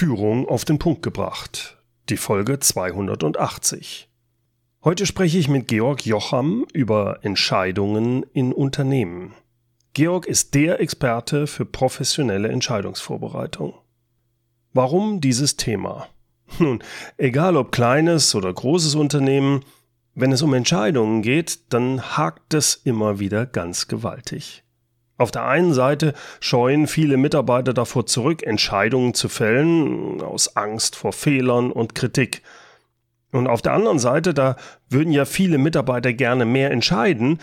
Führung 0.00 0.48
auf 0.48 0.64
den 0.64 0.78
Punkt 0.78 1.02
gebracht. 1.02 1.76
Die 2.08 2.16
Folge 2.16 2.58
280. 2.58 4.08
Heute 4.82 5.04
spreche 5.04 5.36
ich 5.36 5.46
mit 5.46 5.68
Georg 5.68 6.06
Jocham 6.06 6.64
über 6.72 7.18
Entscheidungen 7.20 8.22
in 8.32 8.54
Unternehmen. 8.54 9.34
Georg 9.92 10.24
ist 10.24 10.54
der 10.54 10.80
Experte 10.80 11.46
für 11.46 11.66
professionelle 11.66 12.48
Entscheidungsvorbereitung. 12.48 13.74
Warum 14.72 15.20
dieses 15.20 15.56
Thema? 15.56 16.08
Nun, 16.58 16.82
egal 17.18 17.58
ob 17.58 17.70
kleines 17.70 18.34
oder 18.34 18.50
großes 18.50 18.94
Unternehmen, 18.94 19.66
wenn 20.14 20.32
es 20.32 20.40
um 20.40 20.54
Entscheidungen 20.54 21.20
geht, 21.20 21.74
dann 21.74 22.16
hakt 22.16 22.54
es 22.54 22.74
immer 22.74 23.18
wieder 23.20 23.44
ganz 23.44 23.86
gewaltig. 23.86 24.64
Auf 25.20 25.30
der 25.30 25.44
einen 25.44 25.74
Seite 25.74 26.14
scheuen 26.40 26.86
viele 26.86 27.18
Mitarbeiter 27.18 27.74
davor 27.74 28.06
zurück, 28.06 28.42
Entscheidungen 28.42 29.12
zu 29.12 29.28
fällen, 29.28 30.22
aus 30.22 30.56
Angst 30.56 30.96
vor 30.96 31.12
Fehlern 31.12 31.72
und 31.72 31.94
Kritik. 31.94 32.40
Und 33.30 33.46
auf 33.46 33.60
der 33.60 33.74
anderen 33.74 33.98
Seite, 33.98 34.32
da 34.32 34.56
würden 34.88 35.12
ja 35.12 35.26
viele 35.26 35.58
Mitarbeiter 35.58 36.14
gerne 36.14 36.46
mehr 36.46 36.70
entscheiden, 36.70 37.38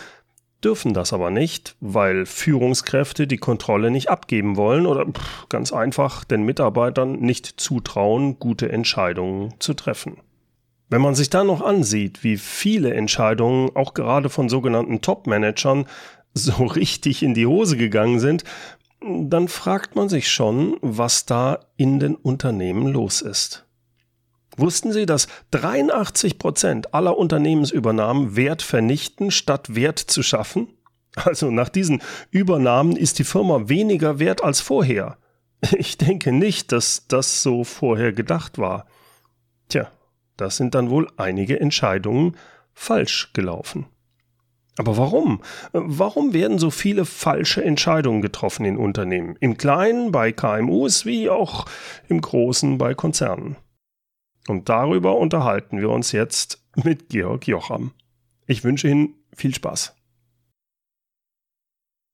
dürfen 0.63 0.95
das 0.95 1.13
aber 1.13 1.29
nicht, 1.29 1.75
weil 1.79 2.25
Führungskräfte 2.25 3.27
die 3.27 3.37
Kontrolle 3.37 3.91
nicht 3.91 4.09
abgeben 4.09 4.55
wollen 4.55 4.87
oder 4.87 5.05
ganz 5.47 5.71
einfach 5.71 6.23
den 6.23 6.41
Mitarbeitern 6.41 7.19
nicht 7.19 7.45
zutrauen, 7.61 8.39
gute 8.39 8.71
Entscheidungen 8.71 9.53
zu 9.59 9.75
treffen. 9.75 10.17
Wenn 10.89 11.01
man 11.01 11.15
sich 11.15 11.29
dann 11.29 11.47
noch 11.47 11.61
ansieht, 11.61 12.23
wie 12.23 12.37
viele 12.37 12.93
Entscheidungen 12.93 13.69
auch 13.75 13.93
gerade 13.93 14.29
von 14.29 14.47
sogenannten 14.47 15.01
Top-Managern 15.01 15.85
so 16.37 16.65
richtig 16.65 17.23
in 17.23 17.33
die 17.33 17.47
Hose 17.47 17.77
gegangen 17.77 18.19
sind, 18.19 18.43
dann 19.01 19.47
fragt 19.47 19.95
man 19.95 20.09
sich 20.09 20.29
schon, 20.31 20.77
was 20.81 21.25
da 21.25 21.59
in 21.77 21.99
den 21.99 22.15
Unternehmen 22.15 22.87
los 22.87 23.21
ist. 23.21 23.65
Wussten 24.57 24.91
Sie, 24.91 25.05
dass 25.05 25.27
83 25.51 26.39
Prozent 26.39 26.93
aller 26.95 27.15
Unternehmensübernahmen 27.15 28.35
Wert 28.35 28.63
vernichten, 28.63 29.29
statt 29.29 29.75
Wert 29.75 29.99
zu 29.99 30.23
schaffen? 30.23 30.67
Also 31.15 31.51
nach 31.51 31.69
diesen 31.69 32.01
Übernahmen 32.31 32.95
ist 32.95 33.19
die 33.19 33.23
Firma 33.23 33.69
weniger 33.69 34.19
wert 34.19 34.43
als 34.43 34.61
vorher. 34.61 35.17
Ich 35.77 35.97
denke 35.97 36.31
nicht, 36.31 36.71
dass 36.71 37.07
das 37.07 37.41
so 37.41 37.63
vorher 37.63 38.13
gedacht 38.13 38.57
war. 38.57 38.85
Tja, 39.69 39.89
das 40.37 40.57
sind 40.57 40.75
dann 40.75 40.89
wohl 40.89 41.07
einige 41.17 41.59
Entscheidungen 41.59 42.37
falsch 42.73 43.31
gelaufen. 43.33 43.87
Aber 44.77 44.95
warum? 44.95 45.41
Warum 45.73 46.33
werden 46.33 46.59
so 46.59 46.69
viele 46.69 47.05
falsche 47.05 47.63
Entscheidungen 47.63 48.21
getroffen 48.21 48.63
in 48.63 48.77
Unternehmen? 48.77 49.35
Im 49.39 49.57
Kleinen 49.57 50.11
bei 50.11 50.31
KMUs 50.31 51.05
wie 51.05 51.29
auch 51.29 51.65
im 52.07 52.21
Großen 52.21 52.77
bei 52.77 52.93
Konzernen. 52.93 53.55
Und 54.47 54.69
darüber 54.69 55.17
unterhalten 55.17 55.81
wir 55.81 55.89
uns 55.89 56.11
jetzt 56.11 56.63
mit 56.75 57.09
Georg 57.09 57.47
Jocham. 57.47 57.91
Ich 58.45 58.63
wünsche 58.63 58.87
Ihnen 58.87 59.15
viel 59.35 59.53
Spaß. 59.53 59.95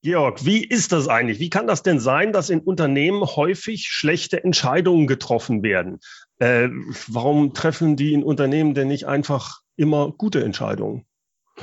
Georg, 0.02 0.44
wie 0.44 0.64
ist 0.64 0.92
das 0.92 1.08
eigentlich? 1.08 1.40
Wie 1.40 1.50
kann 1.50 1.68
das 1.68 1.84
denn 1.84 2.00
sein, 2.00 2.34
dass 2.34 2.50
in 2.50 2.60
Unternehmen 2.60 3.24
häufig 3.24 3.88
schlechte 3.88 4.44
Entscheidungen 4.44 5.08
getroffen 5.08 5.64
werden? 5.64 6.00
Äh, 6.40 6.70
warum 7.08 7.54
treffen 7.54 7.96
die 7.96 8.14
in 8.14 8.24
Unternehmen 8.24 8.74
denn 8.74 8.90
nicht 8.90 9.08
einfach 9.08 9.62
immer 9.78 10.12
gute 10.12 10.44
Entscheidungen? 10.44 11.06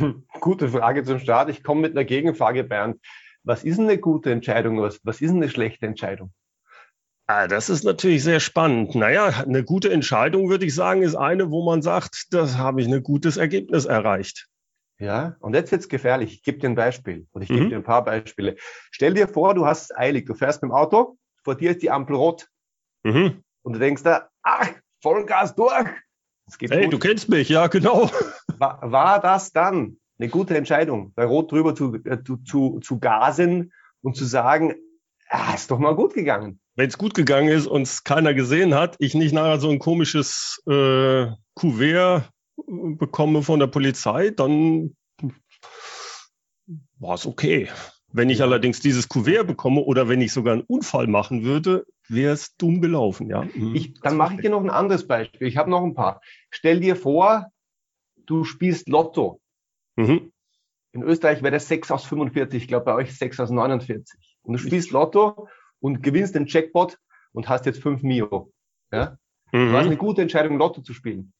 Gute 0.41 0.69
Frage 0.69 1.05
zum 1.05 1.19
Start. 1.19 1.51
Ich 1.51 1.63
komme 1.63 1.83
mit 1.83 1.93
einer 1.93 2.05
Gegenfrage, 2.05 2.65
Bernd. 2.65 3.01
Was 3.43 3.65
ist 3.65 3.79
eine 3.79 3.99
gute 3.99 4.31
Entscheidung? 4.31 4.81
Was, 4.81 5.01
was 5.05 5.21
ist 5.21 5.31
eine 5.31 5.49
schlechte 5.49 5.87
Entscheidung? 5.87 6.33
Ah, 7.27 7.47
das 7.47 7.71
ist 7.71 7.85
natürlich 7.85 8.25
sehr 8.25 8.41
spannend. 8.41 8.95
Naja, 8.95 9.27
eine 9.27 9.65
gute 9.65 9.91
Entscheidung, 9.93 10.51
würde 10.51 10.67
ich 10.67 10.75
sagen, 10.75 11.03
ist 11.03 11.15
eine, 11.15 11.51
wo 11.51 11.65
man 11.65 11.81
sagt, 11.81 12.27
das 12.33 12.59
habe 12.59 12.83
ich 12.83 12.89
ein 12.89 13.03
gutes 13.03 13.37
Ergebnis 13.37 13.85
erreicht. 13.85 14.49
Ja, 14.99 15.37
und 15.41 15.55
jetzt 15.55 15.73
wird's 15.73 15.89
gefährlich. 15.89 16.35
Ich 16.35 16.43
gebe 16.43 16.59
dir 16.59 16.69
ein 16.69 16.75
Beispiel 16.75 17.27
oder 17.33 17.43
ich 17.45 17.49
gebe 17.49 17.65
mhm. 17.65 17.69
dir 17.71 17.77
ein 17.77 17.85
paar 17.85 18.05
Beispiele. 18.05 18.57
Stell 18.91 19.15
dir 19.15 19.29
vor, 19.29 19.55
du 19.55 19.65
hast 19.65 19.91
es 19.91 19.97
eilig, 19.97 20.27
du 20.27 20.35
fährst 20.35 20.61
mit 20.61 20.71
dem 20.71 20.75
Auto, 20.75 21.17
vor 21.43 21.55
dir 21.55 21.71
ist 21.71 21.83
die 21.83 21.91
Ampel 21.91 22.17
rot. 22.17 22.49
Mhm. 23.05 23.43
Und 23.63 23.73
du 23.75 23.79
denkst 23.79 24.03
da, 24.03 24.29
ach, 24.43 24.69
Vollgas 25.01 25.55
durch. 25.55 25.89
Hey, 26.61 26.85
gut. 26.85 26.93
du 26.93 26.99
kennst 26.99 27.29
mich, 27.29 27.49
ja, 27.49 27.67
genau. 27.67 28.11
War, 28.59 28.81
war 28.83 29.21
das 29.21 29.53
dann 29.53 29.99
eine 30.19 30.29
gute 30.29 30.57
Entscheidung, 30.57 31.13
bei 31.15 31.25
Rot 31.25 31.51
drüber 31.51 31.75
zu, 31.75 31.95
äh, 32.05 32.19
zu, 32.45 32.81
zu 32.81 32.99
gasen 32.99 33.73
und 34.03 34.17
zu 34.17 34.25
sagen, 34.25 34.75
ah, 35.29 35.55
ist 35.55 35.71
doch 35.71 35.79
mal 35.79 35.95
gut 35.95 36.15
gegangen. 36.15 36.61
Wenn 36.77 36.89
es 36.89 36.99
gut 36.99 37.15
gegangen 37.15 37.49
ist 37.49 37.67
und 37.67 37.83
es 37.83 38.05
keiner 38.05 38.35
gesehen 38.35 38.75
hat, 38.75 38.97
ich 38.99 39.15
nicht 39.15 39.33
nachher 39.33 39.61
so 39.61 39.71
ein 39.71 39.79
komisches 39.79 40.63
äh, 40.69 41.27
Kuvert 41.55 42.31
bekomme 42.67 43.43
von 43.43 43.61
der 43.61 43.67
Polizei, 43.67 44.31
dann 44.31 44.95
war 46.99 47.15
es 47.15 47.27
okay. 47.27 47.69
Wenn 48.13 48.31
ich 48.31 48.43
allerdings 48.43 48.81
dieses 48.81 49.09
Kuvert 49.09 49.47
bekomme 49.47 49.83
oder 49.83 50.09
wenn 50.09 50.21
ich 50.21 50.33
sogar 50.33 50.55
einen 50.55 50.63
Unfall 50.63 51.07
machen 51.07 51.45
würde, 51.45 51.87
wäre 52.09 52.33
es 52.33 52.57
dumm 52.57 52.81
gelaufen, 52.81 53.29
ja. 53.29 53.43
Mhm. 53.43 53.75
Ich, 53.75 53.95
dann 54.01 54.17
mache 54.17 54.35
ich 54.35 54.41
dir 54.41 54.51
noch 54.51 54.63
ein 54.63 54.71
anderes 54.71 55.07
Beispiel. 55.07 55.47
Ich 55.47 55.57
habe 55.57 55.71
noch 55.71 55.85
ein 55.85 55.95
paar. 55.95 56.21
Stell 56.51 56.81
dir 56.81 56.97
vor, 56.97 57.53
du 58.27 58.45
spielst 58.45 58.89
Lotto. 58.89 59.41
Mhm. 59.97 60.33
In 60.93 61.03
Österreich 61.03 61.43
wäre 61.43 61.53
das 61.53 61.69
6 61.69 61.93
aus 61.93 62.05
45, 62.05 62.63
ich 62.63 62.69
glaube 62.69 62.87
bei 62.87 62.95
euch 62.95 63.17
6 63.17 63.39
aus 63.39 63.51
49. 63.51 64.37
Und 64.43 64.55
du 64.55 64.59
spielst 64.59 64.91
Lotto 64.91 65.49
und 65.79 66.03
gewinnst 66.03 66.35
den 66.35 66.47
Jackpot 66.47 66.99
und 67.33 67.49
hast 67.49 67.67
jetzt 67.67 67.81
5 67.81 68.03
Mio. 68.03 68.53
Ja? 68.91 69.17
Mhm. 69.53 69.73
War 69.73 69.83
eine 69.83 69.97
gute 69.97 70.23
Entscheidung, 70.23 70.59
Lotto 70.59 70.83
zu 70.83 70.95
spielen? 70.95 71.33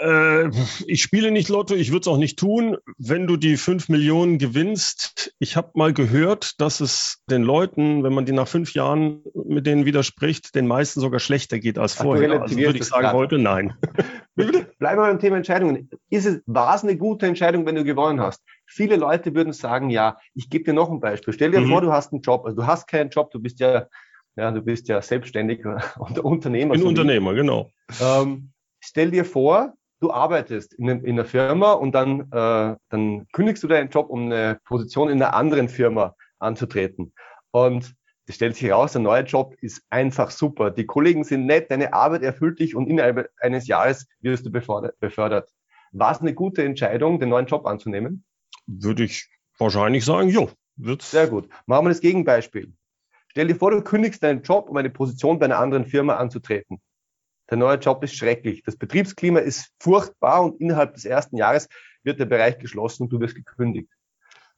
Äh, 0.00 0.48
ich 0.86 1.02
spiele 1.02 1.30
nicht 1.30 1.48
Lotto, 1.48 1.74
ich 1.74 1.90
würde 1.90 2.00
es 2.00 2.08
auch 2.08 2.16
nicht 2.16 2.38
tun. 2.38 2.78
Wenn 2.96 3.26
du 3.26 3.36
die 3.36 3.56
fünf 3.56 3.88
Millionen 3.88 4.38
gewinnst, 4.38 5.34
ich 5.38 5.56
habe 5.56 5.72
mal 5.74 5.92
gehört, 5.92 6.60
dass 6.60 6.80
es 6.80 7.22
den 7.28 7.42
Leuten, 7.42 8.02
wenn 8.02 8.14
man 8.14 8.24
die 8.24 8.32
nach 8.32 8.48
fünf 8.48 8.72
Jahren 8.72 9.22
mit 9.34 9.66
denen 9.66 9.84
widerspricht, 9.84 10.54
den 10.54 10.66
meisten 10.66 11.00
sogar 11.00 11.20
schlechter 11.20 11.58
geht 11.58 11.78
als 11.78 11.94
vorher. 11.94 12.40
Also 12.40 12.56
würde 12.56 12.78
ich 12.78 12.84
sagen, 12.84 13.02
grad. 13.02 13.14
heute 13.14 13.38
nein. 13.38 13.74
Bleiben 14.34 14.68
wir 14.78 14.96
beim 14.96 15.18
Thema 15.18 15.36
Entscheidungen. 15.36 15.90
Ist 16.08 16.24
es, 16.24 16.40
war 16.46 16.74
es 16.74 16.82
eine 16.82 16.96
gute 16.96 17.26
Entscheidung, 17.26 17.66
wenn 17.66 17.74
du 17.74 17.84
gewonnen 17.84 18.20
hast? 18.20 18.42
Viele 18.66 18.96
Leute 18.96 19.34
würden 19.34 19.52
sagen, 19.52 19.90
ja, 19.90 20.16
ich 20.34 20.48
gebe 20.48 20.64
dir 20.64 20.72
noch 20.72 20.90
ein 20.90 21.00
Beispiel. 21.00 21.34
Stell 21.34 21.50
dir 21.50 21.60
mhm. 21.60 21.68
vor, 21.68 21.82
du 21.82 21.92
hast 21.92 22.12
einen 22.12 22.22
Job. 22.22 22.46
Also 22.46 22.62
du 22.62 22.66
hast 22.66 22.88
keinen 22.88 23.10
Job, 23.10 23.30
du 23.30 23.40
bist 23.40 23.60
ja, 23.60 23.88
ja, 24.36 24.50
du 24.50 24.62
bist 24.62 24.88
ja 24.88 25.02
selbstständig 25.02 25.66
und 25.98 26.18
Unternehmer. 26.18 26.74
Ein 26.74 26.82
Unternehmer, 26.82 27.34
genau. 27.34 27.70
Ähm, 28.00 28.52
stell 28.80 29.10
dir 29.10 29.26
vor, 29.26 29.74
du 30.02 30.10
arbeitest 30.10 30.74
in, 30.74 30.88
in 30.88 31.18
einer 31.18 31.24
Firma 31.24 31.72
und 31.72 31.94
dann, 31.94 32.22
äh, 32.32 32.76
dann 32.88 33.26
kündigst 33.32 33.62
du 33.62 33.68
deinen 33.68 33.90
Job, 33.90 34.10
um 34.10 34.26
eine 34.26 34.60
Position 34.64 35.08
in 35.08 35.22
einer 35.22 35.34
anderen 35.34 35.68
Firma 35.68 36.16
anzutreten. 36.38 37.12
Und 37.52 37.94
es 38.26 38.34
stellt 38.34 38.56
sich 38.56 38.68
heraus, 38.68 38.92
der 38.92 39.00
neue 39.00 39.22
Job 39.22 39.54
ist 39.60 39.82
einfach 39.90 40.30
super. 40.30 40.70
Die 40.70 40.86
Kollegen 40.86 41.24
sind 41.24 41.46
nett, 41.46 41.70
deine 41.70 41.92
Arbeit 41.92 42.22
erfüllt 42.22 42.58
dich 42.58 42.74
und 42.74 42.88
innerhalb 42.88 43.30
eines 43.40 43.66
Jahres 43.66 44.08
wirst 44.20 44.44
du 44.46 44.50
befördert. 44.50 45.52
War 45.92 46.12
es 46.12 46.20
eine 46.20 46.34
gute 46.34 46.64
Entscheidung, 46.64 47.20
den 47.20 47.28
neuen 47.28 47.46
Job 47.46 47.66
anzunehmen? 47.66 48.24
Würde 48.66 49.04
ich 49.04 49.28
wahrscheinlich 49.58 50.04
sagen, 50.04 50.28
jo. 50.28 50.50
Wird's. 50.76 51.10
Sehr 51.10 51.26
gut. 51.28 51.48
Machen 51.66 51.84
wir 51.84 51.90
das 51.90 52.00
Gegenbeispiel. 52.00 52.72
Stell 53.28 53.46
dir 53.46 53.56
vor, 53.56 53.70
du 53.70 53.82
kündigst 53.82 54.22
deinen 54.22 54.42
Job, 54.42 54.68
um 54.68 54.76
eine 54.76 54.90
Position 54.90 55.38
bei 55.38 55.44
einer 55.44 55.58
anderen 55.58 55.84
Firma 55.84 56.16
anzutreten. 56.16 56.80
Der 57.50 57.58
neue 57.58 57.76
Job 57.76 58.02
ist 58.04 58.14
schrecklich. 58.14 58.62
Das 58.62 58.76
Betriebsklima 58.76 59.40
ist 59.40 59.72
furchtbar 59.80 60.44
und 60.44 60.60
innerhalb 60.60 60.94
des 60.94 61.04
ersten 61.04 61.36
Jahres 61.36 61.68
wird 62.02 62.18
der 62.18 62.26
Bereich 62.26 62.58
geschlossen 62.58 63.04
und 63.04 63.12
du 63.12 63.20
wirst 63.20 63.34
gekündigt. 63.34 63.88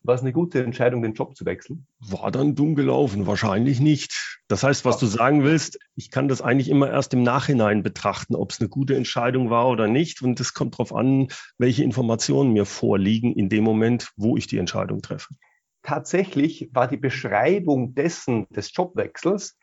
War 0.05 0.15
es 0.15 0.21
eine 0.21 0.35
gute 0.35 0.63
Entscheidung, 0.63 1.01
den 1.01 1.15
Job 1.15 1.35
zu 1.35 1.47
wechseln? 1.47 1.87
War 1.99 2.31
dann 2.31 2.55
dumm 2.55 2.75
gelaufen? 2.75 3.27
Wahrscheinlich 3.27 3.81
nicht. 3.81 4.39
Das 4.49 4.63
heißt, 4.63 4.85
was 4.85 4.99
du 4.99 5.07
sagen 5.07 5.45
willst, 5.45 5.79
ich 5.97 6.11
kann 6.11 6.29
das 6.29 6.43
eigentlich 6.43 6.69
immer 6.69 6.91
erst 6.91 7.15
im 7.15 7.23
Nachhinein 7.23 7.83
betrachten, 7.83 8.35
ob 8.35 8.53
es 8.53 8.61
eine 8.61 8.69
gute 8.69 8.97
Entscheidung 8.97 9.49
war 9.49 9.67
oder 9.67 9.89
nicht. 9.89 10.21
Und 10.21 10.39
es 10.41 10.53
kommt 10.53 10.75
darauf 10.75 10.95
an, 10.95 11.29
welche 11.57 11.83
Informationen 11.83 12.53
mir 12.53 12.67
vorliegen 12.67 13.33
in 13.33 13.49
dem 13.49 13.65
Moment, 13.65 14.11
wo 14.17 14.37
ich 14.37 14.47
die 14.47 14.59
Entscheidung 14.59 15.01
treffe. 15.01 15.35
Tatsächlich 15.83 16.69
war 16.73 16.87
die 16.87 16.99
Beschreibung 16.99 17.95
dessen, 17.95 18.47
des 18.51 18.75
Jobwechsels, 18.75 19.57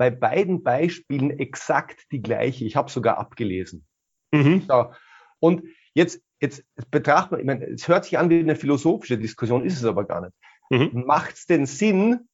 bei 0.00 0.08
beiden 0.08 0.62
Beispielen 0.62 1.38
exakt 1.38 2.10
die 2.10 2.22
gleiche. 2.22 2.64
Ich 2.64 2.74
habe 2.74 2.90
sogar 2.90 3.18
abgelesen. 3.18 3.86
Mhm. 4.32 4.62
So. 4.66 4.94
Und 5.40 5.64
jetzt, 5.92 6.22
jetzt 6.40 6.64
betrachtet 6.90 7.32
man, 7.32 7.40
ich 7.40 7.46
meine, 7.46 7.66
es 7.66 7.86
hört 7.86 8.06
sich 8.06 8.16
an 8.16 8.30
wie 8.30 8.38
eine 8.38 8.56
philosophische 8.56 9.18
Diskussion, 9.18 9.62
ist 9.62 9.76
es 9.76 9.84
aber 9.84 10.06
gar 10.06 10.22
nicht. 10.22 10.32
Mhm. 10.70 11.04
Macht 11.04 11.34
es 11.34 11.44
denn 11.44 11.66
Sinn, 11.66 12.30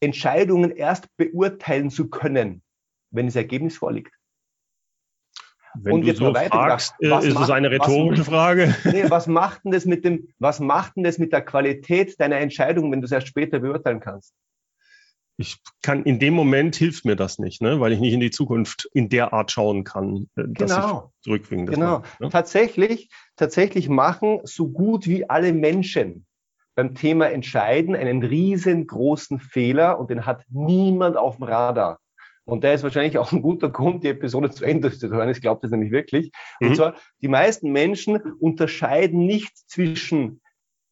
Entscheidungen 0.00 0.72
erst 0.72 1.06
beurteilen 1.16 1.90
zu 1.90 2.10
können, 2.10 2.64
wenn 3.12 3.26
das 3.26 3.36
Ergebnis 3.36 3.76
vorliegt? 3.76 4.12
Wenn 5.74 5.92
und 5.92 6.00
du 6.00 6.06
jetzt 6.08 6.18
so 6.18 6.34
fragst, 6.34 6.98
gedacht, 6.98 7.22
ist 7.22 7.34
macht, 7.34 7.44
es 7.44 7.50
eine 7.50 7.70
rhetorische 7.70 8.22
was, 8.22 8.28
Frage. 8.28 8.74
Nee, 8.84 9.08
was 9.08 9.28
macht 9.28 9.64
denn 9.64 9.70
das 9.70 9.84
mit 9.84 10.04
dem, 10.04 10.26
was 10.40 10.58
macht 10.58 10.96
denn 10.96 11.04
das 11.04 11.18
mit 11.18 11.32
der 11.32 11.42
Qualität 11.42 12.18
deiner 12.18 12.38
Entscheidung, 12.38 12.90
wenn 12.90 13.00
du 13.00 13.04
es 13.04 13.12
erst 13.12 13.28
später 13.28 13.60
beurteilen 13.60 14.00
kannst? 14.00 14.34
Ich 15.38 15.58
kann 15.82 16.02
in 16.02 16.18
dem 16.18 16.34
Moment 16.34 16.74
hilft 16.74 17.04
mir 17.04 17.14
das 17.14 17.38
nicht, 17.38 17.62
ne? 17.62 17.80
weil 17.80 17.92
ich 17.92 18.00
nicht 18.00 18.12
in 18.12 18.20
die 18.20 18.32
Zukunft 18.32 18.90
in 18.92 19.08
der 19.08 19.32
Art 19.32 19.52
schauen 19.52 19.84
kann, 19.84 20.28
äh, 20.36 20.42
dass 20.48 20.74
genau. 20.74 21.12
ich 21.14 21.24
zurückwinke. 21.24 21.72
Genau. 21.72 22.02
ne? 22.18 22.28
Tatsächlich, 22.28 23.08
tatsächlich 23.36 23.88
machen 23.88 24.40
so 24.42 24.68
gut 24.68 25.06
wie 25.06 25.30
alle 25.30 25.52
Menschen 25.52 26.26
beim 26.74 26.94
Thema 26.94 27.30
Entscheiden 27.30 27.94
einen 27.94 28.22
riesengroßen 28.22 29.38
Fehler 29.38 29.98
und 29.98 30.10
den 30.10 30.26
hat 30.26 30.44
niemand 30.48 31.16
auf 31.16 31.36
dem 31.36 31.44
Radar. 31.44 31.98
Und 32.44 32.64
der 32.64 32.74
ist 32.74 32.82
wahrscheinlich 32.82 33.18
auch 33.18 33.30
ein 33.30 33.42
guter 33.42 33.68
Grund, 33.68 34.02
die 34.02 34.08
Episode 34.08 34.50
zu 34.50 34.64
Ende 34.64 34.90
zu 34.90 35.08
hören. 35.08 35.28
Ich 35.28 35.40
glaube 35.40 35.60
das 35.62 35.70
nämlich 35.70 35.92
wirklich. 35.92 36.32
Und 36.60 36.70
mhm. 36.70 36.74
zwar, 36.74 36.94
die 37.20 37.28
meisten 37.28 37.70
Menschen 37.72 38.16
unterscheiden 38.40 39.26
nicht 39.26 39.56
zwischen 39.68 40.40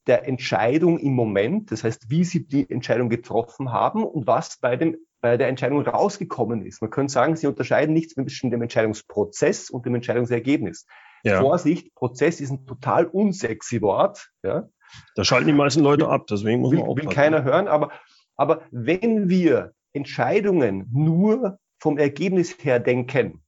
der 0.06 0.26
Entscheidung 0.29 0.99
im 0.99 1.14
Moment, 1.14 1.73
das 1.73 1.82
heißt, 1.82 2.11
wie 2.11 2.25
sie 2.25 2.47
die 2.47 2.69
Entscheidung 2.70 3.08
getroffen 3.08 3.73
haben 3.73 4.05
und 4.05 4.26
was 4.26 4.58
bei, 4.58 4.76
dem, 4.76 4.97
bei 5.20 5.37
der 5.37 5.49
Entscheidung 5.49 5.81
rausgekommen 5.82 6.64
ist. 6.64 6.81
Man 6.81 6.91
könnte 6.91 7.12
sagen, 7.12 7.35
sie 7.35 7.47
unterscheiden 7.47 7.93
nicht 7.93 8.11
zwischen 8.11 8.50
dem 8.50 8.62
Entscheidungsprozess 8.62 9.69
und 9.70 9.85
dem 9.85 9.97
Entscheidungsergebnis. 9.97 10.87
Ja. 11.25 11.41
Vorsicht, 11.41 11.93
Prozess 11.94 12.41
ist 12.41 12.50
ein 12.50 12.67
total 12.67 13.06
unsexy 13.06 13.82
Wort. 13.82 14.31
Ja. 14.44 14.69
Da 15.17 15.25
schalten 15.25 15.49
die 15.49 15.53
meisten 15.53 15.81
Leute 15.81 16.09
ab, 16.09 16.26
deswegen 16.29 16.61
muss 16.61 16.70
will, 16.70 16.79
man 16.79 16.88
aufpassen. 16.88 17.09
Will 17.09 17.14
keiner 17.14 17.43
hören, 17.43 17.67
aber, 17.67 17.91
aber 18.37 18.62
wenn 18.70 19.29
wir 19.29 19.73
Entscheidungen 19.93 20.88
nur 20.93 21.59
vom 21.81 21.99
Ergebnis 21.99 22.56
her 22.62 22.79
denken, 22.79 23.43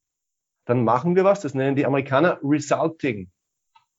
dann 0.65 0.83
machen 0.83 1.15
wir 1.15 1.25
was, 1.25 1.41
das 1.41 1.55
nennen 1.55 1.77
die 1.77 1.87
Amerikaner 1.87 2.41
Resulting. 2.43 3.31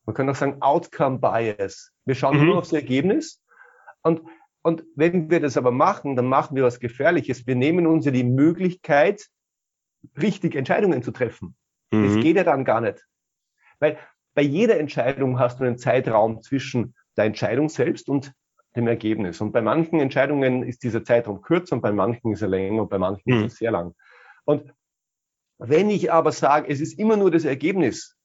Man 0.04 0.14
kann 0.14 0.28
auch 0.28 0.34
sagen 0.34 0.60
Outcome 0.60 1.18
Bias. 1.18 1.89
Wir 2.04 2.14
schauen 2.14 2.38
mhm. 2.38 2.46
nur 2.46 2.58
aufs 2.58 2.72
Ergebnis. 2.72 3.42
Und, 4.02 4.22
und 4.62 4.84
wenn 4.94 5.30
wir 5.30 5.40
das 5.40 5.56
aber 5.56 5.70
machen, 5.70 6.16
dann 6.16 6.26
machen 6.26 6.56
wir 6.56 6.64
was 6.64 6.80
Gefährliches. 6.80 7.46
Wir 7.46 7.56
nehmen 7.56 7.86
uns 7.86 8.04
ja 8.04 8.10
die 8.10 8.24
Möglichkeit, 8.24 9.26
richtig 10.20 10.54
Entscheidungen 10.54 11.02
zu 11.02 11.10
treffen. 11.10 11.56
Mhm. 11.90 12.04
Das 12.04 12.22
geht 12.22 12.36
ja 12.36 12.44
dann 12.44 12.64
gar 12.64 12.80
nicht. 12.80 13.06
Weil 13.78 13.98
bei 14.34 14.42
jeder 14.42 14.78
Entscheidung 14.78 15.38
hast 15.38 15.60
du 15.60 15.64
einen 15.64 15.78
Zeitraum 15.78 16.42
zwischen 16.42 16.94
der 17.16 17.24
Entscheidung 17.24 17.68
selbst 17.68 18.08
und 18.08 18.32
dem 18.76 18.86
Ergebnis. 18.86 19.40
Und 19.40 19.52
bei 19.52 19.62
manchen 19.62 19.98
Entscheidungen 20.00 20.62
ist 20.62 20.82
dieser 20.82 21.02
Zeitraum 21.02 21.42
kürzer 21.42 21.76
und 21.76 21.82
bei 21.82 21.92
manchen 21.92 22.32
ist 22.32 22.42
er 22.42 22.48
länger 22.48 22.82
und 22.82 22.90
bei 22.90 22.98
manchen 22.98 23.22
mhm. 23.34 23.44
ist 23.44 23.54
er 23.54 23.56
sehr 23.56 23.70
lang. 23.72 23.94
Und 24.44 24.72
wenn 25.58 25.90
ich 25.90 26.12
aber 26.12 26.32
sage, 26.32 26.68
es 26.68 26.80
ist 26.80 26.98
immer 26.98 27.16
nur 27.16 27.30
das 27.30 27.44
Ergebnis, 27.44 28.16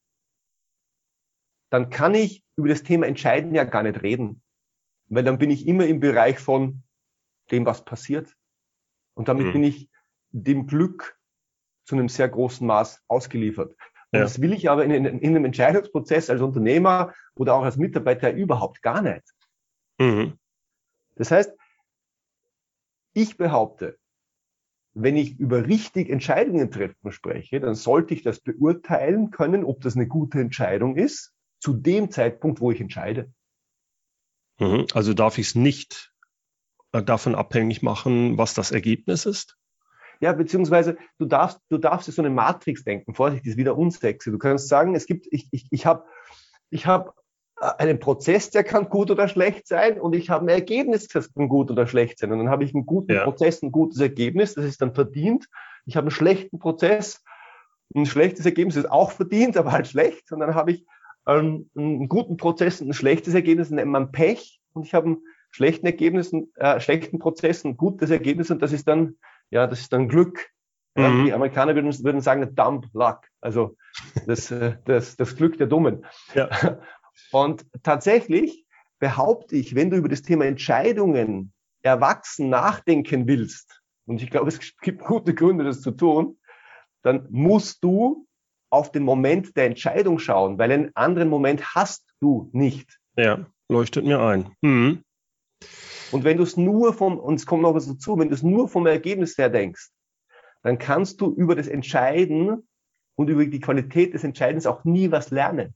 dann 1.76 1.90
kann 1.90 2.14
ich 2.14 2.42
über 2.56 2.68
das 2.68 2.84
Thema 2.84 3.06
Entscheiden 3.06 3.54
ja 3.54 3.64
gar 3.64 3.82
nicht 3.82 4.02
reden. 4.02 4.40
Weil 5.08 5.24
dann 5.24 5.36
bin 5.36 5.50
ich 5.50 5.66
immer 5.68 5.84
im 5.86 6.00
Bereich 6.00 6.38
von 6.38 6.82
dem, 7.50 7.66
was 7.66 7.84
passiert. 7.84 8.34
Und 9.12 9.28
damit 9.28 9.48
mhm. 9.48 9.52
bin 9.52 9.64
ich 9.64 9.90
dem 10.30 10.66
Glück 10.66 11.18
zu 11.84 11.94
einem 11.94 12.08
sehr 12.08 12.30
großen 12.30 12.66
Maß 12.66 13.04
ausgeliefert. 13.08 13.72
Und 13.72 14.18
ja. 14.18 14.20
das 14.20 14.40
will 14.40 14.54
ich 14.54 14.70
aber 14.70 14.86
in, 14.86 14.90
in, 14.90 15.04
in, 15.04 15.36
einem 15.36 15.44
Entscheidungsprozess 15.44 16.30
als 16.30 16.40
Unternehmer 16.40 17.12
oder 17.34 17.54
auch 17.54 17.62
als 17.62 17.76
Mitarbeiter 17.76 18.32
überhaupt 18.32 18.80
gar 18.80 19.02
nicht. 19.02 19.34
Mhm. 19.98 20.38
Das 21.16 21.30
heißt, 21.30 21.52
ich 23.12 23.36
behaupte, 23.36 23.98
wenn 24.94 25.18
ich 25.18 25.38
über 25.38 25.66
richtig 25.66 26.08
Entscheidungen 26.08 26.70
treffen 26.70 27.12
spreche, 27.12 27.60
dann 27.60 27.74
sollte 27.74 28.14
ich 28.14 28.22
das 28.22 28.40
beurteilen 28.40 29.30
können, 29.30 29.62
ob 29.62 29.82
das 29.82 29.94
eine 29.94 30.06
gute 30.06 30.40
Entscheidung 30.40 30.96
ist, 30.96 31.35
zu 31.60 31.74
dem 31.74 32.10
Zeitpunkt, 32.10 32.60
wo 32.60 32.70
ich 32.70 32.80
entscheide. 32.80 33.32
Mhm. 34.58 34.86
Also 34.94 35.14
darf 35.14 35.38
ich 35.38 35.48
es 35.48 35.54
nicht 35.54 36.12
äh, 36.92 37.02
davon 37.02 37.34
abhängig 37.34 37.82
machen, 37.82 38.38
was 38.38 38.54
das 38.54 38.70
Ergebnis 38.70 39.26
ist? 39.26 39.56
Ja, 40.20 40.32
beziehungsweise 40.32 40.96
du 41.18 41.26
darfst, 41.26 41.60
du 41.68 41.78
darfst 41.78 42.10
so 42.10 42.22
eine 42.22 42.30
Matrix 42.30 42.84
denken. 42.84 43.14
Vorsicht, 43.14 43.44
das 43.44 43.52
ist 43.52 43.56
wieder 43.58 43.76
unsexy. 43.76 44.30
Du 44.30 44.38
kannst 44.38 44.68
sagen, 44.68 44.94
es 44.94 45.06
gibt, 45.06 45.26
ich, 45.30 45.48
ich, 45.50 45.66
ich 45.70 45.84
habe 45.84 46.04
ich 46.70 46.86
hab 46.86 47.14
äh, 47.60 47.70
einen 47.78 48.00
Prozess, 48.00 48.50
der 48.50 48.64
kann 48.64 48.88
gut 48.88 49.10
oder 49.10 49.28
schlecht 49.28 49.66
sein 49.66 50.00
und 50.00 50.14
ich 50.14 50.30
habe 50.30 50.46
ein 50.46 50.48
Ergebnis, 50.48 51.08
das 51.08 51.32
kann 51.32 51.48
gut 51.48 51.70
oder 51.70 51.86
schlecht 51.86 52.18
sein. 52.18 52.32
Und 52.32 52.38
dann 52.38 52.48
habe 52.48 52.64
ich 52.64 52.74
einen 52.74 52.86
guten 52.86 53.12
ja. 53.12 53.24
Prozess, 53.24 53.62
ein 53.62 53.72
gutes 53.72 54.00
Ergebnis, 54.00 54.54
das 54.54 54.64
ist 54.64 54.80
dann 54.80 54.94
verdient. 54.94 55.48
Ich 55.84 55.96
habe 55.96 56.06
einen 56.06 56.10
schlechten 56.12 56.58
Prozess, 56.58 57.22
ein 57.94 58.06
schlechtes 58.06 58.44
Ergebnis 58.46 58.76
ist 58.76 58.90
auch 58.90 59.12
verdient, 59.12 59.56
aber 59.56 59.72
halt 59.72 59.86
schlecht. 59.86 60.32
Und 60.32 60.40
dann 60.40 60.54
habe 60.54 60.72
ich 60.72 60.86
ähm, 61.26 61.70
einen 61.76 62.08
guten 62.08 62.36
Prozess 62.36 62.80
und 62.80 62.88
ein 62.88 62.94
schlechtes 62.94 63.34
Ergebnis, 63.34 63.70
nennt 63.70 63.90
man 63.90 64.12
Pech. 64.12 64.60
Und 64.72 64.86
ich 64.86 64.94
habe 64.94 65.06
einen 65.06 65.18
schlechten 65.50 65.86
Ergebnis, 65.86 66.32
äh, 66.56 66.80
schlechten 66.80 67.18
Prozess, 67.18 67.64
ein 67.64 67.76
gutes 67.76 68.10
Ergebnis 68.10 68.50
und 68.50 68.62
das 68.62 68.72
ist 68.72 68.86
dann, 68.88 69.16
ja, 69.50 69.66
das 69.66 69.80
ist 69.80 69.92
dann 69.92 70.08
Glück. 70.08 70.50
Mhm. 70.98 71.26
die 71.26 71.32
Amerikaner 71.34 71.74
würden, 71.74 71.92
würden 72.04 72.22
sagen, 72.22 72.54
dumb 72.54 72.86
luck. 72.94 73.20
Also 73.42 73.76
das, 74.26 74.50
äh, 74.50 74.76
das, 74.86 75.16
das 75.16 75.36
Glück 75.36 75.58
der 75.58 75.66
Dummen. 75.66 76.06
Ja. 76.34 76.48
Und 77.32 77.66
tatsächlich 77.82 78.66
behaupte 78.98 79.56
ich, 79.56 79.74
wenn 79.74 79.90
du 79.90 79.96
über 79.96 80.08
das 80.08 80.22
Thema 80.22 80.46
Entscheidungen 80.46 81.52
erwachsen 81.82 82.48
nachdenken 82.48 83.26
willst, 83.26 83.82
und 84.06 84.22
ich 84.22 84.30
glaube, 84.30 84.48
es 84.48 84.60
gibt 84.80 85.04
gute 85.04 85.34
Gründe, 85.34 85.64
das 85.64 85.82
zu 85.82 85.90
tun, 85.90 86.38
dann 87.02 87.26
musst 87.30 87.82
du 87.82 88.25
auf 88.70 88.92
den 88.92 89.02
Moment 89.02 89.56
der 89.56 89.66
Entscheidung 89.66 90.18
schauen, 90.18 90.58
weil 90.58 90.72
einen 90.72 90.90
anderen 90.94 91.28
Moment 91.28 91.74
hast 91.74 92.04
du 92.20 92.50
nicht. 92.52 92.98
Ja, 93.16 93.46
leuchtet 93.68 94.04
mir 94.04 94.20
ein. 94.20 94.50
Mhm. 94.60 95.02
Und 96.12 96.24
wenn 96.24 96.36
du 96.36 96.42
es 96.42 96.56
nur 96.56 96.92
vom, 96.94 97.18
und 97.18 97.34
es 97.34 97.46
kommt 97.46 97.62
noch 97.62 97.74
was 97.74 97.86
dazu, 97.86 98.18
wenn 98.18 98.28
du 98.28 98.34
es 98.34 98.42
nur 98.42 98.68
vom 98.68 98.86
Ergebnis 98.86 99.36
her 99.38 99.48
denkst, 99.48 99.90
dann 100.62 100.78
kannst 100.78 101.20
du 101.20 101.32
über 101.32 101.54
das 101.54 101.68
Entscheiden 101.68 102.68
und 103.16 103.28
über 103.28 103.46
die 103.46 103.60
Qualität 103.60 104.14
des 104.14 104.24
Entscheidens 104.24 104.66
auch 104.66 104.84
nie 104.84 105.10
was 105.10 105.30
lernen. 105.30 105.74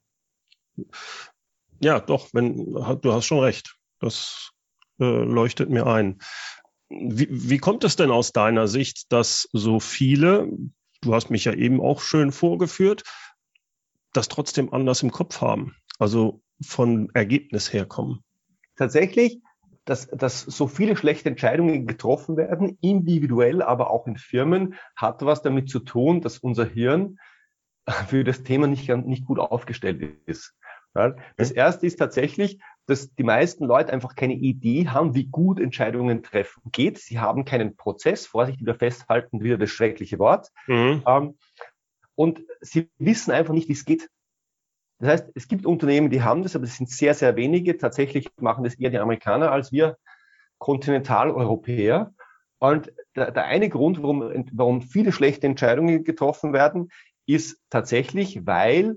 Ja, 1.81 2.01
doch, 2.01 2.29
wenn, 2.33 2.73
du 3.01 3.13
hast 3.13 3.25
schon 3.25 3.41
recht. 3.41 3.77
Das 4.01 4.53
äh, 4.99 5.05
leuchtet 5.05 5.71
mir 5.71 5.87
ein. 5.87 6.19
Wie, 6.89 7.29
wie 7.31 7.59
kommt 7.59 7.85
es 7.85 7.97
denn 7.97 8.11
aus 8.11 8.33
deiner 8.33 8.67
Sicht, 8.69 9.13
dass 9.13 9.49
so 9.53 9.81
viele, 9.81 10.51
du 11.01 11.15
hast 11.15 11.31
mich 11.31 11.45
ja 11.45 11.53
eben 11.53 11.81
auch 11.81 12.01
schön 12.01 12.33
vorgeführt, 12.33 13.05
das 14.13 14.29
trotzdem 14.29 14.73
anders 14.73 15.03
im 15.03 15.11
Kopf 15.11 15.41
haben? 15.41 15.77
Also 15.99 16.43
von 16.63 17.11
Ergebnis 17.15 17.73
herkommen? 17.73 18.25
Tatsächlich, 18.77 19.41
dass, 19.85 20.09
dass 20.09 20.43
so 20.43 20.67
viele 20.67 20.97
schlechte 20.97 21.29
Entscheidungen 21.29 21.87
getroffen 21.87 22.37
werden, 22.37 22.79
individuell, 22.81 23.63
aber 23.63 23.91
auch 23.91 24.07
in 24.07 24.17
Firmen, 24.17 24.75
hat 24.97 25.25
was 25.25 25.43
damit 25.43 25.69
zu 25.69 25.81
tun, 25.81 26.21
dass 26.21 26.39
unser 26.39 26.65
Hirn 26.65 27.19
für 28.07 28.25
das 28.25 28.43
Thema 28.43 28.67
nicht, 28.67 28.89
nicht 28.89 29.25
gut 29.25 29.39
aufgestellt 29.39 30.19
ist. 30.27 30.55
Das 31.37 31.51
erste 31.51 31.87
ist 31.87 31.97
tatsächlich, 31.97 32.61
dass 32.87 33.15
die 33.15 33.23
meisten 33.23 33.65
Leute 33.65 33.93
einfach 33.93 34.17
keine 34.17 34.35
Idee 34.35 34.89
haben, 34.89 35.15
wie 35.15 35.27
gut 35.27 35.61
Entscheidungen 35.61 36.23
treffen 36.23 36.63
geht. 36.73 36.99
Sie 36.99 37.21
haben 37.21 37.45
keinen 37.45 37.77
Prozess, 37.77 38.27
Vorsicht 38.27 38.61
wieder 38.61 38.75
festhalten, 38.75 39.43
wieder 39.43 39.59
das 39.59 39.71
schreckliche 39.71 40.19
Wort. 40.19 40.49
Mhm. 40.67 41.03
Ähm, 41.07 41.39
und 42.15 42.41
sie 42.61 42.91
wissen 42.99 43.31
einfach 43.31 43.55
nicht, 43.55 43.69
wie 43.69 43.75
es 43.75 43.85
geht. 43.85 44.09
Das 44.99 45.09
heißt, 45.09 45.31
es 45.35 45.49
gibt 45.49 45.65
Unternehmen, 45.65 46.11
die 46.11 46.23
haben 46.23 46.43
das, 46.43 46.55
aber 46.55 46.65
es 46.65 46.77
sind 46.77 46.91
sehr, 46.91 47.15
sehr 47.15 47.37
wenige. 47.37 47.79
Tatsächlich 47.79 48.29
machen 48.39 48.65
das 48.65 48.75
eher 48.75 48.91
die 48.91 48.99
Amerikaner 48.99 49.51
als 49.51 49.73
wir 49.73 49.97
Kontinentaleuropäer. 50.59 52.13
Und 52.59 52.93
der, 53.17 53.31
der 53.31 53.45
eine 53.45 53.71
Grund, 53.71 54.03
warum, 54.03 54.47
warum 54.53 54.83
viele 54.83 55.13
schlechte 55.13 55.47
Entscheidungen 55.47 56.05
getroffen 56.05 56.53
werden, 56.53 56.91
ist 57.27 57.59
tatsächlich, 57.71 58.47
weil 58.47 58.97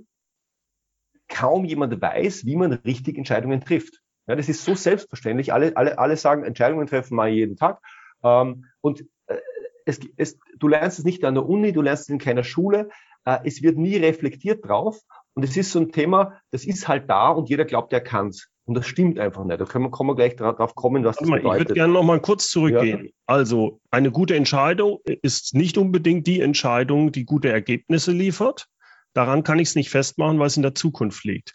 kaum 1.27 1.65
jemand 1.65 2.01
weiß, 2.01 2.45
wie 2.45 2.55
man 2.55 2.73
richtig 2.73 3.17
Entscheidungen 3.17 3.61
trifft. 3.61 4.01
Ja, 4.27 4.35
das 4.35 4.49
ist 4.49 4.63
so 4.63 4.75
selbstverständlich. 4.75 5.53
Alle, 5.53 5.75
alle, 5.75 5.97
alle 5.97 6.17
sagen, 6.17 6.43
Entscheidungen 6.43 6.87
treffen 6.87 7.15
mal 7.15 7.29
jeden 7.29 7.57
Tag. 7.57 7.79
Ähm, 8.23 8.65
und 8.81 9.01
äh, 9.27 9.37
es, 9.85 9.99
es, 10.15 10.39
du 10.57 10.67
lernst 10.67 10.99
es 10.99 11.05
nicht 11.05 11.25
an 11.25 11.33
der 11.33 11.45
Uni, 11.45 11.73
du 11.73 11.81
lernst 11.81 12.03
es 12.03 12.09
in 12.09 12.19
keiner 12.19 12.43
Schule. 12.43 12.89
Äh, 13.25 13.39
es 13.43 13.61
wird 13.61 13.77
nie 13.77 13.97
reflektiert 13.97 14.67
drauf. 14.67 14.99
Und 15.33 15.43
es 15.43 15.57
ist 15.57 15.71
so 15.71 15.79
ein 15.79 15.91
Thema, 15.91 16.39
das 16.51 16.63
ist 16.65 16.87
halt 16.87 17.09
da 17.09 17.29
und 17.29 17.49
jeder 17.49 17.65
glaubt, 17.65 17.91
er 17.91 18.01
kann's. 18.01 18.47
Und 18.65 18.75
das 18.75 18.87
stimmt 18.87 19.19
einfach 19.19 19.43
nicht. 19.43 19.59
Da 19.59 19.65
können 19.65 19.85
wir, 19.85 19.91
kommen 19.91 20.11
wir 20.11 20.15
gleich 20.15 20.35
drauf 20.37 20.73
kommen, 20.75 21.03
was 21.03 21.17
das 21.17 21.27
mal, 21.27 21.37
bedeutet. 21.37 21.61
Ich 21.61 21.67
würde 21.67 21.73
gerne 21.73 21.93
noch 21.93 22.03
mal 22.03 22.21
kurz 22.21 22.49
zurückgehen. 22.49 23.05
Ja. 23.05 23.11
Also 23.25 23.81
eine 23.91 24.11
gute 24.11 24.35
Entscheidung 24.35 24.99
ist 25.21 25.53
nicht 25.53 25.77
unbedingt 25.77 26.27
die 26.27 26.39
Entscheidung, 26.39 27.11
die 27.11 27.25
gute 27.25 27.49
Ergebnisse 27.49 28.11
liefert. 28.11 28.67
Daran 29.13 29.43
kann 29.43 29.59
ich 29.59 29.69
es 29.69 29.75
nicht 29.75 29.89
festmachen, 29.89 30.39
weil 30.39 30.47
es 30.47 30.57
in 30.57 30.63
der 30.63 30.75
Zukunft 30.75 31.23
liegt. 31.23 31.53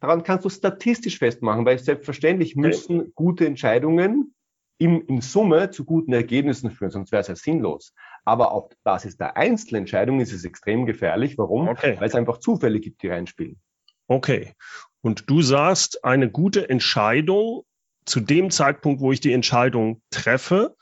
Daran 0.00 0.24
kannst 0.24 0.44
du 0.44 0.48
statistisch 0.48 1.18
festmachen, 1.18 1.64
weil 1.64 1.78
selbstverständlich 1.78 2.56
müssen 2.56 3.00
okay. 3.00 3.12
gute 3.14 3.46
Entscheidungen 3.46 4.34
im, 4.78 5.06
in 5.06 5.20
Summe 5.20 5.70
zu 5.70 5.84
guten 5.84 6.12
Ergebnissen 6.12 6.72
führen, 6.72 6.90
sonst 6.90 7.12
wäre 7.12 7.20
es 7.20 7.28
ja 7.28 7.36
sinnlos. 7.36 7.94
Aber 8.24 8.50
auf 8.50 8.70
Basis 8.82 9.16
der 9.16 9.36
Einzelentscheidung 9.36 10.20
ist 10.20 10.32
es 10.32 10.44
extrem 10.44 10.86
gefährlich. 10.86 11.38
Warum? 11.38 11.68
Okay. 11.68 11.96
Weil 11.98 12.08
es 12.08 12.16
einfach 12.16 12.38
Zufälle 12.38 12.80
gibt, 12.80 13.02
die 13.02 13.08
reinspielen. 13.08 13.60
Okay. 14.08 14.54
Und 15.00 15.30
du 15.30 15.42
sagst, 15.42 16.04
eine 16.04 16.30
gute 16.30 16.68
Entscheidung 16.68 17.64
zu 18.04 18.20
dem 18.20 18.50
Zeitpunkt, 18.50 19.00
wo 19.00 19.12
ich 19.12 19.20
die 19.20 19.32
Entscheidung 19.32 20.02
treffe, 20.10 20.76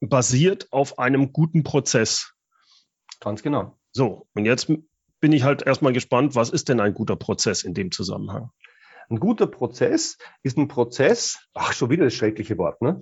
basiert 0.00 0.72
auf 0.72 0.98
einem 0.98 1.32
guten 1.32 1.62
Prozess. 1.62 2.34
Ganz 3.20 3.42
genau. 3.42 3.76
So, 3.92 4.28
und 4.34 4.44
jetzt 4.44 4.72
bin 5.20 5.32
ich 5.32 5.44
halt 5.44 5.62
erstmal 5.62 5.92
gespannt, 5.92 6.34
was 6.34 6.50
ist 6.50 6.68
denn 6.68 6.80
ein 6.80 6.94
guter 6.94 7.16
Prozess 7.16 7.62
in 7.62 7.74
dem 7.74 7.90
Zusammenhang? 7.90 8.50
Ein 9.08 9.18
guter 9.18 9.46
Prozess 9.46 10.18
ist 10.42 10.56
ein 10.56 10.68
Prozess, 10.68 11.38
ach, 11.54 11.72
schon 11.72 11.90
wieder 11.90 12.04
das 12.04 12.14
schreckliche 12.14 12.56
Wort, 12.58 12.80
ne? 12.80 13.00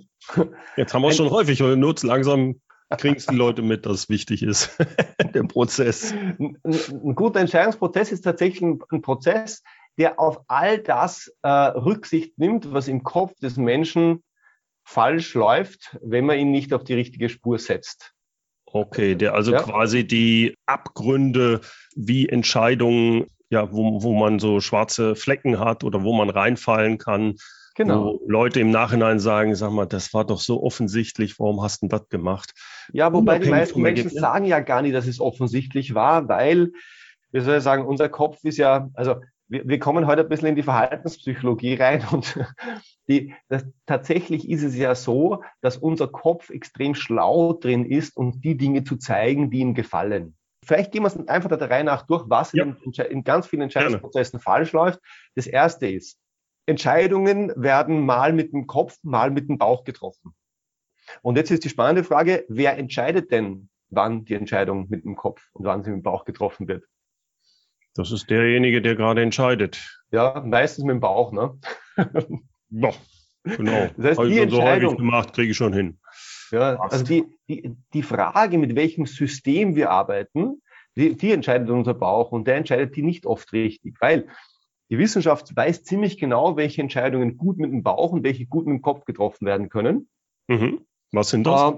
Jetzt 0.75 0.93
haben 0.93 1.03
wir 1.03 1.09
es 1.09 1.17
schon 1.17 1.29
häufig, 1.29 1.61
und 1.61 1.79
nutzt 1.79 2.03
langsam 2.03 2.59
kriegen 2.97 3.17
es 3.17 3.27
die 3.27 3.35
Leute 3.35 3.61
mit, 3.61 3.85
dass 3.85 3.93
es 3.93 4.09
wichtig 4.09 4.41
ist, 4.41 4.75
der 5.33 5.43
Prozess. 5.43 6.11
Ein, 6.11 6.57
ein, 6.63 7.15
guter 7.15 7.39
Entscheidungsprozess 7.39 8.11
ist 8.11 8.21
tatsächlich 8.21 8.61
ein, 8.61 8.79
ein 8.89 9.01
Prozess, 9.01 9.63
der 9.97 10.19
auf 10.19 10.41
all 10.47 10.79
das 10.79 11.31
äh, 11.43 11.47
Rücksicht 11.49 12.37
nimmt, 12.37 12.73
was 12.73 12.87
im 12.87 13.03
Kopf 13.03 13.39
des 13.39 13.57
Menschen 13.57 14.23
falsch 14.83 15.35
läuft, 15.35 15.97
wenn 16.01 16.25
man 16.25 16.39
ihn 16.39 16.51
nicht 16.51 16.73
auf 16.73 16.83
die 16.83 16.95
richtige 16.95 17.29
Spur 17.29 17.59
setzt. 17.59 18.13
Okay, 18.71 19.15
der 19.15 19.33
also 19.33 19.51
ja. 19.51 19.61
quasi 19.61 20.05
die 20.05 20.55
Abgründe 20.65 21.61
wie 21.95 22.29
Entscheidungen, 22.29 23.25
ja, 23.49 23.71
wo, 23.71 24.03
wo 24.03 24.13
man 24.13 24.39
so 24.39 24.59
schwarze 24.59 25.15
Flecken 25.15 25.59
hat 25.59 25.83
oder 25.83 26.03
wo 26.03 26.13
man 26.13 26.29
reinfallen 26.29 26.97
kann, 26.97 27.35
Genau. 27.79 28.03
Wo 28.03 28.21
Leute 28.27 28.59
im 28.59 28.71
Nachhinein 28.71 29.19
sagen, 29.19 29.55
sag 29.55 29.71
mal, 29.71 29.85
das 29.85 30.13
war 30.13 30.25
doch 30.25 30.41
so 30.41 30.61
offensichtlich, 30.61 31.39
warum 31.39 31.61
hast 31.61 31.81
du 31.81 31.87
das 31.87 32.09
gemacht? 32.09 32.51
Ja, 32.91 33.13
wobei 33.13 33.39
die 33.39 33.49
meisten 33.49 33.81
Menschen 33.81 34.09
sagen 34.09 34.43
ja 34.43 34.59
gar 34.59 34.81
nicht, 34.81 34.93
dass 34.93 35.07
es 35.07 35.21
offensichtlich 35.21 35.95
war, 35.95 36.27
weil, 36.27 36.73
wie 37.31 37.39
soll 37.39 37.59
ich 37.59 37.63
sagen, 37.63 37.85
unser 37.85 38.09
Kopf 38.09 38.43
ist 38.43 38.57
ja, 38.57 38.89
also 38.95 39.21
wir, 39.47 39.65
wir 39.65 39.79
kommen 39.79 40.07
heute 40.07 40.23
ein 40.23 40.27
bisschen 40.27 40.49
in 40.49 40.57
die 40.57 40.63
Verhaltenspsychologie 40.63 41.75
rein 41.75 42.05
und 42.11 42.37
die, 43.09 43.33
das, 43.47 43.65
tatsächlich 43.85 44.49
ist 44.49 44.63
es 44.63 44.75
ja 44.75 44.93
so, 44.93 45.43
dass 45.61 45.77
unser 45.77 46.07
Kopf 46.07 46.49
extrem 46.51 46.93
schlau 46.93 47.53
drin 47.53 47.85
ist, 47.85 48.15
uns 48.15 48.39
die 48.39 48.55
Dinge 48.55 48.83
zu 48.83 48.97
zeigen, 48.97 49.49
die 49.49 49.59
ihm 49.59 49.73
gefallen. 49.73 50.35
Vielleicht 50.63 50.91
gehen 50.91 51.03
wir 51.03 51.07
es 51.07 51.27
einfach 51.27 51.49
der 51.49 51.69
Reihe 51.69 51.83
nach 51.83 52.05
durch, 52.05 52.25
was 52.27 52.51
ja. 52.53 52.63
in, 52.63 52.93
in, 52.93 53.23
ganz 53.23 53.47
vielen 53.47 53.63
Entscheidungsprozessen 53.63 54.39
Gerne. 54.39 54.43
falsch 54.43 54.71
läuft. 54.73 54.99
Das 55.35 55.47
erste 55.47 55.87
ist, 55.87 56.19
Entscheidungen 56.67 57.51
werden 57.55 58.05
mal 58.05 58.31
mit 58.31 58.53
dem 58.53 58.67
Kopf, 58.67 58.97
mal 59.01 59.31
mit 59.31 59.49
dem 59.49 59.57
Bauch 59.57 59.83
getroffen. 59.83 60.35
Und 61.23 61.37
jetzt 61.37 61.49
ist 61.49 61.63
die 61.63 61.69
spannende 61.69 62.03
Frage, 62.03 62.45
wer 62.49 62.77
entscheidet 62.77 63.31
denn, 63.31 63.69
wann 63.89 64.25
die 64.25 64.35
Entscheidung 64.35 64.87
mit 64.89 65.03
dem 65.03 65.15
Kopf 65.15 65.49
und 65.53 65.65
wann 65.65 65.83
sie 65.83 65.89
mit 65.89 66.01
dem 66.01 66.03
Bauch 66.03 66.25
getroffen 66.25 66.67
wird? 66.67 66.85
Das 67.95 68.11
ist 68.11 68.29
derjenige, 68.29 68.83
der 68.83 68.95
gerade 68.95 69.23
entscheidet. 69.23 69.99
Ja, 70.11 70.43
meistens 70.45 70.85
mit 70.85 70.93
dem 70.93 70.99
Bauch, 70.99 71.31
ne? 71.31 71.57
ja, 72.69 72.91
genau. 73.43 73.87
Das 73.97 74.05
heißt, 74.05 74.19
Habe 74.19 74.29
die 74.29 74.39
ich 74.39 74.51
so 74.51 74.61
häufig 74.61 74.97
gemacht, 74.97 75.33
kriege 75.33 75.51
ich 75.51 75.57
schon 75.57 75.73
hin. 75.73 75.99
Ja, 76.51 76.75
Passt. 76.75 76.93
also 76.93 77.05
die, 77.05 77.25
die, 77.47 77.75
die 77.93 78.03
Frage, 78.03 78.57
mit 78.57 78.75
welchem 78.75 79.05
System 79.05 79.75
wir 79.75 79.91
arbeiten, 79.91 80.61
die, 80.95 81.15
die 81.15 81.31
entscheidet 81.31 81.69
unser 81.69 81.93
Bauch 81.93 82.31
und 82.31 82.47
der 82.47 82.55
entscheidet 82.55 82.95
die 82.95 83.03
nicht 83.03 83.25
oft 83.25 83.53
richtig, 83.53 83.95
weil 83.99 84.27
die 84.89 84.97
Wissenschaft 84.97 85.55
weiß 85.55 85.83
ziemlich 85.83 86.17
genau, 86.17 86.57
welche 86.57 86.81
Entscheidungen 86.81 87.37
gut 87.37 87.57
mit 87.57 87.71
dem 87.71 87.83
Bauch 87.83 88.11
und 88.11 88.23
welche 88.23 88.47
gut 88.47 88.65
mit 88.65 88.77
dem 88.77 88.81
Kopf 88.81 89.05
getroffen 89.05 89.45
werden 89.45 89.69
können. 89.69 90.09
Mhm. 90.47 90.81
Was 91.11 91.29
sind 91.29 91.45
das? 91.45 91.75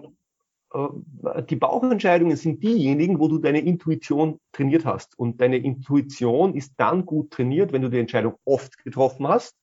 Äh, 0.73 0.79
äh, 0.79 1.43
die 1.43 1.57
Bauchentscheidungen 1.57 2.37
sind 2.37 2.63
diejenigen, 2.63 3.19
wo 3.19 3.27
du 3.27 3.37
deine 3.37 3.59
Intuition 3.59 4.39
trainiert 4.53 4.85
hast. 4.85 5.17
Und 5.19 5.41
deine 5.41 5.57
Intuition 5.57 6.55
ist 6.55 6.73
dann 6.77 7.05
gut 7.05 7.31
trainiert, 7.31 7.73
wenn 7.73 7.81
du 7.81 7.89
die 7.89 7.99
Entscheidung 7.99 8.35
oft 8.45 8.77
getroffen 8.77 9.27
hast. 9.27 9.55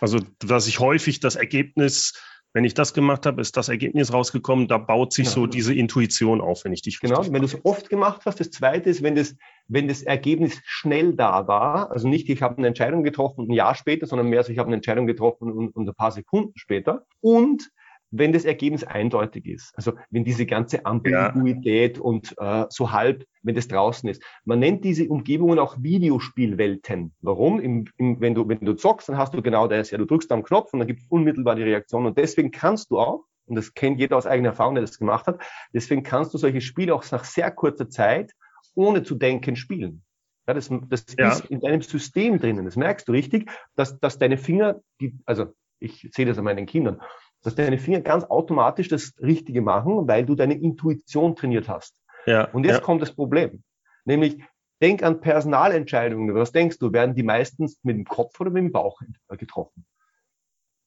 Also, 0.00 0.20
dass 0.40 0.66
ich 0.66 0.80
häufig 0.80 1.20
das 1.20 1.36
Ergebnis 1.36 2.14
wenn 2.54 2.64
ich 2.64 2.74
das 2.74 2.94
gemacht 2.94 3.26
habe, 3.26 3.40
ist 3.40 3.56
das 3.56 3.68
Ergebnis 3.68 4.12
rausgekommen. 4.12 4.68
Da 4.68 4.78
baut 4.78 5.12
sich 5.12 5.26
genau. 5.26 5.34
so 5.34 5.46
diese 5.46 5.74
Intuition 5.74 6.40
auf, 6.40 6.64
wenn 6.64 6.72
ich 6.72 6.82
dich 6.82 6.98
Genau, 6.98 7.24
wenn 7.30 7.42
du 7.42 7.44
es 7.44 7.64
oft 7.64 7.90
gemacht 7.90 8.22
hast. 8.24 8.40
Das 8.40 8.50
Zweite 8.50 8.88
ist, 8.88 9.02
wenn 9.02 9.14
das, 9.14 9.36
wenn 9.66 9.86
das 9.86 10.02
Ergebnis 10.02 10.58
schnell 10.64 11.14
da 11.14 11.46
war, 11.46 11.90
also 11.90 12.08
nicht, 12.08 12.28
ich 12.28 12.40
habe 12.40 12.56
eine 12.58 12.68
Entscheidung 12.68 13.02
getroffen 13.02 13.46
ein 13.48 13.52
Jahr 13.52 13.74
später, 13.74 14.06
sondern 14.06 14.28
mehr 14.28 14.42
so, 14.42 14.50
ich 14.50 14.58
habe 14.58 14.68
eine 14.68 14.76
Entscheidung 14.76 15.06
getroffen 15.06 15.52
und, 15.52 15.76
und 15.76 15.88
ein 15.88 15.94
paar 15.94 16.10
Sekunden 16.10 16.52
später. 16.56 17.04
Und 17.20 17.70
wenn 18.10 18.32
das 18.32 18.44
Ergebnis 18.44 18.84
eindeutig 18.84 19.46
ist. 19.46 19.72
Also 19.76 19.92
wenn 20.10 20.24
diese 20.24 20.46
ganze 20.46 20.86
Ambiguität 20.86 21.96
ja. 21.96 22.02
und 22.02 22.34
äh, 22.38 22.66
so 22.70 22.92
halb, 22.92 23.24
wenn 23.42 23.54
das 23.54 23.68
draußen 23.68 24.08
ist. 24.08 24.22
Man 24.44 24.58
nennt 24.58 24.84
diese 24.84 25.08
Umgebungen 25.08 25.58
auch 25.58 25.76
Videospielwelten. 25.80 27.14
Warum? 27.20 27.60
Im, 27.60 27.86
im, 27.96 28.20
wenn, 28.20 28.34
du, 28.34 28.48
wenn 28.48 28.60
du 28.60 28.74
zockst, 28.74 29.08
dann 29.08 29.18
hast 29.18 29.34
du 29.34 29.42
genau 29.42 29.68
das. 29.68 29.90
Ja, 29.90 29.98
du 29.98 30.06
drückst 30.06 30.32
am 30.32 30.42
Knopf 30.42 30.72
und 30.72 30.80
dann 30.80 30.88
gibt 30.88 31.00
es 31.00 31.06
unmittelbar 31.08 31.54
die 31.54 31.62
Reaktion. 31.62 32.06
Und 32.06 32.16
deswegen 32.18 32.50
kannst 32.50 32.90
du 32.90 32.98
auch, 32.98 33.24
und 33.46 33.56
das 33.56 33.74
kennt 33.74 33.98
jeder 33.98 34.16
aus 34.16 34.26
eigener 34.26 34.50
Erfahrung, 34.50 34.74
der 34.74 34.82
das 34.82 34.98
gemacht 34.98 35.26
hat, 35.26 35.40
deswegen 35.72 36.02
kannst 36.02 36.34
du 36.34 36.38
solche 36.38 36.60
Spiele 36.60 36.94
auch 36.94 37.10
nach 37.10 37.24
sehr 37.24 37.50
kurzer 37.50 37.88
Zeit 37.88 38.32
ohne 38.74 39.02
zu 39.02 39.14
denken 39.14 39.56
spielen. 39.56 40.02
Ja, 40.46 40.54
das 40.54 40.70
das 40.88 41.04
ja. 41.18 41.30
ist 41.30 41.44
in 41.46 41.60
deinem 41.60 41.82
System 41.82 42.38
drinnen. 42.38 42.64
Das 42.64 42.76
merkst 42.76 43.06
du 43.06 43.12
richtig, 43.12 43.50
dass, 43.76 43.98
dass 44.00 44.18
deine 44.18 44.38
Finger, 44.38 44.80
die, 45.00 45.14
also 45.26 45.52
ich 45.78 46.08
sehe 46.12 46.26
das 46.26 46.38
an 46.38 46.44
meinen 46.44 46.66
Kindern, 46.66 47.00
dass 47.42 47.54
deine 47.54 47.78
Finger 47.78 48.00
ganz 48.00 48.24
automatisch 48.24 48.88
das 48.88 49.14
Richtige 49.20 49.62
machen, 49.62 50.08
weil 50.08 50.24
du 50.24 50.34
deine 50.34 50.54
Intuition 50.54 51.36
trainiert 51.36 51.68
hast. 51.68 51.94
Ja, 52.26 52.44
und 52.50 52.64
jetzt 52.64 52.78
ja. 52.78 52.80
kommt 52.80 53.02
das 53.02 53.14
Problem. 53.14 53.62
Nämlich, 54.04 54.38
denk 54.80 55.02
an 55.02 55.20
Personalentscheidungen. 55.20 56.34
Was 56.34 56.52
denkst 56.52 56.78
du, 56.78 56.92
werden 56.92 57.14
die 57.14 57.22
meistens 57.22 57.78
mit 57.82 57.96
dem 57.96 58.04
Kopf 58.04 58.38
oder 58.40 58.50
mit 58.50 58.62
dem 58.62 58.72
Bauch 58.72 59.00
getroffen? 59.28 59.86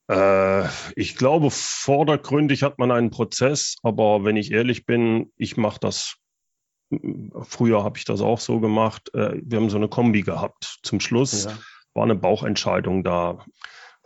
Äh, 0.10 0.67
ich 0.96 1.15
glaube, 1.15 1.50
vordergründig 1.51 2.63
hat 2.63 2.79
man 2.79 2.91
einen 2.91 3.12
Prozess, 3.12 3.77
aber 3.84 4.24
wenn 4.24 4.38
ich 4.38 4.51
ehrlich 4.51 4.86
bin, 4.86 5.31
ich 5.38 5.58
mache 5.58 5.79
das. 5.79 6.17
Früher 7.43 7.86
habe 7.86 7.98
ich 7.98 8.03
das 8.03 8.20
auch 8.20 8.39
so 8.39 8.60
gemacht. 8.60 9.13
Äh, 9.13 9.41
wir 9.41 9.60
haben 9.60 9.70
so 9.70 9.77
eine 9.77 9.88
Kombi 9.88 10.24
gehabt. 10.24 10.79
Zum 10.84 11.00
Schluss 11.00 11.46
ja. 11.46 11.58
war 11.93 12.03
eine 12.03 12.15
Bauchentscheidung 12.15 13.03
da. 13.03 13.46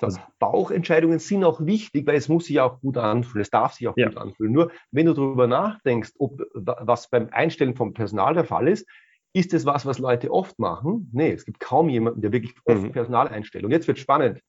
Also 0.01 0.19
Bauchentscheidungen 0.39 1.19
sind 1.19 1.43
auch 1.43 1.65
wichtig, 1.65 2.05
weil 2.05 2.15
es 2.15 2.27
muss 2.27 2.45
sich 2.45 2.59
auch 2.59 2.81
gut 2.81 2.97
anfühlen. 2.97 3.41
Es 3.41 3.49
darf 3.49 3.73
sich 3.73 3.87
auch 3.87 3.95
ja. 3.95 4.07
gut 4.07 4.17
anfühlen. 4.17 4.51
Nur 4.51 4.71
wenn 4.91 5.05
du 5.05 5.13
darüber 5.13 5.47
nachdenkst, 5.47 6.13
ob 6.19 6.41
was 6.53 7.09
beim 7.09 7.29
Einstellen 7.31 7.75
vom 7.75 7.93
Personal 7.93 8.33
der 8.33 8.45
Fall 8.45 8.67
ist, 8.67 8.87
ist 9.33 9.53
es 9.53 9.65
was, 9.65 9.85
was 9.85 9.99
Leute 9.99 10.31
oft 10.31 10.59
machen? 10.59 11.09
Nee, 11.13 11.31
es 11.31 11.45
gibt 11.45 11.59
kaum 11.59 11.89
jemanden, 11.89 12.21
der 12.21 12.31
wirklich 12.31 12.55
oft 12.65 12.83
mhm. 12.83 12.91
Personal 12.91 13.27
einstellt. 13.27 13.65
Und 13.65 13.71
jetzt 13.71 13.87
wird 13.87 13.99
spannend. 13.99 14.41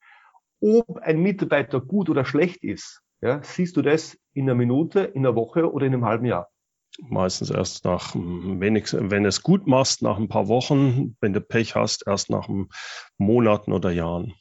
Ob 0.60 0.98
ein 0.98 1.20
Mitarbeiter 1.20 1.80
gut 1.80 2.08
oder 2.08 2.24
schlecht 2.24 2.62
ist, 2.62 3.02
ja, 3.20 3.42
siehst 3.42 3.76
du 3.76 3.82
das 3.82 4.16
in 4.32 4.44
einer 4.44 4.54
Minute, 4.54 5.00
in 5.00 5.26
einer 5.26 5.34
Woche 5.34 5.72
oder 5.72 5.86
in 5.86 5.94
einem 5.94 6.04
halben 6.04 6.26
Jahr? 6.26 6.48
Meistens 7.00 7.50
erst 7.50 7.84
nach, 7.84 8.14
wenig, 8.14 8.92
wenn 8.92 9.24
es 9.24 9.42
gut 9.42 9.66
machst, 9.66 10.02
nach 10.02 10.18
ein 10.18 10.28
paar 10.28 10.48
Wochen, 10.48 11.16
wenn 11.20 11.32
du 11.32 11.40
Pech 11.40 11.74
hast, 11.74 12.06
erst 12.06 12.30
nach 12.30 12.48
Monaten 13.18 13.72
oder 13.72 13.90
Jahren. 13.90 14.34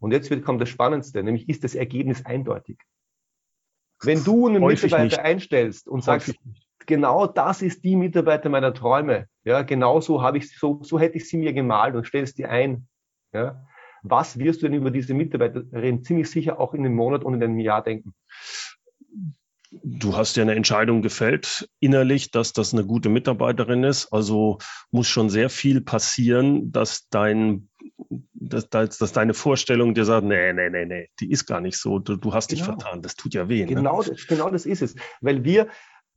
Und 0.00 0.12
jetzt 0.12 0.30
wird, 0.30 0.44
kommt 0.44 0.60
das 0.60 0.68
Spannendste, 0.68 1.22
nämlich 1.22 1.48
ist 1.48 1.62
das 1.62 1.74
Ergebnis 1.74 2.24
eindeutig. 2.24 2.78
Wenn 4.02 4.24
du 4.24 4.48
einen 4.48 4.62
Häufig 4.62 4.84
Mitarbeiter 4.84 5.16
nicht. 5.16 5.24
einstellst 5.24 5.86
und 5.86 6.02
sagst, 6.02 6.34
genau 6.86 7.26
das 7.26 7.62
ist 7.62 7.84
die 7.84 7.96
Mitarbeiter 7.96 8.48
meiner 8.48 8.72
Träume, 8.72 9.26
ja, 9.44 9.62
genau 9.62 10.00
so 10.00 10.22
habe 10.22 10.38
ich, 10.38 10.56
so, 10.58 10.82
so 10.82 10.98
hätte 10.98 11.18
ich 11.18 11.28
sie 11.28 11.36
mir 11.36 11.52
gemalt 11.52 11.94
und 11.94 12.06
stellst 12.06 12.38
die 12.38 12.46
ein, 12.46 12.88
ja, 13.32 13.66
was 14.02 14.38
wirst 14.38 14.62
du 14.62 14.66
denn 14.68 14.78
über 14.78 14.90
diese 14.90 15.14
Mitarbeiterin 15.14 16.02
ziemlich 16.02 16.30
sicher 16.30 16.58
auch 16.58 16.74
in 16.74 16.80
einem 16.80 16.94
Monat 16.94 17.22
und 17.22 17.34
in 17.34 17.42
einem 17.42 17.58
Jahr 17.58 17.82
denken? 17.82 18.14
Du 19.70 20.16
hast 20.16 20.36
ja 20.36 20.42
eine 20.42 20.54
Entscheidung 20.54 21.00
gefällt 21.00 21.68
innerlich, 21.78 22.32
dass 22.32 22.52
das 22.52 22.72
eine 22.72 22.84
gute 22.84 23.08
Mitarbeiterin 23.08 23.84
ist. 23.84 24.12
Also 24.12 24.58
muss 24.90 25.06
schon 25.06 25.30
sehr 25.30 25.48
viel 25.48 25.80
passieren, 25.80 26.72
dass 26.72 27.08
dein 27.08 27.69
dass, 28.40 28.68
dass, 28.68 28.98
dass 28.98 29.12
deine 29.12 29.34
Vorstellung 29.34 29.94
dir 29.94 30.04
sagt, 30.04 30.26
nee, 30.26 30.52
nee, 30.52 30.70
nee, 30.70 30.86
nee, 30.86 31.08
die 31.20 31.30
ist 31.30 31.46
gar 31.46 31.60
nicht 31.60 31.76
so, 31.76 31.98
du, 31.98 32.16
du 32.16 32.32
hast 32.32 32.50
dich 32.50 32.60
genau. 32.60 32.78
vertan, 32.78 33.02
das 33.02 33.14
tut 33.14 33.34
ja 33.34 33.48
weh. 33.48 33.60
Ne? 33.60 33.74
Genau, 33.74 34.00
ne? 34.00 34.08
das, 34.08 34.26
genau 34.26 34.50
das 34.50 34.66
ist 34.66 34.82
es. 34.82 34.96
Weil 35.20 35.44
wir, 35.44 35.68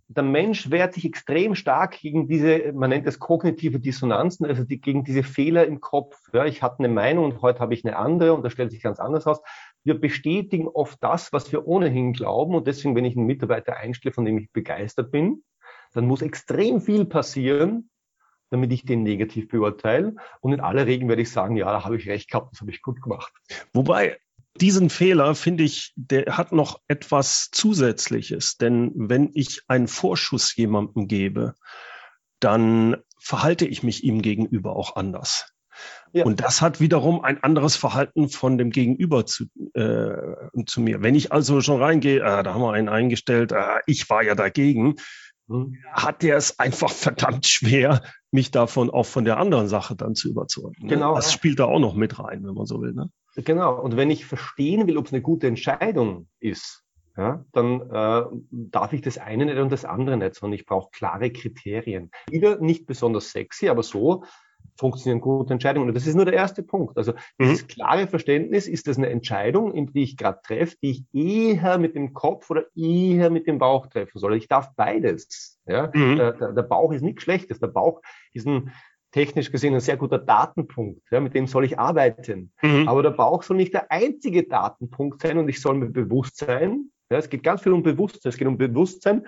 der 0.08 0.24
Mensch 0.24 0.70
wehrt 0.70 0.94
sich 0.94 1.06
extrem 1.06 1.56
stark 1.56 2.00
gegen 2.00 2.28
diese, 2.28 2.72
man 2.74 2.90
nennt 2.90 3.08
es 3.08 3.20
kognitive 3.20 3.80
Dissonanzen, 3.80 4.46
also 4.46 4.64
die, 4.64 4.80
gegen 4.80 5.04
diese 5.04 5.24
Fehler 5.24 5.66
im 5.66 5.80
Kopf. 5.82 6.18
Ja, 6.34 6.46
ich 6.46 6.62
hatte 6.62 6.80
eine 6.80 6.90
Meinung 6.90 7.26
und 7.26 7.42
heute 7.42 7.60
habe 7.60 7.74
ich 7.74 7.86
eine 7.86 7.98
andere 7.98 8.34
und 8.34 8.44
das 8.44 8.54
stellt 8.54 8.72
sich 8.72 8.82
ganz 8.82 9.00
anders 9.00 9.28
aus. 9.28 9.42
Wir 9.84 10.00
bestätigen 10.00 10.68
oft 10.68 10.98
das, 11.04 11.34
was 11.34 11.52
wir 11.52 11.68
ohnehin 11.68 12.14
glauben 12.14 12.56
und 12.56 12.68
deswegen, 12.68 12.96
wenn 12.96 13.06
ich 13.06 13.18
einen 13.18 13.26
Mitarbeiter 13.26 13.78
einstelle, 13.78 14.14
von 14.14 14.26
dem 14.26 14.38
ich 14.38 14.52
begeistert 14.52 15.12
bin, 15.12 15.44
dann 15.94 16.06
muss 16.06 16.22
extrem 16.22 16.82
viel 16.82 17.06
passieren, 17.06 17.90
damit 18.54 18.72
ich 18.72 18.86
den 18.86 19.04
negativ 19.04 19.50
beurteile. 19.50 20.16
Und 20.40 20.54
in 20.54 20.60
aller 20.62 20.86
Regel 20.86 21.10
werde 21.10 21.24
ich 21.24 21.32
sagen, 21.32 21.58
ja, 21.58 21.66
da 21.66 21.84
habe 21.84 21.98
ich 21.98 22.08
recht 22.08 22.30
gehabt, 22.30 22.54
das 22.54 22.62
habe 22.62 22.72
ich 22.72 22.82
gut 22.82 23.02
gemacht. 23.02 23.34
Wobei 23.74 24.20
diesen 24.62 24.92
Fehler 24.92 25.34
finde 25.34 25.64
ich, 25.64 25.92
der 25.96 26.38
hat 26.38 26.52
noch 26.52 26.80
etwas 26.88 27.50
Zusätzliches. 27.52 28.58
Denn 28.58 28.92
wenn 28.96 29.32
ich 29.34 29.64
einen 29.68 29.88
Vorschuss 29.88 30.56
jemandem 30.56 31.08
gebe, 31.08 31.56
dann 32.40 32.98
verhalte 33.20 33.66
ich 33.66 33.82
mich 33.82 34.04
ihm 34.04 34.22
gegenüber 34.22 34.76
auch 34.76 34.96
anders. 34.96 35.52
Ja. 36.12 36.26
Und 36.26 36.42
das 36.42 36.62
hat 36.62 36.80
wiederum 36.80 37.22
ein 37.22 37.42
anderes 37.42 37.76
Verhalten 37.76 38.30
von 38.30 38.60
dem 38.60 38.70
Gegenüber 38.70 39.26
zu, 39.26 39.46
äh, 39.74 40.14
zu 40.68 40.82
mir. 40.82 41.02
Wenn 41.02 41.16
ich 41.16 41.32
also 41.32 41.62
schon 41.62 41.82
reingehe, 41.82 42.20
äh, 42.20 42.44
da 42.44 42.54
haben 42.54 42.62
wir 42.62 42.74
einen 42.74 42.90
eingestellt, 42.90 43.52
äh, 43.52 43.80
ich 43.88 44.08
war 44.12 44.22
ja 44.22 44.36
dagegen. 44.36 44.98
Hat 45.92 46.24
der 46.24 46.38
es 46.38 46.60
einfach 46.60 46.90
verdammt 46.92 47.46
schwer, 47.46 48.02
mich 48.32 48.52
davon 48.52 48.90
auch 48.90 49.06
von 49.06 49.26
der 49.26 49.38
anderen 49.38 49.68
Sache 49.68 49.96
dann 49.96 50.16
zu 50.16 50.30
überzeugen. 50.30 50.84
Ne? 50.84 50.90
Genau. 50.90 51.16
Das 51.16 51.32
spielt 51.32 51.60
da 51.60 51.66
auch 51.66 51.80
noch 51.80 51.96
mit 51.96 52.20
rein, 52.20 52.44
wenn 52.44 52.54
man 52.54 52.66
so 52.66 52.82
will. 52.82 52.94
Ne? 52.94 53.10
Genau. 53.36 53.80
Und 53.80 53.96
wenn 53.98 54.12
ich 54.12 54.26
verstehen 54.26 54.88
will, 54.88 54.98
ob 54.98 55.08
es 55.08 55.14
eine 55.14 55.22
gute 55.22 55.48
Entscheidung 55.48 56.28
ist, 56.40 56.84
ja, 57.16 57.46
dann 57.52 57.82
äh, 57.92 58.24
darf 58.50 58.94
ich 58.94 59.02
das 59.02 59.20
eine 59.20 59.46
nicht 59.46 59.58
und 59.58 59.72
das 59.72 59.86
andere 59.86 60.18
nicht, 60.18 60.34
sondern 60.34 60.58
ich 60.58 60.66
brauche 60.66 60.90
klare 60.92 61.32
Kriterien. 61.32 62.10
Wieder 62.28 62.60
nicht 62.60 62.88
besonders 62.88 63.30
sexy, 63.30 63.70
aber 63.70 63.84
so 63.84 64.24
funktionieren 64.78 65.22
gute 65.22 65.54
Entscheidungen. 65.54 65.90
Und 65.90 65.96
das 65.96 66.08
ist 66.08 66.16
nur 66.16 66.26
der 66.26 66.34
erste 66.34 66.64
Punkt. 66.64 66.98
Also 66.98 67.14
mhm. 67.38 67.46
dieses 67.46 67.68
klare 67.68 68.08
Verständnis, 68.08 68.68
ist 68.68 68.88
das 68.88 68.98
eine 68.98 69.10
Entscheidung, 69.10 69.94
die 69.94 70.04
ich 70.04 70.18
gerade 70.18 70.40
treffe, 70.44 70.76
die 70.82 70.92
ich 70.92 71.04
eher 71.14 71.78
mit 71.78 71.96
dem 71.96 72.14
Kopf 72.14 72.50
oder 72.50 72.66
eher 72.76 73.30
mit 73.30 73.48
dem 73.48 73.60
Bauch 73.60 73.88
treffen 73.88 74.18
soll. 74.20 74.36
Ich 74.36 74.48
darf 74.48 74.76
beides. 74.76 75.60
Ja? 75.66 75.92
Mhm. 75.94 76.18
Der, 76.18 76.32
der, 76.34 76.54
der 76.54 76.64
Bauch 76.64 76.92
ist 76.92 77.02
nichts 77.02 77.24
Schlechtes. 77.24 77.60
Der 77.60 77.68
Bauch 77.68 78.02
ist 78.34 78.48
ein 78.48 78.72
technisch 79.14 79.52
gesehen 79.52 79.76
ein 79.76 79.80
sehr 79.80 79.96
guter 79.96 80.18
Datenpunkt, 80.18 81.04
ja, 81.12 81.20
mit 81.20 81.36
dem 81.36 81.46
soll 81.46 81.66
ich 81.66 81.80
arbeiten. 81.80 82.52
Mhm. 82.62 82.88
Aber 82.88 83.04
der 83.04 83.12
Bauch 83.12 83.44
soll 83.44 83.58
nicht 83.58 83.74
der 83.74 83.92
einzige 83.92 84.44
Datenpunkt 84.44 85.22
sein 85.22 85.38
und 85.38 85.48
ich 85.48 85.62
soll 85.62 85.76
mir 85.76 85.90
bewusst 85.90 86.38
sein, 86.38 86.90
ja, 87.12 87.20
es 87.20 87.30
geht 87.30 87.44
ganz 87.44 87.62
viel 87.62 87.74
um 87.74 87.84
Bewusstsein, 87.84 88.30
es 88.32 88.38
geht 88.38 88.48
um 88.48 88.58
Bewusstsein, 88.58 89.28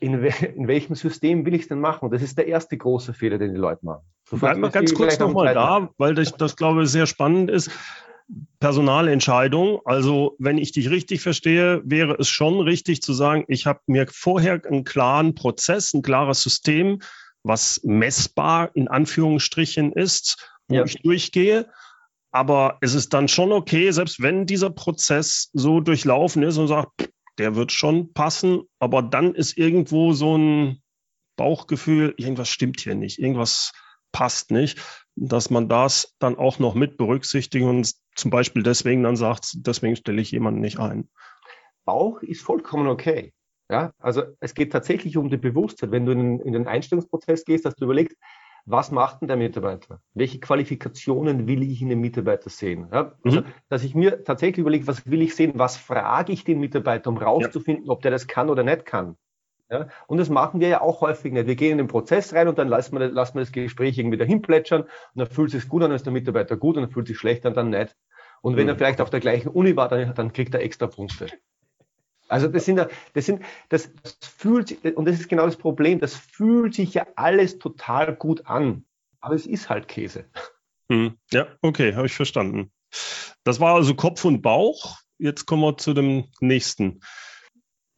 in, 0.00 0.22
we 0.22 0.28
in 0.56 0.66
welchem 0.66 0.94
System 0.94 1.46
will 1.46 1.54
ich 1.54 1.62
es 1.62 1.68
denn 1.68 1.80
machen? 1.80 2.10
Das 2.10 2.22
ist 2.22 2.36
der 2.36 2.46
erste 2.46 2.76
große 2.76 3.14
Fehler, 3.14 3.38
den 3.38 3.52
die 3.54 3.60
Leute 3.60 3.84
machen. 3.84 4.04
So 4.28 4.36
Bleib 4.36 4.58
mal 4.58 4.70
ganz 4.70 4.94
kurz 4.94 5.18
nochmal 5.18 5.54
da, 5.54 5.88
weil 5.98 6.14
das, 6.14 6.32
das, 6.36 6.56
glaube 6.56 6.82
ich, 6.82 6.90
sehr 6.90 7.06
spannend 7.06 7.50
ist. 7.50 7.70
Personalentscheidung. 8.60 9.80
Also, 9.84 10.36
wenn 10.38 10.56
ich 10.56 10.72
dich 10.72 10.90
richtig 10.90 11.20
verstehe, 11.20 11.82
wäre 11.84 12.14
es 12.18 12.28
schon 12.28 12.60
richtig 12.60 13.02
zu 13.02 13.12
sagen, 13.12 13.44
ich 13.48 13.66
habe 13.66 13.80
mir 13.86 14.06
vorher 14.08 14.60
einen 14.64 14.84
klaren 14.84 15.34
Prozess, 15.34 15.92
ein 15.94 16.02
klares 16.02 16.42
System 16.42 17.00
was 17.42 17.80
messbar 17.84 18.70
in 18.74 18.88
Anführungsstrichen 18.88 19.92
ist, 19.92 20.50
wo 20.68 20.76
ja. 20.76 20.84
ich 20.84 21.00
durchgehe. 21.02 21.70
Aber 22.32 22.78
es 22.80 22.94
ist 22.94 23.12
dann 23.12 23.28
schon 23.28 23.50
okay, 23.52 23.90
selbst 23.90 24.22
wenn 24.22 24.46
dieser 24.46 24.70
Prozess 24.70 25.50
so 25.52 25.80
durchlaufen 25.80 26.42
ist 26.42 26.58
und 26.58 26.68
sagt, 26.68 27.10
der 27.40 27.56
wird 27.56 27.72
schon 27.72 28.12
passen, 28.12 28.64
aber 28.78 29.00
dann 29.00 29.34
ist 29.34 29.56
irgendwo 29.56 30.12
so 30.12 30.36
ein 30.36 30.82
Bauchgefühl, 31.36 32.12
irgendwas 32.18 32.50
stimmt 32.50 32.80
hier 32.80 32.94
nicht, 32.94 33.18
irgendwas 33.18 33.72
passt 34.12 34.50
nicht, 34.50 34.78
dass 35.16 35.48
man 35.48 35.66
das 35.66 36.14
dann 36.18 36.36
auch 36.36 36.58
noch 36.58 36.74
mit 36.74 36.98
berücksichtigt 36.98 37.64
und 37.64 37.94
zum 38.14 38.30
Beispiel 38.30 38.62
deswegen 38.62 39.04
dann 39.04 39.16
sagt, 39.16 39.52
deswegen 39.54 39.96
stelle 39.96 40.20
ich 40.20 40.32
jemanden 40.32 40.60
nicht 40.60 40.78
ein. 40.78 41.08
Bauch 41.86 42.20
ist 42.20 42.42
vollkommen 42.42 42.88
okay. 42.88 43.32
Ja, 43.70 43.94
also 43.98 44.24
es 44.40 44.52
geht 44.52 44.70
tatsächlich 44.70 45.16
um 45.16 45.30
die 45.30 45.38
Bewusstheit. 45.38 45.92
Wenn 45.92 46.04
du 46.04 46.12
in, 46.12 46.40
in 46.40 46.52
den 46.52 46.66
Einstellungsprozess 46.66 47.46
gehst, 47.46 47.64
dass 47.64 47.74
du 47.74 47.84
überlegst, 47.84 48.18
was 48.70 48.90
macht 48.90 49.20
denn 49.20 49.28
der 49.28 49.36
Mitarbeiter? 49.36 50.00
Welche 50.14 50.40
Qualifikationen 50.40 51.46
will 51.46 51.62
ich 51.62 51.82
in 51.82 51.88
dem 51.88 52.00
Mitarbeiter 52.00 52.50
sehen? 52.50 52.88
Ja, 52.92 53.12
also, 53.24 53.40
mhm. 53.40 53.44
dass 53.68 53.84
ich 53.84 53.94
mir 53.94 54.24
tatsächlich 54.24 54.58
überlege, 54.58 54.86
was 54.86 55.08
will 55.10 55.22
ich 55.22 55.34
sehen? 55.34 55.52
Was 55.56 55.76
frage 55.76 56.32
ich 56.32 56.44
den 56.44 56.60
Mitarbeiter, 56.60 57.10
um 57.10 57.18
rauszufinden, 57.18 57.86
ja. 57.86 57.92
ob 57.92 58.02
der 58.02 58.10
das 58.10 58.26
kann 58.26 58.50
oder 58.50 58.62
nicht 58.62 58.86
kann? 58.86 59.16
Ja, 59.70 59.86
und 60.08 60.18
das 60.18 60.28
machen 60.28 60.60
wir 60.60 60.68
ja 60.68 60.80
auch 60.80 61.00
häufig 61.00 61.32
nicht. 61.32 61.46
Wir 61.46 61.54
gehen 61.54 61.72
in 61.72 61.78
den 61.78 61.86
Prozess 61.86 62.34
rein 62.34 62.48
und 62.48 62.58
dann 62.58 62.66
lassen 62.66 62.98
wir, 62.98 63.08
lassen 63.08 63.36
wir 63.36 63.42
das 63.42 63.52
Gespräch 63.52 63.96
irgendwie 63.98 64.18
dahin 64.18 64.42
plätschern 64.42 64.82
und 64.82 64.90
dann 65.14 65.28
fühlt 65.28 65.54
es 65.54 65.60
sich 65.60 65.68
gut 65.68 65.82
an, 65.82 65.90
dann 65.90 65.96
ist 65.96 66.06
der 66.06 66.12
Mitarbeiter 66.12 66.56
gut 66.56 66.76
und 66.76 66.82
dann 66.82 66.90
fühlt 66.90 67.06
sich 67.06 67.16
schlecht 67.16 67.46
an, 67.46 67.54
dann 67.54 67.70
nicht. 67.70 67.96
Und 68.42 68.56
wenn 68.56 68.64
mhm. 68.64 68.70
er 68.70 68.76
vielleicht 68.76 69.00
auf 69.00 69.10
der 69.10 69.20
gleichen 69.20 69.48
Uni 69.48 69.76
war, 69.76 69.88
dann, 69.88 70.14
dann 70.14 70.32
kriegt 70.32 70.54
er 70.54 70.62
extra 70.62 70.88
Punkte. 70.88 71.26
Also 72.30 72.48
das 72.48 72.64
sind, 72.64 72.86
das 73.12 73.26
sind, 73.26 73.42
das, 73.68 73.90
fühlt, 74.20 74.84
und 74.84 75.06
das 75.06 75.20
ist 75.20 75.28
genau 75.28 75.46
das 75.46 75.56
Problem, 75.56 75.98
das 75.98 76.14
fühlt 76.14 76.74
sich 76.74 76.94
ja 76.94 77.06
alles 77.16 77.58
total 77.58 78.14
gut 78.14 78.46
an. 78.46 78.84
Aber 79.20 79.34
es 79.34 79.46
ist 79.46 79.68
halt 79.68 79.88
Käse. 79.88 80.24
Hm. 80.90 81.16
Ja, 81.32 81.48
okay, 81.60 81.94
habe 81.94 82.06
ich 82.06 82.14
verstanden. 82.14 82.72
Das 83.44 83.60
war 83.60 83.74
also 83.74 83.94
Kopf 83.94 84.24
und 84.24 84.42
Bauch. 84.42 84.98
Jetzt 85.18 85.46
kommen 85.46 85.62
wir 85.62 85.76
zu 85.76 85.92
dem 85.92 86.24
nächsten. 86.40 87.00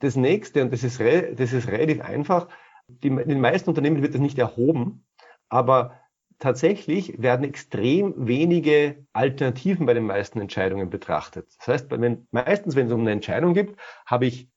Das 0.01 0.17
nächste, 0.17 0.63
und 0.63 0.73
das 0.73 0.83
ist, 0.83 0.99
das 0.99 1.53
ist 1.53 1.69
relativ 1.69 2.01
einfach, 2.01 2.49
die, 2.89 3.09
in 3.09 3.29
den 3.29 3.41
meisten 3.41 3.71
Unternehmen 3.71 4.03
wird 4.03 4.15
das 4.15 4.21
nicht 4.21 4.39
erhoben, 4.39 5.07
aber 5.49 6.02
tatsächlich 6.43 7.23
werden 7.23 7.45
extrem 7.45 8.27
wenige 8.27 9.07
Alternativen 9.13 9.87
bei 9.87 9.95
den 9.95 10.07
meisten 10.07 10.41
Entscheidungen 10.41 10.91
betrachtet. 10.91 11.47
Das 11.59 11.69
heißt, 11.69 11.91
wenn, 11.93 12.27
meistens, 12.33 12.75
wenn 12.75 12.89
es 12.89 12.93
um 12.93 13.03
eine 13.03 13.13
Entscheidung 13.13 13.55
geht, 13.55 13.77
habe 14.07 14.27
ich 14.27 14.51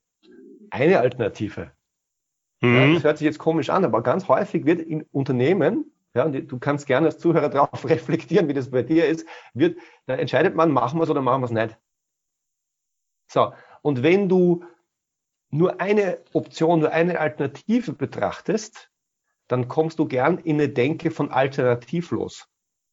eine 0.71 0.99
Alternative. 0.99 1.71
Mhm. 2.61 2.75
Ja, 2.75 2.93
das 2.93 3.03
hört 3.03 3.17
sich 3.19 3.25
jetzt 3.25 3.37
komisch 3.37 3.69
an, 3.69 3.85
aber 3.85 4.01
ganz 4.01 4.27
häufig 4.27 4.65
wird 4.65 4.81
in 4.81 5.03
Unternehmen, 5.11 5.91
ja, 6.15 6.23
und 6.23 6.51
du 6.51 6.57
kannst 6.57 6.87
gerne 6.87 7.05
als 7.07 7.19
Zuhörer 7.19 7.49
darauf 7.49 7.85
reflektieren, 7.89 8.47
wie 8.47 8.53
das 8.53 8.71
bei 8.71 8.81
dir 8.81 9.05
ist, 9.05 9.27
wird, 9.53 9.77
da 10.07 10.15
entscheidet 10.15 10.55
man, 10.55 10.71
machen 10.71 10.97
wir 10.97 11.03
es 11.03 11.09
oder 11.11 11.21
machen 11.21 11.41
wir 11.41 11.45
es 11.45 11.51
nicht. 11.51 11.77
So, 13.27 13.53
und 13.83 14.01
wenn 14.01 14.27
du 14.27 14.65
nur 15.51 15.79
eine 15.79 16.17
Option, 16.33 16.79
nur 16.79 16.91
eine 16.91 17.19
Alternative 17.19 17.93
betrachtest, 17.93 18.89
dann 19.47 19.67
kommst 19.67 19.99
du 19.99 20.05
gern 20.05 20.37
in 20.39 20.55
eine 20.55 20.69
Denke 20.69 21.11
von 21.11 21.31
alternativlos. 21.31 22.47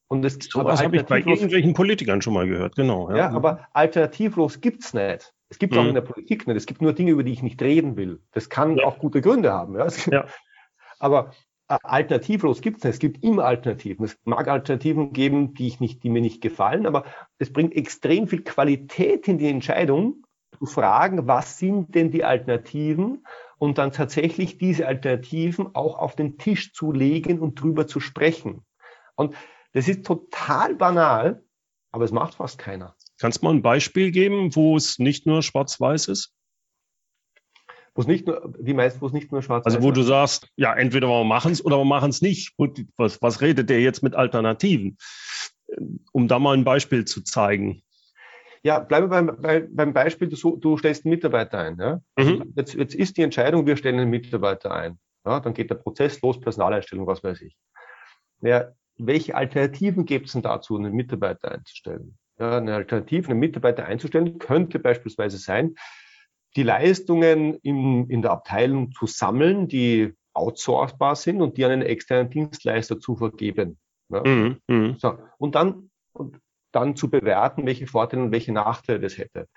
Und 0.08 0.22
das, 0.22 0.38
so 0.40 0.64
was 0.64 0.82
habe 0.82 0.96
ich 0.96 1.04
bei 1.04 1.20
irgendwelchen 1.20 1.72
Politikern 1.72 2.20
schon 2.20 2.34
mal 2.34 2.46
gehört, 2.46 2.76
genau. 2.76 3.10
Ja, 3.10 3.16
ja 3.16 3.30
aber 3.30 3.66
alternativlos 3.72 4.60
gibt's 4.60 4.92
nicht. 4.92 5.32
Es 5.48 5.58
gibt 5.58 5.72
mhm. 5.72 5.78
auch 5.78 5.86
in 5.86 5.94
der 5.94 6.02
Politik 6.02 6.46
nicht. 6.46 6.56
Es 6.56 6.66
gibt 6.66 6.82
nur 6.82 6.92
Dinge, 6.92 7.12
über 7.12 7.24
die 7.24 7.32
ich 7.32 7.42
nicht 7.42 7.60
reden 7.62 7.96
will. 7.96 8.20
Das 8.32 8.50
kann 8.50 8.76
ja. 8.76 8.84
auch 8.84 8.98
gute 8.98 9.20
Gründe 9.22 9.52
haben. 9.52 9.74
Ja. 9.76 9.88
ja. 10.10 10.26
Aber 10.98 11.32
äh, 11.68 11.78
alternativlos 11.82 12.60
gibt's 12.60 12.84
nicht. 12.84 12.94
Es 12.94 12.98
gibt 12.98 13.24
immer 13.24 13.44
Alternativen. 13.44 14.04
Es 14.04 14.18
mag 14.24 14.48
Alternativen 14.48 15.12
geben, 15.12 15.54
die, 15.54 15.68
ich 15.68 15.80
nicht, 15.80 16.02
die 16.02 16.10
mir 16.10 16.20
nicht 16.20 16.42
gefallen, 16.42 16.86
aber 16.86 17.04
es 17.38 17.52
bringt 17.52 17.74
extrem 17.74 18.28
viel 18.28 18.42
Qualität 18.42 19.26
in 19.28 19.38
die 19.38 19.48
Entscheidung, 19.48 20.22
zu 20.58 20.66
fragen, 20.66 21.26
was 21.26 21.58
sind 21.58 21.94
denn 21.94 22.10
die 22.10 22.24
Alternativen 22.24 23.24
und 23.62 23.78
dann 23.78 23.92
tatsächlich 23.92 24.58
diese 24.58 24.88
Alternativen 24.88 25.76
auch 25.76 25.96
auf 25.96 26.16
den 26.16 26.36
Tisch 26.36 26.72
zu 26.72 26.90
legen 26.90 27.38
und 27.38 27.62
drüber 27.62 27.86
zu 27.86 28.00
sprechen. 28.00 28.66
Und 29.14 29.36
das 29.72 29.86
ist 29.86 30.04
total 30.04 30.74
banal, 30.74 31.44
aber 31.92 32.04
es 32.04 32.10
macht 32.10 32.34
fast 32.34 32.58
keiner. 32.58 32.96
Kannst 33.20 33.40
du 33.40 33.44
mal 33.44 33.54
ein 33.54 33.62
Beispiel 33.62 34.10
geben, 34.10 34.56
wo 34.56 34.76
es 34.76 34.98
nicht 34.98 35.26
nur 35.26 35.44
schwarz-weiß 35.44 36.08
ist? 36.08 36.34
Wo 37.94 38.00
es 38.00 38.08
nicht 38.08 38.26
nur, 38.26 38.52
wie 38.58 38.74
meinst 38.74 39.00
wo 39.00 39.06
es 39.06 39.12
nicht 39.12 39.30
nur 39.30 39.42
schwarz-weiß 39.42 39.74
ist? 39.74 39.76
Also 39.76 39.86
wo 39.86 39.92
du 39.92 40.02
sagst, 40.02 40.48
ja, 40.56 40.74
entweder 40.74 41.06
wir 41.06 41.22
machen 41.22 41.52
es 41.52 41.64
oder 41.64 41.78
wir 41.78 41.84
machen 41.84 42.10
es 42.10 42.20
nicht. 42.20 42.56
Was, 42.96 43.22
was 43.22 43.40
redet 43.42 43.70
der 43.70 43.80
jetzt 43.80 44.02
mit 44.02 44.16
Alternativen? 44.16 44.98
Um 46.10 46.26
da 46.26 46.40
mal 46.40 46.56
ein 46.56 46.64
Beispiel 46.64 47.04
zu 47.04 47.22
zeigen. 47.22 47.84
Ja, 48.64 48.78
bleiben 48.78 49.10
wir 49.10 49.22
beim, 49.22 49.42
bei, 49.42 49.66
beim 49.68 49.92
Beispiel, 49.92 50.28
du, 50.28 50.56
du 50.56 50.78
stellst 50.78 51.04
einen 51.04 51.14
Mitarbeiter 51.14 51.58
ein. 51.58 51.78
Ja? 51.78 52.00
Mhm. 52.16 52.52
Jetzt, 52.56 52.74
jetzt 52.74 52.94
ist 52.94 53.16
die 53.16 53.22
Entscheidung, 53.22 53.66
wir 53.66 53.76
stellen 53.76 53.98
einen 53.98 54.10
Mitarbeiter 54.10 54.72
ein. 54.72 54.98
Ja? 55.26 55.40
Dann 55.40 55.54
geht 55.54 55.70
der 55.70 55.76
Prozess 55.76 56.20
los, 56.22 56.40
Personaleinstellung, 56.40 57.06
was 57.06 57.24
weiß 57.24 57.40
ich. 57.42 57.56
Ja, 58.40 58.72
welche 58.98 59.34
Alternativen 59.34 60.04
gibt 60.04 60.26
es 60.26 60.32
denn 60.32 60.42
dazu, 60.42 60.76
einen 60.76 60.94
Mitarbeiter 60.94 61.52
einzustellen? 61.52 62.18
Ja, 62.38 62.58
eine 62.58 62.74
Alternative, 62.74 63.30
einen 63.30 63.40
Mitarbeiter 63.40 63.84
einzustellen, 63.84 64.38
könnte 64.38 64.78
beispielsweise 64.78 65.38
sein, 65.38 65.74
die 66.56 66.62
Leistungen 66.62 67.54
in, 67.62 68.08
in 68.10 68.22
der 68.22 68.32
Abteilung 68.32 68.92
zu 68.92 69.06
sammeln, 69.06 69.68
die 69.68 70.14
outsourcbar 70.34 71.16
sind 71.16 71.40
und 71.40 71.56
die 71.56 71.64
an 71.64 71.72
einen 71.72 71.82
externen 71.82 72.30
Dienstleister 72.30 73.00
zu 73.00 73.16
vergeben. 73.16 73.78
Ja. 74.08 74.22
Mhm, 74.24 74.58
mh. 74.66 74.96
so, 74.98 75.18
und 75.38 75.54
dann, 75.54 75.90
und 76.12 76.38
dann 76.72 76.96
zu 76.96 77.10
bewerten, 77.10 77.66
welche 77.66 77.86
Vorteile 77.86 78.22
und 78.24 78.32
welche 78.32 78.52
Nachteile 78.52 79.00
das 79.00 79.18
hätte. 79.18 79.48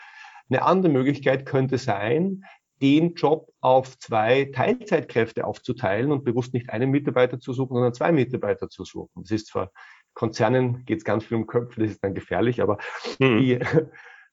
Eine 0.49 0.61
andere 0.61 0.91
Möglichkeit 0.91 1.45
könnte 1.45 1.77
sein, 1.77 2.43
den 2.81 3.13
Job 3.13 3.51
auf 3.61 3.97
zwei 3.97 4.51
Teilzeitkräfte 4.53 5.45
aufzuteilen 5.45 6.11
und 6.11 6.23
bewusst 6.23 6.53
nicht 6.53 6.69
einen 6.69 6.91
Mitarbeiter 6.91 7.39
zu 7.39 7.53
suchen, 7.53 7.75
sondern 7.75 7.93
zwei 7.93 8.11
Mitarbeiter 8.11 8.69
zu 8.69 8.83
suchen. 8.83 9.23
Das 9.23 9.31
ist 9.31 9.47
zwar 9.47 9.71
Konzernen 10.15 10.85
geht 10.85 10.99
es 10.99 11.03
ganz 11.03 11.25
viel 11.25 11.37
um 11.37 11.45
Köpfe, 11.45 11.81
das 11.81 11.91
ist 11.91 12.03
dann 12.03 12.15
gefährlich, 12.15 12.61
aber 12.61 12.77
mhm. 13.19 13.37
die, 13.39 13.59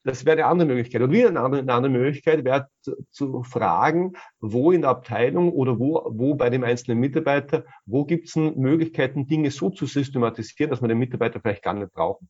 das 0.03 0.25
wäre 0.25 0.37
eine 0.37 0.45
andere 0.47 0.67
Möglichkeit. 0.67 1.01
Und 1.01 1.11
wieder 1.11 1.27
eine 1.27 1.41
andere, 1.41 1.61
eine 1.61 1.73
andere 1.73 1.91
Möglichkeit 1.91 2.43
wäre 2.43 2.67
zu, 2.81 2.95
zu, 3.11 3.43
fragen, 3.43 4.13
wo 4.39 4.71
in 4.71 4.81
der 4.81 4.89
Abteilung 4.89 5.51
oder 5.51 5.77
wo, 5.79 6.09
wo 6.09 6.35
bei 6.35 6.49
dem 6.49 6.63
einzelnen 6.63 6.99
Mitarbeiter, 6.99 7.65
wo 7.85 8.05
gibt 8.05 8.27
es 8.27 8.35
Möglichkeiten, 8.35 9.27
Dinge 9.27 9.51
so 9.51 9.69
zu 9.69 9.85
systematisieren, 9.85 10.71
dass 10.71 10.81
man 10.81 10.89
den 10.89 10.97
Mitarbeiter 10.97 11.39
vielleicht 11.39 11.63
gar 11.63 11.73
nicht 11.73 11.93
brauchen. 11.93 12.29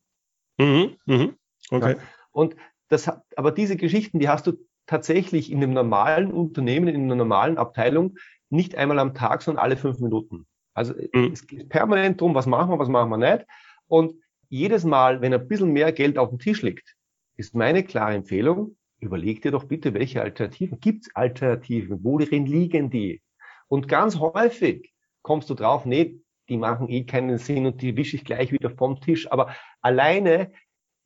Mhm, 0.58 0.96
mhm. 1.06 1.36
Okay. 1.70 1.96
Ja. 1.96 2.02
Und 2.32 2.56
das, 2.88 3.10
aber 3.36 3.52
diese 3.52 3.76
Geschichten, 3.76 4.18
die 4.18 4.28
hast 4.28 4.46
du 4.46 4.52
tatsächlich 4.86 5.50
in 5.50 5.62
einem 5.62 5.72
normalen 5.72 6.30
Unternehmen, 6.30 6.88
in 6.88 7.04
einer 7.04 7.16
normalen 7.16 7.58
Abteilung 7.58 8.16
nicht 8.50 8.76
einmal 8.76 8.98
am 8.98 9.14
Tag, 9.14 9.42
sondern 9.42 9.64
alle 9.64 9.76
fünf 9.76 9.98
Minuten. 9.98 10.46
Also 10.74 10.94
mhm. 11.12 11.32
es 11.32 11.46
geht 11.46 11.68
permanent 11.68 12.20
darum, 12.20 12.34
was 12.34 12.46
machen 12.46 12.70
wir, 12.70 12.78
was 12.78 12.88
machen 12.88 13.10
wir 13.10 13.16
nicht. 13.16 13.46
Und 13.86 14.14
jedes 14.48 14.84
Mal, 14.84 15.20
wenn 15.20 15.32
ein 15.32 15.48
bisschen 15.48 15.72
mehr 15.72 15.92
Geld 15.92 16.18
auf 16.18 16.28
dem 16.28 16.38
Tisch 16.38 16.62
liegt, 16.62 16.94
ist 17.36 17.54
meine 17.54 17.82
klare 17.82 18.14
Empfehlung, 18.14 18.76
überleg 19.00 19.42
dir 19.42 19.50
doch 19.50 19.64
bitte, 19.64 19.94
welche 19.94 20.22
Alternativen. 20.22 20.80
Gibt 20.80 21.06
es 21.06 21.16
Alternativen? 21.16 22.04
Worin 22.04 22.46
liegen 22.46 22.90
die? 22.90 23.22
Und 23.68 23.88
ganz 23.88 24.18
häufig 24.18 24.92
kommst 25.22 25.50
du 25.50 25.54
drauf, 25.54 25.84
nee, 25.86 26.20
die 26.48 26.56
machen 26.56 26.88
eh 26.88 27.04
keinen 27.04 27.38
Sinn 27.38 27.66
und 27.66 27.82
die 27.82 27.96
wische 27.96 28.16
ich 28.16 28.24
gleich 28.24 28.52
wieder 28.52 28.70
vom 28.70 29.00
Tisch. 29.00 29.30
Aber 29.30 29.54
alleine 29.80 30.52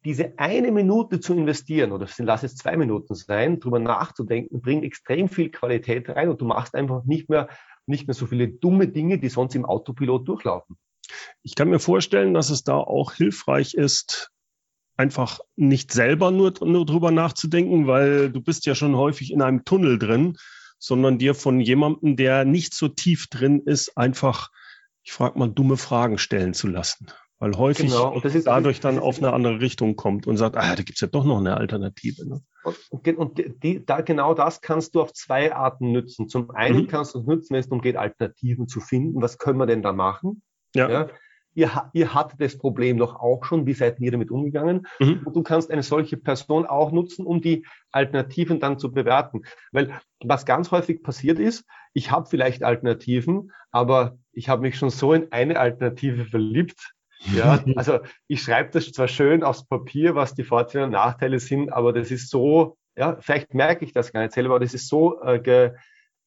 diese 0.05 0.39
eine 0.39 0.71
Minute 0.71 1.21
zu 1.21 1.35
investieren, 1.35 1.93
oder 1.93 2.07
lass 2.19 2.43
es 2.43 2.57
zwei 2.57 2.77
Minuten 2.77 3.15
sein, 3.15 3.59
drüber 3.61 3.79
nachzudenken, 3.79 4.61
bringt 4.61 4.85
extrem 4.85 5.29
viel 5.29 5.51
Qualität 5.51 6.09
rein 6.09 6.29
und 6.29 6.41
du 6.41 6.45
machst 6.45 6.75
einfach 6.75 7.05
nicht 7.05 7.29
mehr, 7.29 7.49
nicht 7.87 8.07
mehr 8.07 8.15
so 8.15 8.27
viele 8.27 8.49
dumme 8.49 8.89
Dinge, 8.89 9.19
die 9.19 9.29
sonst 9.29 9.55
im 9.55 9.65
Autopilot 9.65 10.29
durchlaufen. 10.29 10.77
Ich 11.43 11.55
kann 11.55 11.71
mir 11.71 11.81
vorstellen, 11.81 12.35
dass 12.35 12.51
es 12.51 12.63
da 12.63 12.77
auch 12.77 13.13
hilfreich 13.13 13.75
ist, 13.75 14.31
einfach 14.97 15.41
nicht 15.57 15.93
selber 15.93 16.31
nur, 16.31 16.53
nur 16.61 16.85
drüber 16.85 17.11
nachzudenken, 17.11 17.87
weil 17.87 18.31
du 18.31 18.41
bist 18.41 18.67
ja 18.67 18.75
schon 18.75 18.97
häufig 18.97 19.33
in 19.33 19.43
einem 19.43 19.65
Tunnel 19.65 19.99
drin, 19.99 20.37
sondern 20.79 21.19
dir 21.19 21.35
von 21.35 21.61
jemandem, 21.61 22.17
der 22.17 22.45
nicht 22.45 22.75
so 22.75 22.89
tief 22.89 23.29
drin 23.29 23.61
ist, 23.65 23.97
einfach, 23.97 24.51
ich 25.09 25.13
frage 25.13 25.39
mal, 25.39 25.49
dumme 25.49 25.79
Fragen 25.79 26.19
stellen 26.19 26.53
zu 26.53 26.67
lassen. 26.67 27.07
Weil 27.39 27.57
häufig 27.57 27.87
genau. 27.87 28.13
und 28.13 28.27
das 28.27 28.35
ist, 28.35 28.47
dadurch 28.47 28.79
dann 28.79 28.99
auf 28.99 29.17
eine 29.19 29.33
andere 29.33 29.59
Richtung 29.59 29.97
kommt 29.97 30.27
und 30.27 30.37
sagt, 30.37 30.59
ah, 30.59 30.77
da 30.77 30.83
gibt's 30.83 31.01
ja 31.01 31.09
doch 31.09 31.25
noch 31.25 31.39
eine 31.39 31.57
Alternative. 31.57 32.29
Ne? 32.29 32.43
Und, 32.91 33.09
und 33.17 33.43
die, 33.63 33.87
da, 33.87 34.03
genau 34.03 34.35
das 34.35 34.61
kannst 34.61 34.95
du 34.95 35.01
auf 35.01 35.15
zwei 35.15 35.55
Arten 35.55 35.93
nützen. 35.93 36.29
Zum 36.29 36.51
einen 36.51 36.83
mhm. 36.83 36.87
kannst 36.89 37.15
du 37.15 37.21
es 37.21 37.27
nutzen, 37.27 37.55
wenn 37.55 37.61
es 37.61 37.71
darum 37.71 37.81
geht, 37.81 37.97
Alternativen 37.97 38.69
zu 38.69 38.81
finden. 38.81 39.23
Was 39.23 39.39
können 39.39 39.59
wir 39.59 39.65
denn 39.65 39.81
da 39.81 39.95
machen? 39.95 40.43
Ja. 40.75 40.91
ja 40.91 41.09
ihr, 41.59 41.91
ihr 41.93 42.15
hattet 42.15 42.41
das 42.41 42.57
Problem 42.57 42.99
doch 42.99 43.17
auch 43.17 43.45
schon, 43.45 43.67
wie 43.67 43.75
seid 43.75 43.99
ihr 43.99 44.13
damit 44.13 44.31
umgegangen? 44.31 44.87
Mhm. 45.01 45.23
Und 45.25 45.35
du 45.35 45.43
kannst 45.43 45.71
eine 45.71 45.83
solche 45.83 46.17
Person 46.17 46.67
auch 46.67 46.93
nutzen, 46.93 47.27
um 47.27 47.41
die 47.41 47.67
Alternativen 47.91 48.61
dann 48.61 48.79
zu 48.79 48.93
bewerten. 48.93 49.43
Weil 49.73 50.01
was 50.21 50.47
ganz 50.47 50.71
häufig 50.71 51.03
passiert 51.03 51.39
ist, 51.39 51.65
ich 51.95 52.13
habe 52.13 52.29
vielleicht 52.29 52.63
Alternativen, 52.63 53.51
aber 53.73 54.19
ich 54.39 54.49
habe 54.49 54.63
mich 54.63 54.79
schon 54.79 54.91
so 54.91 55.13
in 55.13 55.33
eine 55.33 55.59
Alternative 55.59 56.25
verliebt. 56.25 56.95
Ja, 57.35 57.59
also 57.77 57.99
ich 58.29 58.41
schreibe 58.41 58.71
das 58.71 58.93
zwar 58.93 59.09
schön 59.09 59.43
aufs 59.43 59.67
Papier, 59.67 60.15
was 60.15 60.35
die 60.35 60.45
Vorteile 60.45 60.85
und 60.85 60.93
Nachteile 60.93 61.41
sind, 61.41 61.73
aber 61.73 61.93
das 61.93 62.13
ist 62.13 62.31
so, 62.31 62.77
ja, 62.97 63.17
vielleicht 63.21 63.53
merke 63.53 63.85
ich 63.85 63.93
das 63.93 64.13
gar 64.13 64.23
nicht 64.23 64.33
selber, 64.33 64.55
aber 64.55 64.65
das 64.65 64.75
ist 64.75 64.89
so 64.89 65.21
äh, 65.23 65.41
ge, 65.41 65.73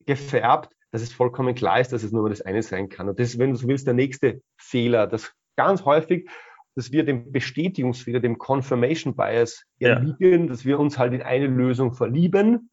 gefärbt, 0.06 0.74
dass 0.91 1.02
es 1.02 1.13
vollkommen 1.13 1.56
klar 1.56 1.80
ist, 1.80 1.93
dass 1.93 2.04
es 2.04 2.12
nur 2.12 2.30
das 2.30 2.41
eine 2.41 2.62
sein 2.63 2.89
kann. 2.89 3.08
Und 3.08 3.17
das 3.17 3.30
ist, 3.30 3.39
wenn 3.39 3.52
du 3.52 3.56
so 3.56 3.67
willst, 3.69 3.88
der 3.88 3.93
nächste 3.93 4.41
Fehler, 4.58 5.08
dass 5.08 5.32
ganz 5.56 5.86
häufig, 5.86 6.30
dass 6.76 6.91
wir 6.91 7.06
dem 7.06 7.32
Bestätigungsfehler, 7.32 8.19
dem 8.19 8.38
Confirmation 8.38 9.15
Bias 9.15 9.63
erliegen, 9.80 10.41
ja. 10.41 10.47
dass 10.47 10.65
wir 10.65 10.80
uns 10.80 10.97
halt 10.97 11.13
in 11.13 11.21
eine 11.21 11.47
Lösung 11.47 11.93
verlieben. 11.93 12.71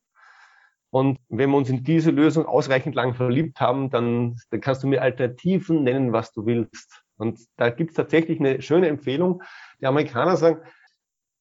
Und 0.91 1.19
wenn 1.29 1.51
wir 1.51 1.57
uns 1.57 1.69
in 1.69 1.85
diese 1.85 2.11
Lösung 2.11 2.47
ausreichend 2.47 2.95
lang 2.95 3.15
verliebt 3.15 3.61
haben, 3.61 3.91
dann, 3.91 4.37
dann 4.51 4.61
kannst 4.61 4.83
du 4.83 4.87
mir 4.87 5.03
Alternativen 5.03 5.83
nennen, 5.83 6.13
was 6.13 6.33
du 6.33 6.47
willst. 6.47 7.03
Und 7.19 7.41
da 7.57 7.71
gibt 7.71 7.91
es 7.91 7.97
tatsächlich 7.97 8.41
eine 8.41 8.63
schöne 8.63 8.89
Empfehlung. 8.89 9.43
Die 9.81 9.87
Amerikaner 9.87 10.37
sagen, 10.37 10.63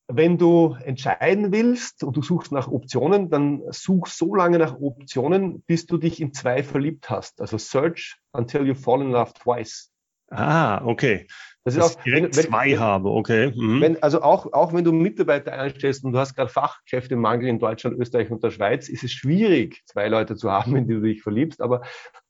wenn 0.10 0.38
du 0.38 0.76
entscheiden 0.84 1.52
willst 1.52 2.04
und 2.04 2.16
du 2.16 2.22
suchst 2.22 2.52
nach 2.52 2.70
Optionen, 2.70 3.30
dann 3.30 3.62
such 3.70 4.08
so 4.08 4.34
lange 4.36 4.58
nach 4.58 4.80
Optionen, 4.80 5.62
bis 5.64 5.86
du 5.86 5.98
dich 5.98 6.22
in 6.22 6.34
zwei 6.34 6.64
verliebt 6.64 7.10
hast. 7.10 7.42
Also 7.42 7.58
search 7.58 8.18
until 8.32 8.66
you 8.66 8.74
fall 8.74 9.02
in 9.02 9.12
love 9.12 9.34
twice. 9.34 9.92
Ah, 10.30 10.82
okay. 10.86 11.28
Das 11.64 11.76
ist 11.76 11.82
auch, 11.82 12.06
wenn, 12.06 12.24
wenn, 12.24 12.32
zwei 12.32 12.78
habe, 12.78 13.10
okay. 13.10 13.52
Mhm. 13.54 13.82
Wenn, 13.82 14.02
also 14.02 14.22
auch, 14.22 14.54
auch 14.54 14.74
wenn 14.74 14.86
du 14.86 14.94
Mitarbeiter 14.94 15.52
einstellst 15.52 16.06
und 16.06 16.14
du 16.14 16.20
hast 16.20 16.34
gerade 16.34 16.50
Fachkräftemangel 16.50 17.50
in 17.50 17.60
Deutschland, 17.60 18.00
Österreich 18.00 18.32
und 18.32 18.42
der 18.42 18.52
Schweiz, 18.52 18.88
ist 18.88 19.04
es 19.04 19.12
schwierig, 19.12 19.82
zwei 19.86 20.08
Leute 20.08 20.36
zu 20.38 20.50
haben, 20.50 20.76
in 20.78 20.88
die 20.88 20.94
du 20.94 21.02
dich 21.02 21.22
verliebst. 21.22 21.62
Aber 21.62 21.82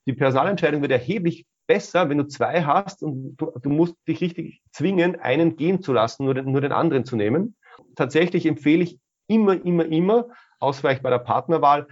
die 0.07 0.13
Personalentscheidung 0.13 0.81
wird 0.81 0.91
erheblich 0.91 1.45
besser, 1.67 2.09
wenn 2.09 2.17
du 2.17 2.27
zwei 2.27 2.63
hast 2.63 3.03
und 3.03 3.35
du, 3.37 3.51
du 3.61 3.69
musst 3.69 3.95
dich 4.07 4.21
richtig 4.21 4.61
zwingen, 4.71 5.19
einen 5.19 5.55
gehen 5.55 5.81
zu 5.81 5.93
lassen, 5.93 6.25
nur 6.25 6.33
den, 6.33 6.51
nur 6.51 6.61
den 6.61 6.71
anderen 6.71 7.05
zu 7.05 7.15
nehmen 7.15 7.55
tatsächlich 7.95 8.45
empfehle 8.45 8.83
ich 8.83 8.99
immer, 9.27 9.53
immer, 9.65 9.85
immer, 9.85 10.27
vielleicht 10.71 11.03
bei 11.03 11.09
der 11.09 11.19
Partnerwahl, 11.19 11.87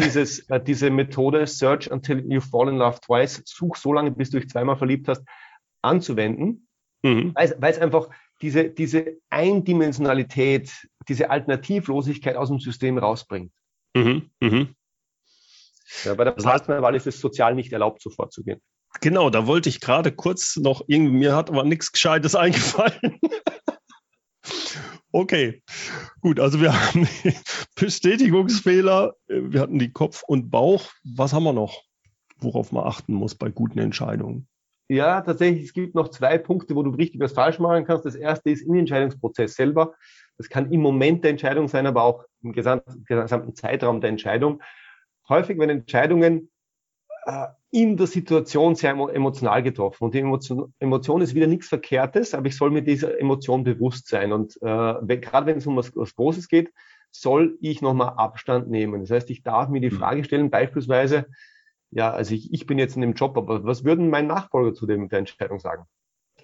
dieses, 0.00 0.40
äh, 0.50 0.60
diese 0.60 0.90
Methode 0.90 1.46
Search 1.46 1.90
until 1.90 2.24
you 2.30 2.40
fall 2.40 2.68
in 2.68 2.76
love 2.76 3.00
twice, 3.00 3.42
such 3.44 3.76
so 3.76 3.92
lange, 3.92 4.10
bis 4.10 4.30
du 4.30 4.40
dich 4.40 4.48
zweimal 4.48 4.76
verliebt 4.76 5.08
hast, 5.08 5.22
anzuwenden, 5.82 6.68
mhm. 7.02 7.34
weil, 7.34 7.70
es 7.70 7.78
einfach 7.78 8.08
diese, 8.42 8.70
diese 8.70 9.18
Eindimensionalität, 9.28 10.88
diese 11.08 11.30
Alternativlosigkeit 11.30 12.36
aus 12.36 12.48
dem 12.48 12.58
System 12.58 12.98
rausbringt. 12.98 13.52
Mhm. 13.94 14.30
Mhm. 14.40 14.74
Ja, 16.04 16.14
bei 16.14 16.24
der 16.24 16.32
Partnerwahl 16.32 16.94
ist 16.94 17.06
es 17.06 17.20
sozial 17.20 17.54
nicht 17.54 17.72
erlaubt, 17.72 18.00
so 18.00 18.10
vorzugehen. 18.10 18.60
Genau, 19.00 19.30
da 19.30 19.46
wollte 19.46 19.68
ich 19.68 19.80
gerade 19.80 20.12
kurz 20.12 20.56
noch 20.56 20.82
irgendwie, 20.86 21.12
mir 21.12 21.36
hat 21.36 21.50
aber 21.50 21.64
nichts 21.64 21.92
Gescheites 21.92 22.34
eingefallen. 22.36 23.20
Okay, 25.12 25.62
gut, 26.20 26.38
also 26.38 26.60
wir 26.60 26.72
haben 26.86 27.08
Bestätigungsfehler, 27.74 29.14
wir 29.26 29.60
hatten 29.60 29.78
die 29.78 29.92
Kopf 29.92 30.22
und 30.26 30.50
Bauch. 30.50 30.90
Was 31.16 31.32
haben 31.32 31.44
wir 31.44 31.52
noch, 31.52 31.82
worauf 32.38 32.70
man 32.72 32.84
achten 32.84 33.14
muss 33.14 33.34
bei 33.34 33.50
guten 33.50 33.78
Entscheidungen? 33.80 34.46
Ja, 34.88 35.20
tatsächlich, 35.20 35.66
es 35.66 35.72
gibt 35.72 35.94
noch 35.94 36.08
zwei 36.08 36.36
Punkte, 36.36 36.74
wo 36.74 36.82
du 36.82 36.90
richtig 36.90 37.20
was 37.20 37.32
falsch 37.32 37.60
machen 37.60 37.84
kannst. 37.84 38.04
Das 38.04 38.16
erste 38.16 38.50
ist 38.50 38.62
im 38.62 38.74
Entscheidungsprozess 38.74 39.54
selber. 39.54 39.94
Das 40.36 40.48
kann 40.48 40.72
im 40.72 40.80
Moment 40.80 41.22
der 41.22 41.30
Entscheidung 41.30 41.68
sein, 41.68 41.86
aber 41.86 42.02
auch 42.02 42.24
im 42.42 42.52
gesamten, 42.52 43.54
Zeitraum 43.54 44.00
der 44.00 44.10
Entscheidung. 44.10 44.60
Häufig, 45.28 45.58
wenn 45.58 45.70
Entscheidungen 45.70 46.50
in 47.70 47.96
der 47.96 48.06
Situation 48.06 48.74
sehr 48.74 48.90
emotional 48.90 49.62
getroffen. 49.62 50.04
Und 50.04 50.14
die 50.14 50.20
Emotion, 50.20 50.74
Emotion 50.78 51.20
ist 51.20 51.34
wieder 51.34 51.46
nichts 51.46 51.68
Verkehrtes, 51.68 52.34
aber 52.34 52.46
ich 52.46 52.56
soll 52.56 52.70
mir 52.70 52.82
dieser 52.82 53.18
Emotion 53.20 53.62
bewusst 53.62 54.08
sein. 54.08 54.32
Und 54.32 54.56
äh, 54.62 54.66
wenn, 54.66 55.20
gerade 55.20 55.46
wenn 55.46 55.58
es 55.58 55.66
um 55.66 55.76
was, 55.76 55.94
was 55.94 56.16
Großes 56.16 56.48
geht, 56.48 56.72
soll 57.10 57.58
ich 57.60 57.82
nochmal 57.82 58.14
Abstand 58.16 58.68
nehmen. 58.68 59.00
Das 59.02 59.10
heißt, 59.10 59.30
ich 59.30 59.42
darf 59.42 59.68
mir 59.68 59.80
die 59.80 59.90
mhm. 59.90 59.98
Frage 59.98 60.24
stellen, 60.24 60.50
beispielsweise, 60.50 61.26
ja, 61.90 62.10
also 62.10 62.34
ich, 62.34 62.52
ich 62.52 62.66
bin 62.66 62.78
jetzt 62.78 62.96
in 62.96 63.02
dem 63.02 63.14
Job, 63.14 63.36
aber 63.36 63.64
was 63.64 63.84
würden 63.84 64.10
mein 64.10 64.26
Nachfolger 64.26 64.74
zu 64.74 64.86
dem, 64.86 65.08
der 65.08 65.20
Entscheidung 65.20 65.58
sagen? 65.58 65.84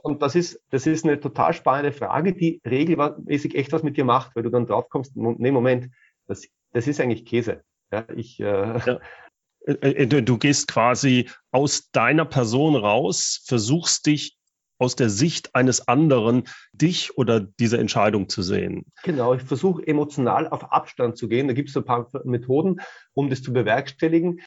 Und 0.02 0.22
das 0.22 0.34
ist, 0.34 0.62
das 0.70 0.86
ist 0.86 1.04
eine 1.04 1.18
total 1.18 1.52
spannende 1.52 1.92
Frage, 1.92 2.32
die 2.32 2.60
regelmäßig 2.64 3.56
echt 3.56 3.72
was 3.72 3.82
mit 3.82 3.96
dir 3.96 4.04
macht, 4.04 4.36
weil 4.36 4.42
du 4.42 4.50
dann 4.50 4.66
draufkommst, 4.66 5.16
nee, 5.16 5.50
Moment, 5.50 5.90
das, 6.26 6.46
das 6.72 6.86
ist 6.86 7.00
eigentlich 7.00 7.24
Käse. 7.24 7.62
Ja, 7.92 8.04
ich, 8.14 8.38
äh, 8.40 8.78
ja. 8.78 9.00
Äh, 9.66 10.04
äh, 10.04 10.22
du 10.22 10.38
gehst 10.38 10.68
quasi 10.68 11.28
aus 11.50 11.90
deiner 11.90 12.24
Person 12.24 12.76
raus, 12.76 13.42
versuchst 13.44 14.06
dich 14.06 14.38
aus 14.78 14.94
der 14.94 15.08
Sicht 15.08 15.54
eines 15.54 15.88
anderen, 15.88 16.44
dich 16.72 17.16
oder 17.16 17.40
diese 17.40 17.78
Entscheidung 17.78 18.28
zu 18.28 18.42
sehen. 18.42 18.84
Genau, 19.04 19.34
ich 19.34 19.42
versuche 19.42 19.86
emotional 19.86 20.48
auf 20.48 20.70
Abstand 20.70 21.16
zu 21.16 21.28
gehen. 21.28 21.48
Da 21.48 21.54
gibt 21.54 21.70
es 21.70 21.76
ein 21.76 21.84
paar 21.84 22.08
Methoden, 22.24 22.80
um 23.14 23.30
das 23.30 23.42
zu 23.42 23.52
bewerkstelligen, 23.52 24.42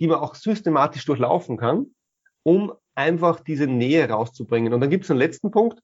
die 0.00 0.08
man 0.08 0.18
auch 0.18 0.34
systematisch 0.34 1.04
durchlaufen 1.04 1.56
kann, 1.56 1.94
um 2.42 2.72
einfach 2.96 3.40
diese 3.40 3.68
Nähe 3.68 4.08
rauszubringen. 4.08 4.72
Und 4.72 4.80
dann 4.80 4.90
gibt 4.90 5.04
es 5.04 5.10
einen 5.10 5.20
letzten 5.20 5.50
Punkt, 5.50 5.80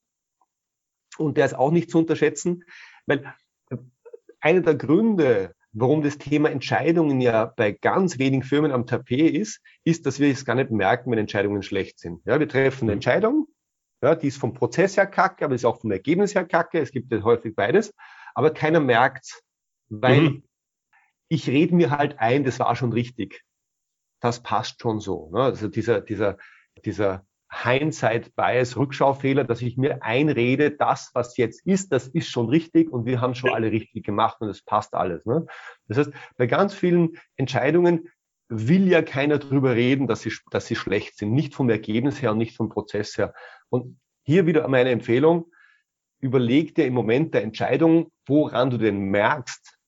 und 1.18 1.36
der 1.36 1.46
ist 1.46 1.54
auch 1.54 1.70
nicht 1.70 1.90
zu 1.90 1.98
unterschätzen, 1.98 2.64
weil 3.06 3.24
äh, 3.70 3.76
einer 4.40 4.60
der 4.60 4.74
Gründe, 4.74 5.54
warum 5.78 6.02
das 6.02 6.16
Thema 6.16 6.50
Entscheidungen 6.50 7.20
ja 7.20 7.44
bei 7.44 7.70
ganz 7.70 8.18
wenigen 8.18 8.42
Firmen 8.42 8.72
am 8.72 8.86
Tapet 8.86 9.34
ist, 9.34 9.60
ist, 9.84 10.06
dass 10.06 10.18
wir 10.18 10.30
es 10.30 10.46
gar 10.46 10.54
nicht 10.54 10.70
merken, 10.70 11.10
wenn 11.10 11.18
Entscheidungen 11.18 11.62
schlecht 11.62 11.98
sind. 11.98 12.22
Ja, 12.24 12.40
wir 12.40 12.48
treffen 12.48 12.84
eine 12.84 12.92
mhm. 12.92 12.96
Entscheidung, 12.96 13.46
ja, 14.02 14.14
die 14.14 14.28
ist 14.28 14.38
vom 14.38 14.54
Prozess 14.54 14.96
her 14.96 15.06
kacke, 15.06 15.44
aber 15.44 15.54
ist 15.54 15.66
auch 15.66 15.80
vom 15.80 15.90
Ergebnis 15.90 16.34
her 16.34 16.46
kacke. 16.46 16.80
Es 16.80 16.92
gibt 16.92 17.12
ja 17.12 17.22
häufig 17.22 17.54
beides, 17.54 17.92
aber 18.34 18.52
keiner 18.52 18.80
merkt, 18.80 19.42
weil 19.88 20.20
mhm. 20.20 20.42
ich 21.28 21.46
rede 21.46 21.74
mir 21.74 21.90
halt 21.90 22.18
ein, 22.20 22.44
das 22.44 22.58
war 22.58 22.74
schon 22.74 22.92
richtig. 22.92 23.42
Das 24.20 24.42
passt 24.42 24.80
schon 24.80 24.98
so. 24.98 25.30
Ne? 25.30 25.42
Also 25.42 25.68
dieser, 25.68 26.00
dieser, 26.00 26.38
dieser 26.86 27.25
Hindsight-Bias, 27.50 28.76
Rückschaufehler, 28.76 29.44
dass 29.44 29.62
ich 29.62 29.76
mir 29.76 30.02
einrede, 30.02 30.72
das, 30.72 31.10
was 31.14 31.36
jetzt 31.36 31.64
ist, 31.66 31.92
das 31.92 32.08
ist 32.08 32.28
schon 32.28 32.48
richtig 32.48 32.90
und 32.90 33.06
wir 33.06 33.20
haben 33.20 33.34
schon 33.34 33.50
alle 33.50 33.70
richtig 33.70 34.04
gemacht 34.04 34.38
und 34.40 34.48
es 34.48 34.62
passt 34.62 34.94
alles. 34.94 35.24
Ne? 35.24 35.46
Das 35.88 35.98
heißt, 35.98 36.12
bei 36.36 36.46
ganz 36.46 36.74
vielen 36.74 37.18
Entscheidungen 37.36 38.08
will 38.48 38.88
ja 38.88 39.02
keiner 39.02 39.38
drüber 39.38 39.74
reden, 39.74 40.06
dass 40.06 40.22
sie, 40.22 40.32
dass 40.50 40.66
sie 40.66 40.76
schlecht 40.76 41.18
sind, 41.18 41.32
nicht 41.32 41.54
vom 41.54 41.70
Ergebnis 41.70 42.20
her 42.20 42.32
und 42.32 42.38
nicht 42.38 42.56
vom 42.56 42.68
Prozess 42.68 43.16
her. 43.16 43.34
Und 43.68 43.98
hier 44.22 44.46
wieder 44.46 44.66
meine 44.68 44.90
Empfehlung, 44.90 45.52
überleg 46.20 46.74
dir 46.74 46.86
im 46.86 46.94
Moment 46.94 47.34
der 47.34 47.42
Entscheidung, 47.42 48.10
woran 48.26 48.70
du 48.70 48.78
denn 48.78 48.98
merkst, 49.10 49.78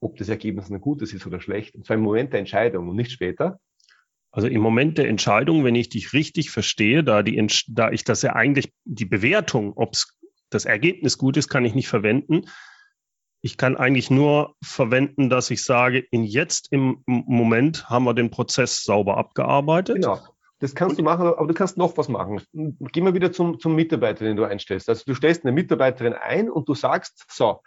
ob 0.00 0.16
das 0.16 0.28
Ergebnis 0.28 0.70
ein 0.70 0.80
gutes 0.80 1.12
ist 1.12 1.26
oder 1.26 1.40
schlecht. 1.40 1.74
Und 1.74 1.86
zwar 1.86 1.96
im 1.96 2.02
Moment 2.02 2.32
der 2.32 2.40
Entscheidung 2.40 2.88
und 2.88 2.96
nicht 2.96 3.10
später. 3.10 3.60
Also 4.36 4.48
im 4.48 4.60
Moment 4.60 4.98
der 4.98 5.08
Entscheidung, 5.08 5.64
wenn 5.64 5.74
ich 5.74 5.88
dich 5.88 6.12
richtig 6.12 6.50
verstehe, 6.50 7.02
da, 7.02 7.22
die, 7.22 7.42
da 7.68 7.90
ich 7.90 8.04
das 8.04 8.20
ja 8.20 8.34
eigentlich, 8.34 8.70
die 8.84 9.06
Bewertung, 9.06 9.72
ob 9.76 9.96
das 10.50 10.66
Ergebnis 10.66 11.16
gut 11.16 11.38
ist, 11.38 11.48
kann 11.48 11.64
ich 11.64 11.74
nicht 11.74 11.88
verwenden. 11.88 12.42
Ich 13.40 13.56
kann 13.56 13.78
eigentlich 13.78 14.10
nur 14.10 14.54
verwenden, 14.62 15.30
dass 15.30 15.50
ich 15.50 15.64
sage, 15.64 16.04
in 16.10 16.22
jetzt 16.22 16.70
im 16.70 17.02
Moment 17.06 17.88
haben 17.88 18.04
wir 18.04 18.12
den 18.12 18.28
Prozess 18.28 18.84
sauber 18.84 19.16
abgearbeitet. 19.16 20.02
Genau. 20.02 20.20
Das 20.58 20.74
kannst 20.74 20.98
du 20.98 21.02
machen, 21.02 21.28
aber 21.28 21.46
du 21.46 21.54
kannst 21.54 21.78
noch 21.78 21.96
was 21.96 22.10
machen. 22.10 22.42
Gehen 22.52 23.06
wir 23.06 23.14
wieder 23.14 23.32
zum, 23.32 23.58
zum 23.58 23.74
Mitarbeiter, 23.74 24.26
den 24.26 24.36
du 24.36 24.44
einstellst. 24.44 24.90
Also 24.90 25.04
du 25.06 25.14
stellst 25.14 25.44
eine 25.44 25.52
Mitarbeiterin 25.52 26.12
ein 26.12 26.50
und 26.50 26.68
du 26.68 26.74
sagst, 26.74 27.24
so, 27.30 27.62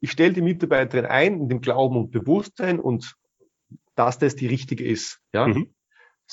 ich 0.00 0.10
stelle 0.10 0.32
die 0.32 0.42
Mitarbeiterin 0.42 1.06
ein 1.06 1.34
in 1.42 1.48
dem 1.48 1.60
Glauben 1.60 1.96
und 1.96 2.10
Bewusstsein 2.10 2.80
und 2.80 3.14
dass 3.94 4.18
das 4.18 4.34
die 4.34 4.48
richtige 4.48 4.84
ist. 4.84 5.20
Ja? 5.32 5.46
Mhm. 5.46 5.72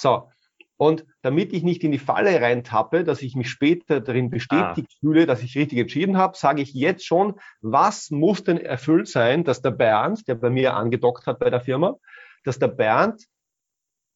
So. 0.01 0.29
Und 0.77 1.05
damit 1.23 1.51
ich 1.51 1.63
nicht 1.63 1.83
in 1.83 1.91
die 1.91 1.99
Falle 1.99 2.39
reintappe, 2.41 3.03
dass 3.03 3.21
ich 3.21 3.35
mich 3.35 3.49
später 3.49 3.99
darin 3.99 4.29
bestätigt 4.29 4.87
ah. 4.89 4.97
fühle, 5.01 5.25
dass 5.25 5.43
ich 5.43 5.57
richtig 5.57 5.77
entschieden 5.77 6.17
habe, 6.17 6.37
sage 6.37 6.61
ich 6.61 6.73
jetzt 6.73 7.05
schon, 7.05 7.35
was 7.59 8.11
muss 8.11 8.45
denn 8.45 8.57
erfüllt 8.57 9.09
sein, 9.09 9.43
dass 9.43 9.61
der 9.61 9.71
Bernd, 9.71 10.25
der 10.29 10.35
bei 10.35 10.49
mir 10.49 10.75
angedockt 10.75 11.27
hat 11.27 11.39
bei 11.39 11.49
der 11.49 11.59
Firma, 11.59 11.97
dass 12.45 12.59
der 12.59 12.69
Bernd 12.69 13.25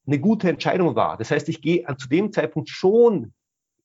eine 0.08 0.20
gute 0.20 0.50
Entscheidung 0.50 0.96
war. 0.96 1.18
Das 1.18 1.32
heißt, 1.32 1.50
ich 1.50 1.62
gehe 1.62 1.86
zu 1.98 2.08
dem 2.08 2.32
Zeitpunkt 2.32 2.70
schon 2.70 3.34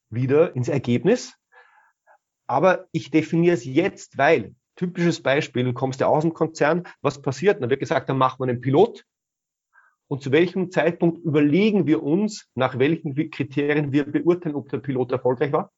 wieder 0.08 0.54
ins 0.54 0.68
Ergebnis, 0.68 1.34
aber 2.46 2.86
ich 2.92 3.10
definiere 3.10 3.54
es 3.54 3.64
jetzt, 3.64 4.18
weil 4.18 4.54
typisches 4.76 5.20
Beispiel, 5.20 5.64
du 5.64 5.72
kommst 5.72 6.00
ja 6.00 6.06
aus 6.06 6.22
dem 6.22 6.32
Konzern, 6.32 6.84
was 7.02 7.20
passiert? 7.20 7.60
Dann 7.60 7.70
wird 7.70 7.80
gesagt, 7.80 8.08
dann 8.08 8.18
machen 8.18 8.38
wir 8.38 8.48
einen 8.48 8.60
Pilot. 8.60 9.04
Und 10.08 10.22
zu 10.22 10.32
welchem 10.32 10.70
Zeitpunkt 10.70 11.22
überlegen 11.24 11.86
wir 11.86 12.02
uns, 12.02 12.48
nach 12.54 12.78
welchen 12.78 13.14
Kriterien 13.30 13.92
wir 13.92 14.10
beurteilen, 14.10 14.56
ob 14.56 14.68
der 14.70 14.78
Pilot 14.78 15.12
erfolgreich 15.12 15.52
war? 15.52 15.70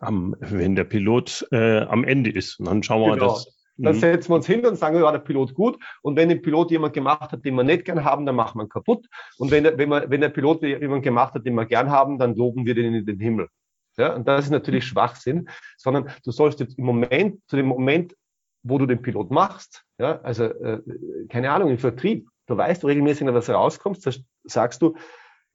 Am, 0.00 0.36
wenn 0.40 0.76
der 0.76 0.84
Pilot 0.84 1.46
äh, 1.52 1.80
am 1.80 2.04
Ende 2.04 2.30
ist. 2.30 2.58
Dann 2.58 2.82
schauen 2.82 3.02
wir 3.02 3.14
genau. 3.14 3.32
das. 3.32 3.56
Dann 3.78 3.94
mhm. 3.94 4.00
setzen 4.00 4.30
wir 4.30 4.36
uns 4.36 4.46
hin 4.46 4.64
und 4.64 4.76
sagen, 4.76 4.98
ja, 4.98 5.12
der 5.12 5.18
Pilot 5.18 5.54
gut. 5.54 5.78
Und 6.02 6.16
wenn 6.16 6.28
der 6.28 6.36
Pilot 6.36 6.70
jemand 6.70 6.94
gemacht 6.94 7.32
hat, 7.32 7.44
den 7.44 7.54
wir 7.54 7.64
nicht 7.64 7.84
gern 7.84 8.04
haben, 8.04 8.24
dann 8.24 8.36
machen 8.36 8.58
wir 8.58 8.64
ihn 8.64 8.68
kaputt. 8.68 9.06
Und 9.38 9.50
wenn, 9.50 9.64
wenn, 9.64 9.88
wir, 9.88 10.08
wenn 10.08 10.20
der 10.20 10.30
Pilot 10.30 10.62
jemand 10.62 11.02
gemacht 11.02 11.34
hat, 11.34 11.44
den 11.44 11.54
wir 11.54 11.66
gern 11.66 11.90
haben, 11.90 12.18
dann 12.18 12.34
loben 12.34 12.64
wir 12.64 12.74
den 12.74 12.94
in 12.94 13.06
den 13.06 13.20
Himmel. 13.20 13.48
Ja, 13.98 14.14
und 14.14 14.28
das 14.28 14.46
ist 14.46 14.50
natürlich 14.50 14.84
Schwachsinn, 14.84 15.48
sondern 15.78 16.10
du 16.24 16.30
sollst 16.30 16.60
jetzt 16.60 16.78
im 16.78 16.84
Moment, 16.84 17.40
zu 17.48 17.56
dem 17.56 17.66
Moment, 17.66 18.14
wo 18.62 18.78
du 18.78 18.86
den 18.86 19.00
Pilot 19.00 19.30
machst, 19.30 19.84
ja, 19.98 20.20
also 20.22 20.44
äh, 20.44 20.80
keine 21.28 21.50
Ahnung, 21.50 21.70
im 21.70 21.78
Vertrieb, 21.78 22.28
du 22.46 22.56
weißt 22.56 22.82
du 22.82 22.86
regelmäßig, 22.86 23.26
was 23.28 23.50
rauskommt, 23.50 23.98
sagst 24.44 24.82
du, 24.82 24.94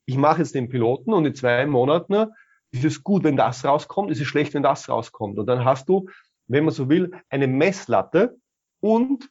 ich 0.05 0.17
mache 0.17 0.39
jetzt 0.39 0.55
den 0.55 0.69
Piloten 0.69 1.13
und 1.13 1.25
in 1.25 1.35
zwei 1.35 1.65
Monaten 1.65 2.31
ist 2.71 2.85
es 2.85 3.03
gut, 3.03 3.23
wenn 3.23 3.35
das 3.35 3.65
rauskommt, 3.65 4.11
ist 4.11 4.21
es 4.21 4.27
schlecht, 4.27 4.53
wenn 4.53 4.63
das 4.63 4.89
rauskommt. 4.89 5.37
Und 5.37 5.45
dann 5.45 5.65
hast 5.65 5.89
du 5.89 6.07
wenn 6.51 6.65
man 6.65 6.73
so 6.73 6.89
will, 6.89 7.11
eine 7.29 7.47
Messlatte 7.47 8.37
und 8.81 9.29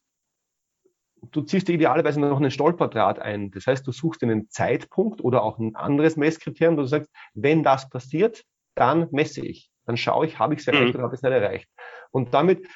du 1.33 1.43
ziehst 1.43 1.69
dir 1.69 1.75
idealerweise 1.75 2.19
noch 2.19 2.39
einen 2.39 2.51
Stolperdraht 2.51 3.19
ein. 3.19 3.51
Das 3.51 3.67
heißt, 3.67 3.87
du 3.87 3.93
suchst 3.93 4.23
einen 4.23 4.49
Zeitpunkt 4.49 5.23
oder 5.23 5.43
auch 5.43 5.59
ein 5.59 5.77
anderes 5.77 6.17
Messkriterium, 6.17 6.79
wo 6.79 6.81
du 6.81 6.87
sagst, 6.87 7.11
wenn 7.35 7.63
das 7.63 7.91
passiert, 7.91 8.43
dann 8.75 9.09
messe 9.11 9.45
ich. 9.45 9.71
Dann 9.85 9.99
schaue 9.99 10.27
ich, 10.27 10.39
habe 10.39 10.55
ich 10.55 10.61
es 10.61 10.67
erreicht 10.67 10.95
mhm. 10.95 10.95
oder 10.95 11.03
habe 11.05 11.15
ich 11.15 11.19
es 11.19 11.23
nicht 11.23 11.33
erreicht. 11.33 11.69
Und 12.11 12.33
damit 12.33 12.67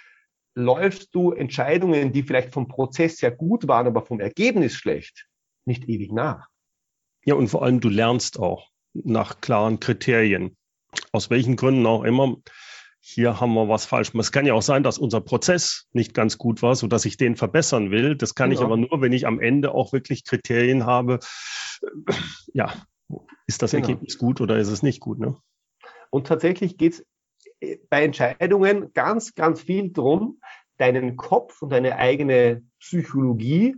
läufst 0.54 1.14
du 1.14 1.32
Entscheidungen, 1.32 2.12
die 2.12 2.22
vielleicht 2.22 2.52
vom 2.52 2.68
Prozess 2.68 3.18
sehr 3.18 3.30
gut 3.30 3.68
waren, 3.68 3.86
aber 3.86 4.02
vom 4.02 4.20
Ergebnis 4.20 4.74
schlecht, 4.74 5.26
nicht 5.64 5.88
ewig 5.88 6.12
nach. 6.12 6.48
Ja, 7.24 7.34
und 7.34 7.48
vor 7.48 7.62
allem 7.62 7.80
du 7.80 7.88
lernst 7.88 8.38
auch 8.38 8.68
nach 8.92 9.40
klaren 9.40 9.80
Kriterien. 9.80 10.56
Aus 11.12 11.30
welchen 11.30 11.56
Gründen 11.56 11.86
auch 11.86 12.04
immer 12.04 12.36
hier 13.06 13.38
haben 13.38 13.52
wir 13.52 13.68
was 13.68 13.84
falsch. 13.84 14.14
Es 14.14 14.32
kann 14.32 14.46
ja 14.46 14.54
auch 14.54 14.62
sein, 14.62 14.82
dass 14.82 14.96
unser 14.96 15.20
Prozess 15.20 15.86
nicht 15.92 16.14
ganz 16.14 16.38
gut 16.38 16.62
war, 16.62 16.74
so 16.74 16.86
dass 16.86 17.04
ich 17.04 17.18
den 17.18 17.36
verbessern 17.36 17.90
will. 17.90 18.16
Das 18.16 18.34
kann 18.34 18.50
ja. 18.50 18.56
ich 18.56 18.64
aber 18.64 18.78
nur, 18.78 19.02
wenn 19.02 19.12
ich 19.12 19.26
am 19.26 19.40
Ende 19.40 19.74
auch 19.74 19.92
wirklich 19.92 20.24
Kriterien 20.24 20.86
habe. 20.86 21.18
Ja, 22.54 22.72
ist 23.46 23.60
das 23.60 23.72
genau. 23.72 23.88
Ergebnis 23.88 24.16
gut 24.16 24.40
oder 24.40 24.56
ist 24.56 24.68
es 24.68 24.82
nicht 24.82 25.00
gut? 25.00 25.18
Ne? 25.18 25.36
Und 26.08 26.26
tatsächlich 26.26 26.78
geht 26.78 26.94
es 26.94 27.06
bei 27.90 28.04
Entscheidungen 28.04 28.92
ganz, 28.92 29.34
ganz 29.34 29.62
viel 29.62 29.90
darum, 29.90 30.40
deinen 30.76 31.16
Kopf 31.16 31.62
und 31.62 31.70
deine 31.70 31.96
eigene 31.96 32.62
Psychologie 32.80 33.76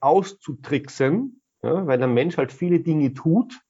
auszutricksen, 0.00 1.42
ja, 1.62 1.86
weil 1.86 1.98
der 1.98 2.08
Mensch 2.08 2.36
halt 2.36 2.52
viele 2.52 2.80
Dinge 2.80 3.12
tut, 3.12 3.60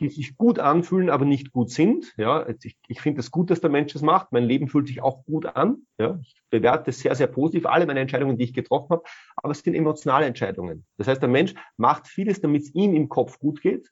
die 0.00 0.08
sich 0.08 0.36
gut 0.36 0.58
anfühlen, 0.58 1.10
aber 1.10 1.24
nicht 1.24 1.52
gut 1.52 1.70
sind. 1.70 2.14
Ja, 2.16 2.48
ich, 2.62 2.78
ich 2.88 3.00
finde 3.00 3.20
es 3.20 3.30
gut, 3.30 3.50
dass 3.50 3.60
der 3.60 3.70
Mensch 3.70 3.94
es 3.94 4.02
macht. 4.02 4.32
Mein 4.32 4.44
Leben 4.44 4.68
fühlt 4.68 4.86
sich 4.86 5.02
auch 5.02 5.24
gut 5.24 5.46
an. 5.46 5.86
Ja, 5.98 6.18
ich 6.22 6.34
bewerte 6.50 6.90
es 6.90 7.00
sehr, 7.00 7.14
sehr 7.14 7.26
positiv, 7.26 7.66
alle 7.66 7.86
meine 7.86 8.00
Entscheidungen, 8.00 8.38
die 8.38 8.44
ich 8.44 8.54
getroffen 8.54 8.90
habe, 8.90 9.02
aber 9.36 9.50
es 9.50 9.60
sind 9.60 9.74
emotionale 9.74 10.26
Entscheidungen. 10.26 10.86
Das 10.96 11.08
heißt, 11.08 11.20
der 11.20 11.28
Mensch 11.28 11.54
macht 11.76 12.06
vieles, 12.06 12.40
damit 12.40 12.62
es 12.62 12.74
ihm 12.74 12.94
im 12.94 13.08
Kopf 13.08 13.38
gut 13.38 13.60
geht. 13.60 13.90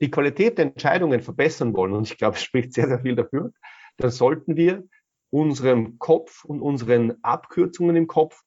Die 0.00 0.10
Qualität 0.10 0.58
der 0.58 0.66
Entscheidungen 0.66 1.22
verbessern 1.22 1.74
wollen, 1.74 1.92
und 1.92 2.10
ich 2.10 2.18
glaube, 2.18 2.36
es 2.36 2.42
spricht 2.42 2.72
sehr, 2.72 2.88
sehr 2.88 3.00
viel 3.00 3.14
dafür, 3.14 3.52
dann 3.98 4.10
sollten 4.10 4.56
wir 4.56 4.84
unserem 5.30 5.98
Kopf 5.98 6.44
und 6.44 6.60
unseren 6.60 7.14
Abkürzungen 7.22 7.96
im 7.96 8.06
Kopf 8.06 8.42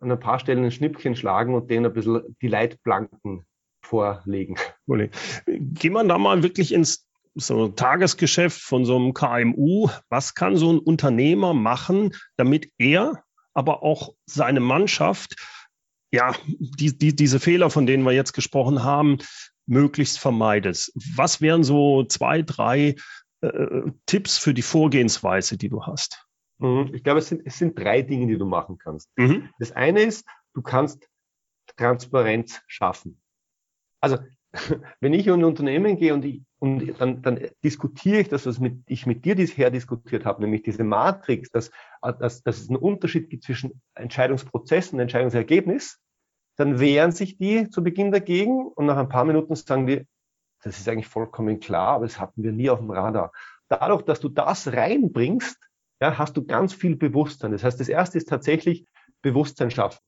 an 0.00 0.12
ein 0.12 0.20
paar 0.20 0.38
Stellen 0.38 0.64
ein 0.64 0.70
Schnippchen 0.70 1.16
schlagen 1.16 1.54
und 1.54 1.70
denen 1.70 1.86
ein 1.86 1.92
bisschen 1.92 2.36
die 2.42 2.48
Leitplanken 2.48 3.46
vorlegen. 3.82 4.56
Gehen 5.46 5.92
wir 5.92 6.04
da 6.04 6.18
mal 6.18 6.42
wirklich 6.42 6.72
ins 6.72 7.06
so 7.34 7.68
Tagesgeschäft 7.68 8.60
von 8.60 8.84
so 8.84 8.96
einem 8.96 9.14
KMU. 9.14 9.88
Was 10.08 10.34
kann 10.34 10.56
so 10.56 10.72
ein 10.72 10.78
Unternehmer 10.78 11.54
machen, 11.54 12.14
damit 12.36 12.72
er, 12.78 13.22
aber 13.52 13.82
auch 13.82 14.14
seine 14.26 14.60
Mannschaft, 14.60 15.36
ja, 16.12 16.34
die, 16.46 16.96
die, 16.96 17.14
diese 17.14 17.40
Fehler, 17.40 17.70
von 17.70 17.86
denen 17.86 18.04
wir 18.04 18.12
jetzt 18.12 18.32
gesprochen 18.32 18.82
haben, 18.84 19.18
möglichst 19.66 20.18
vermeidet? 20.18 20.90
Was 21.14 21.40
wären 21.40 21.62
so 21.62 22.04
zwei, 22.04 22.42
drei 22.42 22.96
äh, 23.40 23.90
Tipps 24.06 24.38
für 24.38 24.54
die 24.54 24.62
Vorgehensweise, 24.62 25.56
die 25.56 25.68
du 25.68 25.84
hast? 25.84 26.26
Mhm. 26.58 26.90
Ich 26.94 27.02
glaube, 27.02 27.20
es 27.20 27.28
sind, 27.28 27.42
es 27.44 27.58
sind 27.58 27.78
drei 27.78 28.02
Dinge, 28.02 28.26
die 28.26 28.38
du 28.38 28.46
machen 28.46 28.78
kannst. 28.78 29.10
Mhm. 29.16 29.50
Das 29.58 29.72
eine 29.72 30.02
ist, 30.02 30.26
du 30.54 30.62
kannst 30.62 31.08
Transparenz 31.76 32.62
schaffen. 32.66 33.20
Also 34.00 34.18
wenn 35.00 35.12
ich 35.12 35.26
in 35.26 35.34
ein 35.34 35.44
Unternehmen 35.44 35.96
gehe 35.96 36.14
und, 36.14 36.24
ich, 36.24 36.42
und 36.58 36.98
dann, 37.00 37.22
dann 37.22 37.48
diskutiere 37.62 38.20
ich 38.20 38.28
das, 38.28 38.46
was 38.46 38.58
mit, 38.58 38.82
ich 38.86 39.06
mit 39.06 39.24
dir 39.24 39.36
bisher 39.36 39.70
diskutiert 39.70 40.24
habe, 40.24 40.42
nämlich 40.42 40.62
diese 40.62 40.84
Matrix, 40.84 41.50
dass, 41.50 41.70
dass, 42.00 42.42
dass 42.42 42.60
es 42.60 42.68
einen 42.68 42.78
Unterschied 42.78 43.28
gibt 43.28 43.44
zwischen 43.44 43.82
Entscheidungsprozess 43.94 44.92
und 44.92 45.00
Entscheidungsergebnis, 45.00 46.00
dann 46.56 46.80
wehren 46.80 47.12
sich 47.12 47.36
die 47.36 47.68
zu 47.68 47.82
Beginn 47.82 48.12
dagegen 48.12 48.66
und 48.66 48.86
nach 48.86 48.96
ein 48.96 49.08
paar 49.08 49.24
Minuten 49.24 49.54
sagen 49.54 49.86
die, 49.86 50.06
das 50.62 50.78
ist 50.78 50.88
eigentlich 50.88 51.06
vollkommen 51.06 51.60
klar, 51.60 51.88
aber 51.88 52.06
das 52.06 52.20
hatten 52.20 52.42
wir 52.42 52.52
nie 52.52 52.70
auf 52.70 52.78
dem 52.78 52.90
Radar. 52.90 53.32
Dadurch, 53.68 54.02
dass 54.02 54.20
du 54.20 54.28
das 54.28 54.72
reinbringst, 54.72 55.58
ja, 56.00 56.18
hast 56.18 56.36
du 56.36 56.44
ganz 56.44 56.74
viel 56.74 56.96
Bewusstsein. 56.96 57.52
Das 57.52 57.64
heißt, 57.64 57.80
das 57.80 57.88
erste 57.88 58.18
ist 58.18 58.28
tatsächlich 58.28 58.86
Bewusstsein 59.22 59.70
schaffen. 59.70 60.00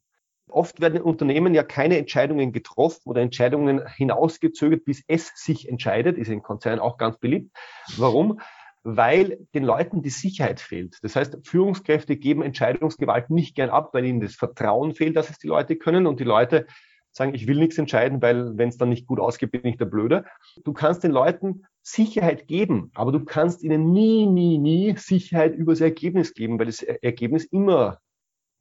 Oft 0.51 0.81
werden 0.81 0.97
in 0.97 1.03
Unternehmen 1.03 1.55
ja 1.55 1.63
keine 1.63 1.99
Entscheidungen 1.99 2.53
getroffen 2.53 3.03
oder 3.05 3.21
Entscheidungen 3.21 3.87
hinausgezögert, 3.87 4.85
bis 4.85 5.03
es 5.07 5.33
sich 5.35 5.69
entscheidet. 5.69 6.17
Ist 6.17 6.31
in 6.31 6.43
Konzernen 6.43 6.81
auch 6.81 6.97
ganz 6.97 7.19
beliebt. 7.19 7.55
Warum? 7.97 8.41
Weil 8.83 9.47
den 9.55 9.65
Leuten 9.65 10.03
die 10.03 10.11
Sicherheit 10.11 10.61
fehlt. 10.61 10.99
Das 11.03 11.17
heißt, 11.17 11.39
Führungskräfte 11.43 12.17
geben 12.17 12.43
Entscheidungsgewalt 12.43 13.29
nicht 13.29 13.55
gern 13.55 13.71
ab, 13.71 13.91
weil 13.93 14.07
ihnen 14.07 14.21
das 14.21 14.35
Vertrauen 14.35 14.95
fehlt, 14.95 15.17
dass 15.17 15.31
es 15.31 15.39
die 15.39 15.49
Leute 15.49 15.77
können 15.77 16.07
und 16.07 16.21
die 16.21 16.25
Leute 16.25 16.67
sagen, 17.13 17.35
ich 17.35 17.47
will 17.47 17.59
nichts 17.59 17.79
entscheiden, 17.79 18.23
weil 18.23 18.57
wenn 18.57 18.69
es 18.69 18.79
dann 18.79 18.89
nicht 18.89 19.07
gut 19.07 19.21
ausgeht, 19.21 19.51
bin 19.51 19.65
ich 19.67 19.77
der 19.77 19.87
Blöde. 19.87 20.25
Du 20.65 20.73
kannst 20.73 21.05
den 21.05 21.11
Leuten 21.11 21.65
Sicherheit 21.83 22.47
geben, 22.47 22.91
aber 22.95 23.13
du 23.13 23.25
kannst 23.25 23.63
ihnen 23.63 23.93
nie, 23.93 24.27
nie, 24.27 24.59
nie 24.59 24.95
Sicherheit 24.97 25.55
über 25.55 25.73
das 25.73 25.81
Ergebnis 25.81 26.35
geben, 26.35 26.59
weil 26.59 26.67
das 26.67 26.83
Ergebnis 26.83 27.45
immer 27.45 27.99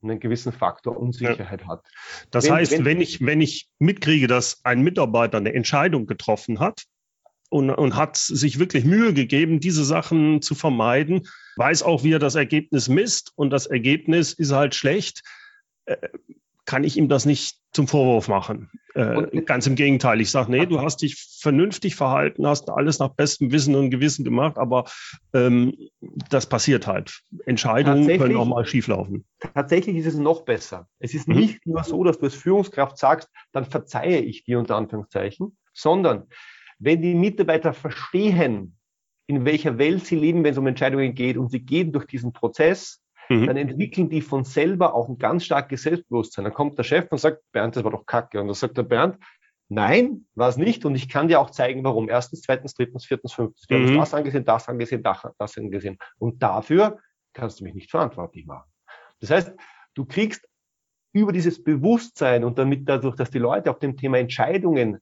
einen 0.02 0.20
gewissen 0.20 0.52
Faktor 0.52 0.96
Unsicherheit 0.96 1.62
ja. 1.62 1.68
hat. 1.68 1.84
Das 2.30 2.44
wenn, 2.44 2.52
heißt, 2.52 2.72
wenn, 2.72 2.84
wenn, 2.84 3.00
ich, 3.00 3.24
wenn 3.24 3.40
ich 3.40 3.68
mitkriege, 3.78 4.26
dass 4.26 4.64
ein 4.64 4.82
Mitarbeiter 4.82 5.38
eine 5.38 5.54
Entscheidung 5.54 6.06
getroffen 6.06 6.60
hat 6.60 6.84
und, 7.50 7.70
und 7.70 7.96
hat 7.96 8.16
sich 8.16 8.58
wirklich 8.58 8.84
Mühe 8.84 9.12
gegeben, 9.12 9.60
diese 9.60 9.84
Sachen 9.84 10.40
zu 10.40 10.54
vermeiden, 10.54 11.26
weiß 11.56 11.82
auch, 11.82 12.04
wie 12.04 12.12
er 12.12 12.18
das 12.18 12.36
Ergebnis 12.36 12.88
misst 12.88 13.32
und 13.34 13.50
das 13.50 13.66
Ergebnis 13.66 14.32
ist 14.32 14.52
halt 14.52 14.74
schlecht, 14.74 15.22
äh, 15.86 15.96
kann 16.68 16.84
ich 16.84 16.98
ihm 16.98 17.08
das 17.08 17.24
nicht 17.24 17.56
zum 17.72 17.88
Vorwurf 17.88 18.28
machen. 18.28 18.70
Äh, 18.92 19.40
ganz 19.46 19.66
im 19.66 19.74
Gegenteil. 19.74 20.20
Ich 20.20 20.30
sage, 20.30 20.50
nee, 20.50 20.66
du 20.66 20.82
hast 20.82 21.00
dich 21.00 21.16
vernünftig 21.40 21.96
verhalten, 21.96 22.46
hast 22.46 22.68
alles 22.68 22.98
nach 22.98 23.08
bestem 23.08 23.50
Wissen 23.52 23.74
und 23.74 23.88
Gewissen 23.88 24.22
gemacht, 24.22 24.58
aber 24.58 24.84
ähm, 25.32 25.74
das 26.28 26.46
passiert 26.46 26.86
halt. 26.86 27.22
Entscheidungen 27.46 28.06
können 28.18 28.36
auch 28.36 28.44
mal 28.44 28.66
schieflaufen. 28.66 29.24
Tatsächlich 29.54 29.96
ist 29.96 30.08
es 30.08 30.16
noch 30.16 30.42
besser. 30.42 30.88
Es 30.98 31.14
ist 31.14 31.26
mhm. 31.26 31.36
nicht 31.36 31.66
nur 31.66 31.82
so, 31.84 32.04
dass 32.04 32.18
du 32.18 32.26
als 32.26 32.34
Führungskraft 32.34 32.98
sagst, 32.98 33.30
dann 33.52 33.64
verzeihe 33.64 34.20
ich 34.20 34.44
dir 34.44 34.58
unter 34.58 34.76
Anführungszeichen, 34.76 35.56
sondern 35.72 36.24
wenn 36.78 37.00
die 37.00 37.14
Mitarbeiter 37.14 37.72
verstehen, 37.72 38.76
in 39.26 39.46
welcher 39.46 39.78
Welt 39.78 40.04
sie 40.04 40.16
leben, 40.16 40.44
wenn 40.44 40.52
es 40.52 40.58
um 40.58 40.66
Entscheidungen 40.66 41.14
geht 41.14 41.38
und 41.38 41.50
sie 41.50 41.60
gehen 41.60 41.92
durch 41.92 42.04
diesen 42.04 42.34
Prozess, 42.34 43.00
mhm. 43.28 43.46
dann 43.46 43.56
entwickeln 43.56 44.08
die 44.08 44.20
von 44.20 44.44
selber 44.44 44.94
auch 44.94 45.08
ein 45.08 45.18
ganz 45.18 45.44
starkes 45.44 45.82
Selbstbewusstsein. 45.82 46.44
Dann 46.44 46.54
kommt 46.54 46.78
der 46.78 46.84
Chef 46.84 47.10
und 47.10 47.18
sagt, 47.18 47.42
Bernd, 47.52 47.76
das 47.76 47.84
war 47.84 47.90
doch 47.90 48.06
kacke. 48.06 48.40
Und 48.40 48.46
dann 48.46 48.54
sagt 48.54 48.76
der 48.76 48.82
Bernd, 48.82 49.18
nein, 49.68 50.26
war 50.34 50.48
es 50.48 50.56
nicht. 50.56 50.84
Und 50.84 50.94
ich 50.94 51.08
kann 51.08 51.28
dir 51.28 51.40
auch 51.40 51.50
zeigen, 51.50 51.84
warum. 51.84 52.08
Erstens, 52.08 52.42
zweitens, 52.42 52.74
drittens, 52.74 53.06
viertens, 53.06 53.32
fünftens. 53.32 53.68
Wir 53.68 53.78
mhm. 53.78 53.88
haben 53.88 53.96
das 53.98 54.14
angesehen, 54.14 54.44
das 54.44 54.68
angesehen, 54.68 55.02
das, 55.02 55.26
das 55.38 55.58
angesehen. 55.58 55.98
Und 56.18 56.42
dafür 56.42 56.98
kannst 57.32 57.60
du 57.60 57.64
mich 57.64 57.74
nicht 57.74 57.90
verantwortlich 57.90 58.46
machen. 58.46 58.70
Das 59.20 59.30
heißt, 59.30 59.52
du 59.94 60.04
kriegst 60.04 60.48
über 61.12 61.32
dieses 61.32 61.62
Bewusstsein 61.62 62.44
und 62.44 62.58
damit 62.58 62.88
dadurch, 62.88 63.16
dass 63.16 63.30
die 63.30 63.38
Leute 63.38 63.70
auf 63.70 63.78
dem 63.78 63.96
Thema 63.96 64.18
Entscheidungen 64.18 64.98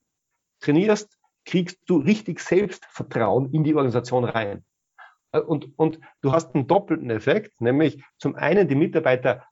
trainierst, 0.59 1.17
kriegst 1.45 1.79
du 1.85 1.97
richtig 1.97 2.39
Selbstvertrauen 2.39 3.51
in 3.53 3.63
die 3.63 3.75
Organisation 3.75 4.23
rein. 4.23 4.65
Äh, 5.31 5.39
und, 5.39 5.77
und 5.77 5.99
du 6.21 6.31
hast 6.31 6.55
einen 6.55 6.67
doppelten 6.67 7.09
Effekt, 7.09 7.59
nämlich 7.61 8.03
zum 8.17 8.35
einen 8.35 8.67
die 8.67 8.75
Mitarbeiter 8.75 9.45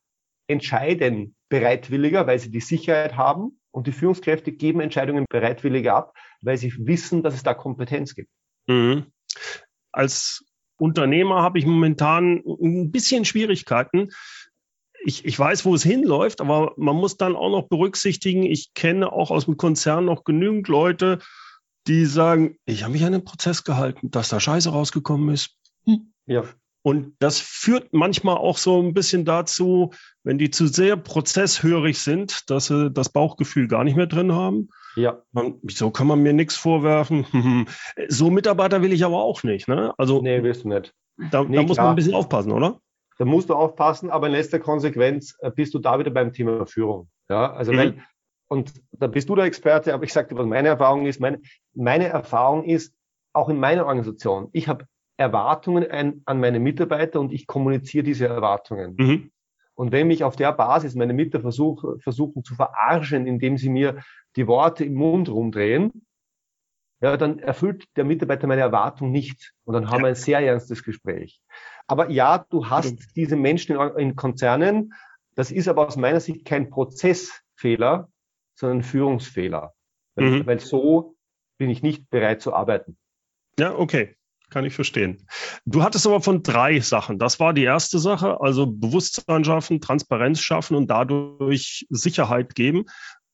entscheiden 0.48 1.36
bereitwilliger, 1.50 2.28
weil 2.28 2.40
sie 2.40 2.52
die 2.52 2.60
Sicherheit 2.60 3.18
haben 3.18 3.60
und 3.72 3.88
die 3.88 3.92
Führungskräfte 3.92 4.52
geben 4.52 4.80
Entscheidungen 4.80 5.26
bereitwilliger 5.30 5.96
ab, 5.96 6.14
weil 6.42 6.58
sie 6.58 6.74
wissen, 6.78 7.24
dass 7.24 7.34
es 7.34 7.44
da 7.44 7.54
Kompetenz 7.54 8.16
gibt. 8.16 8.30
Mhm. 8.68 9.08
Als 9.92 10.46
Unternehmer 10.78 11.42
habe 11.42 11.60
ich 11.60 11.66
momentan 11.66 12.44
ein 12.46 12.92
bisschen 12.92 13.26
Schwierigkeiten. 13.26 14.10
Ich, 15.04 15.26
ich 15.26 15.38
weiß, 15.38 15.66
wo 15.66 15.76
es 15.76 15.84
hinläuft, 15.84 16.42
aber 16.42 16.74
man 16.78 16.96
muss 16.96 17.18
dann 17.18 17.36
auch 17.36 17.50
noch 17.50 17.68
berücksichtigen, 17.68 18.44
ich 18.44 18.74
kenne 18.74 19.12
auch 19.12 19.32
aus 19.32 19.46
dem 19.46 19.58
Konzern 19.58 20.06
noch 20.06 20.24
genügend 20.24 20.68
Leute, 20.68 21.20
die 21.88 22.06
sagen, 22.06 22.58
ich 22.66 22.84
habe 22.84 22.94
mich 22.94 23.06
an 23.06 23.12
den 23.12 23.24
Prozess 23.24 23.64
gehalten, 23.64 24.10
dass 24.10 24.30
da 24.30 24.40
Scheiße 24.40 24.70
rausgekommen 24.70 25.34
ist. 25.34 25.56
Hm. 25.86 26.14
Ja. 26.26 26.44
Und 26.86 27.16
das 27.18 27.40
führt 27.40 27.94
manchmal 27.94 28.38
auch 28.38 28.58
so 28.58 28.80
ein 28.80 28.94
bisschen 28.94 29.26
dazu, 29.26 29.92
wenn 30.24 30.38
die 30.38 30.52
zu 30.52 30.68
sehr 30.68 30.96
prozesshörig 30.98 31.98
sind, 31.98 32.48
dass 32.52 32.68
sie 32.68 32.92
das 32.92 33.10
Bauchgefühl 33.10 33.68
gar 33.68 33.84
nicht 33.84 33.96
mehr 33.96 34.06
drin 34.06 34.34
haben. 34.34 34.70
Ja. 34.96 35.24
Man, 35.32 35.56
wieso 35.64 35.90
kann 35.90 36.06
man 36.06 36.22
mir 36.22 36.34
nichts 36.34 36.56
vorwerfen? 36.56 37.26
so 38.08 38.30
Mitarbeiter 38.30 38.84
will 38.84 38.94
ich 38.94 39.04
aber 39.04 39.24
auch 39.24 39.42
nicht. 39.42 39.68
Ne? 39.68 39.96
Also, 39.98 40.22
nee, 40.22 40.44
willst 40.44 40.64
du 40.64 40.70
nicht. 40.70 40.94
Da, 41.32 41.44
nee, 41.44 41.56
da 41.56 41.64
muss 41.64 41.78
man 41.78 41.88
ein 41.88 41.96
bisschen 41.96 42.14
aufpassen, 42.14 42.52
oder? 42.52 42.80
Da 43.18 43.26
musst 43.26 43.50
du 43.50 43.56
aufpassen, 43.56 44.10
aber 44.10 44.28
in 44.28 44.34
letzter 44.34 44.60
Konsequenz 44.60 45.36
äh, 45.40 45.50
bist 45.50 45.74
du 45.74 45.80
da 45.80 45.98
wieder 45.98 46.12
beim 46.12 46.34
Thema 46.34 46.68
Führung. 46.68 47.10
Ja, 47.30 47.52
also 47.52 47.72
mhm. 47.72 47.78
weil, 47.78 48.04
und 48.48 48.74
da 48.92 49.08
bist 49.08 49.30
du 49.30 49.36
der 49.36 49.46
Experte, 49.46 49.94
aber 49.94 50.04
ich 50.04 50.14
sage 50.14 50.30
dir, 50.30 50.38
was 50.38 50.46
meine 50.46 50.68
Erfahrung 50.68 51.06
ist. 51.06 51.20
Meine, 51.20 51.42
meine 51.74 52.10
Erfahrung 52.10 52.64
ist, 52.66 52.94
auch 53.34 53.50
in 53.50 53.60
meiner 53.60 53.86
Organisation, 53.86 54.50
ich 54.54 54.68
habe 54.68 54.86
Erwartungen 55.18 55.90
ein, 55.90 56.22
an 56.26 56.40
meine 56.40 56.60
Mitarbeiter 56.60 57.20
und 57.20 57.32
ich 57.32 57.48
kommuniziere 57.48 58.04
diese 58.04 58.28
Erwartungen. 58.28 58.96
Mhm. 58.98 59.32
Und 59.76 59.92
wenn 59.92 60.08
mich 60.08 60.24
auf 60.24 60.36
der 60.36 60.54
Basis 60.54 60.96
meine 60.96 61.14
Mitarbeiter 61.14 61.42
versuch, 61.42 62.02
versuchen 62.02 62.44
zu 62.44 62.56
verarschen, 62.56 63.28
indem 63.28 63.58
sie 63.58 63.70
mir 63.70 64.02
die 64.36 64.48
Worte 64.48 64.86
im 64.86 64.96
Mund 64.96 65.30
rumdrehen, 65.30 66.06
ja, 67.02 67.18
dann 67.18 67.40
erfüllt 67.40 67.86
der 67.98 68.06
Mitarbeiter 68.06 68.48
meine 68.48 68.62
Erwartung 68.62 69.12
nicht. 69.12 69.54
Und 69.66 69.74
dann 69.74 69.90
haben 69.90 70.04
wir 70.04 70.08
ein 70.08 70.16
sehr 70.16 70.40
ernstes 70.40 70.82
Gespräch. 70.82 71.42
Aber 71.88 72.10
ja, 72.10 72.46
du 72.50 72.70
hast 72.70 73.16
diese 73.16 73.36
Menschen 73.36 73.76
in, 73.76 73.98
in 73.98 74.16
Konzernen. 74.16 74.94
Das 75.36 75.52
ist 75.52 75.68
aber 75.68 75.88
aus 75.88 75.98
meiner 75.98 76.22
Sicht 76.22 76.46
kein 76.46 76.70
Prozessfehler, 76.70 78.10
sondern 78.56 78.80
ein 78.80 78.84
Führungsfehler. 78.84 79.74
Mhm. 80.16 80.48
Weil 80.48 80.60
so 80.60 81.16
bin 81.58 81.70
ich 81.70 81.84
nicht 81.84 82.10
bereit 82.10 82.42
zu 82.42 82.54
arbeiten. 82.54 82.98
Ja, 83.60 83.78
okay 83.78 84.15
kann 84.50 84.66
ich 84.66 84.74
verstehen. 84.74 85.26
Du 85.66 85.84
hattest 85.84 86.06
aber 86.08 86.22
von 86.22 86.44
drei 86.44 86.80
Sachen. 86.80 87.20
Das 87.20 87.40
war 87.40 87.54
die 87.54 87.64
erste 87.64 88.00
Sache, 88.00 88.40
also 88.42 88.68
Bewusstsein 88.68 89.44
schaffen, 89.44 89.82
Transparenz 89.82 90.40
schaffen 90.40 90.76
und 90.76 90.88
dadurch 90.90 91.86
Sicherheit 91.90 92.56
geben. 92.56 92.86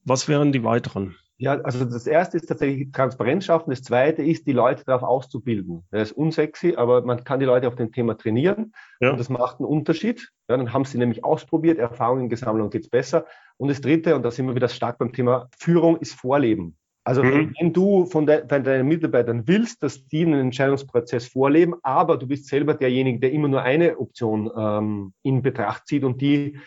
Was 0.04 0.28
wären 0.28 0.52
die 0.52 0.64
weiteren? 0.64 1.16
Ja, 1.42 1.60
also 1.62 1.86
das 1.86 2.06
erste 2.06 2.38
ist 2.38 2.48
tatsächlich 2.48 2.92
Transparenz 2.92 3.46
schaffen. 3.46 3.72
Das 3.72 3.82
zweite 3.82 4.22
ist, 4.22 4.46
die 4.46 4.52
Leute 4.52 4.84
darauf 4.86 5.02
auszubilden. 5.02 5.84
Das 5.90 6.12
ist 6.12 6.18
unsexy, 6.18 6.76
aber 6.76 7.02
man 7.02 7.24
kann 7.24 7.40
die 7.40 7.48
Leute 7.48 7.68
auf 7.68 7.74
dem 7.74 7.92
Thema 7.92 8.16
trainieren. 8.16 8.74
Ja. 9.00 9.10
Und 9.10 9.20
das 9.20 9.28
macht 9.28 9.60
einen 9.60 9.68
Unterschied. 9.68 10.30
Ja, 10.48 10.58
dann 10.58 10.72
haben 10.72 10.86
sie 10.86 11.00
nämlich 11.00 11.24
ausprobiert, 11.24 11.80
Erfahrungen 11.80 12.30
gesammelt 12.30 12.64
und 12.64 12.70
geht's 12.70 12.90
besser. 12.90 13.26
Und 13.58 13.70
das 13.70 13.82
dritte, 13.82 14.16
und 14.16 14.22
da 14.22 14.30
sind 14.30 14.46
wir 14.46 14.54
wieder 14.54 14.70
stark 14.70 15.00
beim 15.00 15.14
Thema 15.14 15.50
Führung, 15.58 15.98
ist 15.98 16.14
Vorleben. 16.14 16.78
Also 17.04 17.24
mhm. 17.24 17.54
wenn 17.60 17.74
du 17.74 18.06
von, 18.06 18.26
de, 18.26 18.48
von, 18.48 18.64
deinen 18.64 18.88
Mitarbeitern 18.88 19.48
willst, 19.48 19.82
dass 19.82 20.06
die 20.06 20.26
einen 20.26 20.40
Entscheidungsprozess 20.40 21.28
vorleben, 21.28 21.76
aber 21.82 22.18
du 22.18 22.28
bist 22.28 22.48
selber 22.48 22.76
derjenige, 22.76 23.20
der 23.20 23.32
immer 23.32 23.48
nur 23.48 23.64
eine 23.64 23.98
Option 23.98 24.52
ähm, 24.56 25.14
in 25.24 25.42
Betracht 25.42 25.88
zieht 25.88 26.04
und 26.04 26.22
die 26.22 26.60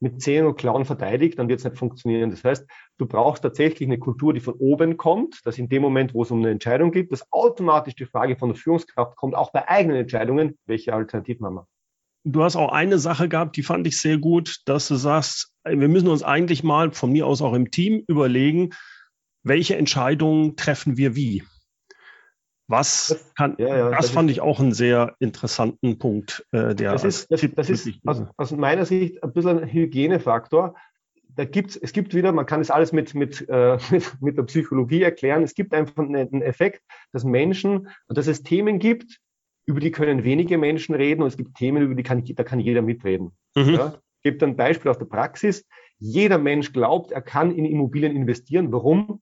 mit 0.00 0.22
Zähnen 0.22 0.46
und 0.46 0.56
Klauen 0.56 0.84
verteidigt, 0.84 1.38
dann 1.38 1.48
wird 1.48 1.58
es 1.58 1.64
nicht 1.64 1.76
funktionieren. 1.76 2.30
Das 2.30 2.42
heißt, 2.42 2.66
du 2.98 3.06
brauchst 3.06 3.42
tatsächlich 3.42 3.86
eine 3.86 3.98
Kultur, 3.98 4.32
die 4.32 4.40
von 4.40 4.54
oben 4.54 4.96
kommt, 4.96 5.44
dass 5.44 5.58
in 5.58 5.68
dem 5.68 5.82
Moment, 5.82 6.14
wo 6.14 6.22
es 6.22 6.30
um 6.30 6.38
eine 6.38 6.50
Entscheidung 6.50 6.90
geht, 6.90 7.12
dass 7.12 7.30
automatisch 7.30 7.96
die 7.96 8.06
Frage 8.06 8.36
von 8.36 8.50
der 8.50 8.56
Führungskraft 8.56 9.16
kommt, 9.16 9.34
auch 9.34 9.52
bei 9.52 9.68
eigenen 9.68 9.98
Entscheidungen, 9.98 10.58
welche 10.66 10.94
Alternativen 10.94 11.44
haben 11.44 11.54
wir. 11.56 11.66
Du 12.24 12.42
hast 12.42 12.56
auch 12.56 12.72
eine 12.72 12.98
Sache 12.98 13.28
gehabt, 13.28 13.56
die 13.56 13.62
fand 13.62 13.86
ich 13.86 13.98
sehr 13.98 14.18
gut, 14.18 14.60
dass 14.66 14.88
du 14.88 14.94
sagst, 14.96 15.52
wir 15.64 15.88
müssen 15.88 16.08
uns 16.08 16.22
eigentlich 16.22 16.62
mal 16.62 16.92
von 16.92 17.12
mir 17.12 17.26
aus 17.26 17.40
auch 17.40 17.54
im 17.54 17.70
Team 17.70 18.04
überlegen, 18.06 18.70
welche 19.42 19.76
Entscheidungen 19.76 20.56
treffen 20.56 20.96
wir 20.96 21.16
wie? 21.16 21.42
Was 22.70 23.32
kann, 23.36 23.56
ja, 23.58 23.66
ja, 23.66 23.90
das, 23.90 24.06
das 24.06 24.10
fand 24.10 24.30
ich 24.30 24.40
auch 24.40 24.60
einen 24.60 24.72
sehr 24.72 25.16
interessanten 25.18 25.98
Punkt, 25.98 26.46
äh, 26.52 26.72
der 26.72 26.92
das 26.92 27.02
ist, 27.02 27.28
das, 27.28 27.44
das 27.56 27.68
ist 27.68 27.88
aus, 28.06 28.22
aus, 28.36 28.52
meiner 28.52 28.84
Sicht 28.84 29.24
ein 29.24 29.32
bisschen 29.32 29.58
ein 29.58 29.68
Hygienefaktor. 29.68 30.76
Da 31.34 31.44
gibt's, 31.44 31.76
es 31.76 31.92
gibt 31.92 32.14
wieder, 32.14 32.30
man 32.30 32.46
kann 32.46 32.60
es 32.60 32.70
alles 32.70 32.92
mit, 32.92 33.12
mit, 33.16 33.44
äh, 33.48 33.76
mit, 33.90 34.22
mit 34.22 34.38
der 34.38 34.44
Psychologie 34.44 35.02
erklären. 35.02 35.42
Es 35.42 35.54
gibt 35.54 35.74
einfach 35.74 35.96
einen 35.98 36.42
Effekt, 36.42 36.82
dass 37.10 37.24
Menschen, 37.24 37.88
dass 38.06 38.28
es 38.28 38.44
Themen 38.44 38.78
gibt, 38.78 39.18
über 39.66 39.80
die 39.80 39.90
können 39.90 40.22
wenige 40.22 40.56
Menschen 40.56 40.94
reden 40.94 41.22
und 41.22 41.28
es 41.28 41.36
gibt 41.36 41.56
Themen, 41.56 41.82
über 41.82 41.96
die 41.96 42.04
kann, 42.04 42.24
da 42.24 42.44
kann 42.44 42.60
jeder 42.60 42.82
mitreden. 42.82 43.32
Mhm. 43.56 43.74
Ja? 43.74 43.94
Ich 44.22 44.30
gebe 44.30 44.46
ein 44.46 44.56
Beispiel 44.56 44.90
aus 44.92 44.98
der 44.98 45.06
Praxis. 45.06 45.66
Jeder 45.98 46.38
Mensch 46.38 46.72
glaubt, 46.72 47.10
er 47.10 47.22
kann 47.22 47.50
in 47.50 47.64
Immobilien 47.64 48.14
investieren. 48.14 48.70
Warum? 48.72 49.20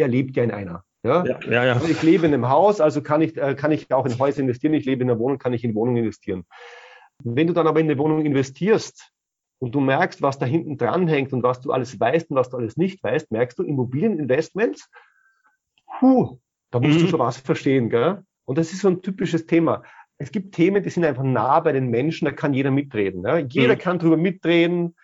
Er 0.00 0.08
lebt 0.08 0.36
ja 0.36 0.44
in 0.44 0.50
einer. 0.50 0.84
Ja? 1.02 1.24
Ja, 1.24 1.38
ja, 1.48 1.64
ja. 1.64 1.72
Also 1.74 1.88
ich 1.88 2.02
lebe 2.02 2.26
in 2.26 2.34
einem 2.34 2.48
Haus, 2.48 2.80
also 2.80 3.02
kann 3.02 3.22
ich, 3.22 3.36
äh, 3.36 3.54
kann 3.54 3.72
ich 3.72 3.92
auch 3.92 4.06
in 4.06 4.18
Häuser 4.18 4.40
investieren. 4.40 4.74
Ich 4.74 4.84
lebe 4.84 5.02
in 5.02 5.10
einer 5.10 5.18
Wohnung, 5.18 5.38
kann 5.38 5.52
ich 5.52 5.64
in 5.64 5.74
Wohnung 5.74 5.96
investieren. 5.96 6.44
Wenn 7.22 7.46
du 7.46 7.52
dann 7.52 7.66
aber 7.66 7.80
in 7.80 7.86
eine 7.86 7.98
Wohnung 7.98 8.24
investierst 8.24 9.10
und 9.58 9.74
du 9.74 9.80
merkst, 9.80 10.22
was 10.22 10.38
da 10.38 10.46
hinten 10.46 10.76
dran 10.78 11.08
hängt 11.08 11.32
und 11.32 11.42
was 11.42 11.60
du 11.60 11.72
alles 11.72 11.98
weißt 11.98 12.30
und 12.30 12.36
was 12.36 12.50
du 12.50 12.56
alles 12.56 12.76
nicht 12.76 13.02
weißt, 13.02 13.30
merkst 13.30 13.58
du 13.58 13.62
Immobilieninvestments, 13.62 14.90
puh, 15.98 16.38
da 16.70 16.80
musst 16.80 16.98
mhm. 16.98 17.02
du 17.02 17.08
schon 17.08 17.20
was 17.20 17.38
verstehen. 17.38 17.90
Gell? 17.90 18.22
Und 18.44 18.58
das 18.58 18.72
ist 18.72 18.80
so 18.80 18.88
ein 18.88 19.02
typisches 19.02 19.46
Thema. 19.46 19.82
Es 20.18 20.32
gibt 20.32 20.54
Themen, 20.54 20.82
die 20.82 20.90
sind 20.90 21.04
einfach 21.04 21.22
nah 21.22 21.60
bei 21.60 21.72
den 21.72 21.88
Menschen, 21.88 22.26
da 22.26 22.32
kann 22.32 22.52
jeder 22.52 22.70
mitreden. 22.70 23.22
Ja? 23.24 23.38
Jeder 23.38 23.74
mhm. 23.74 23.78
kann 23.78 23.98
drüber 23.98 24.16
mitreden, 24.16 24.96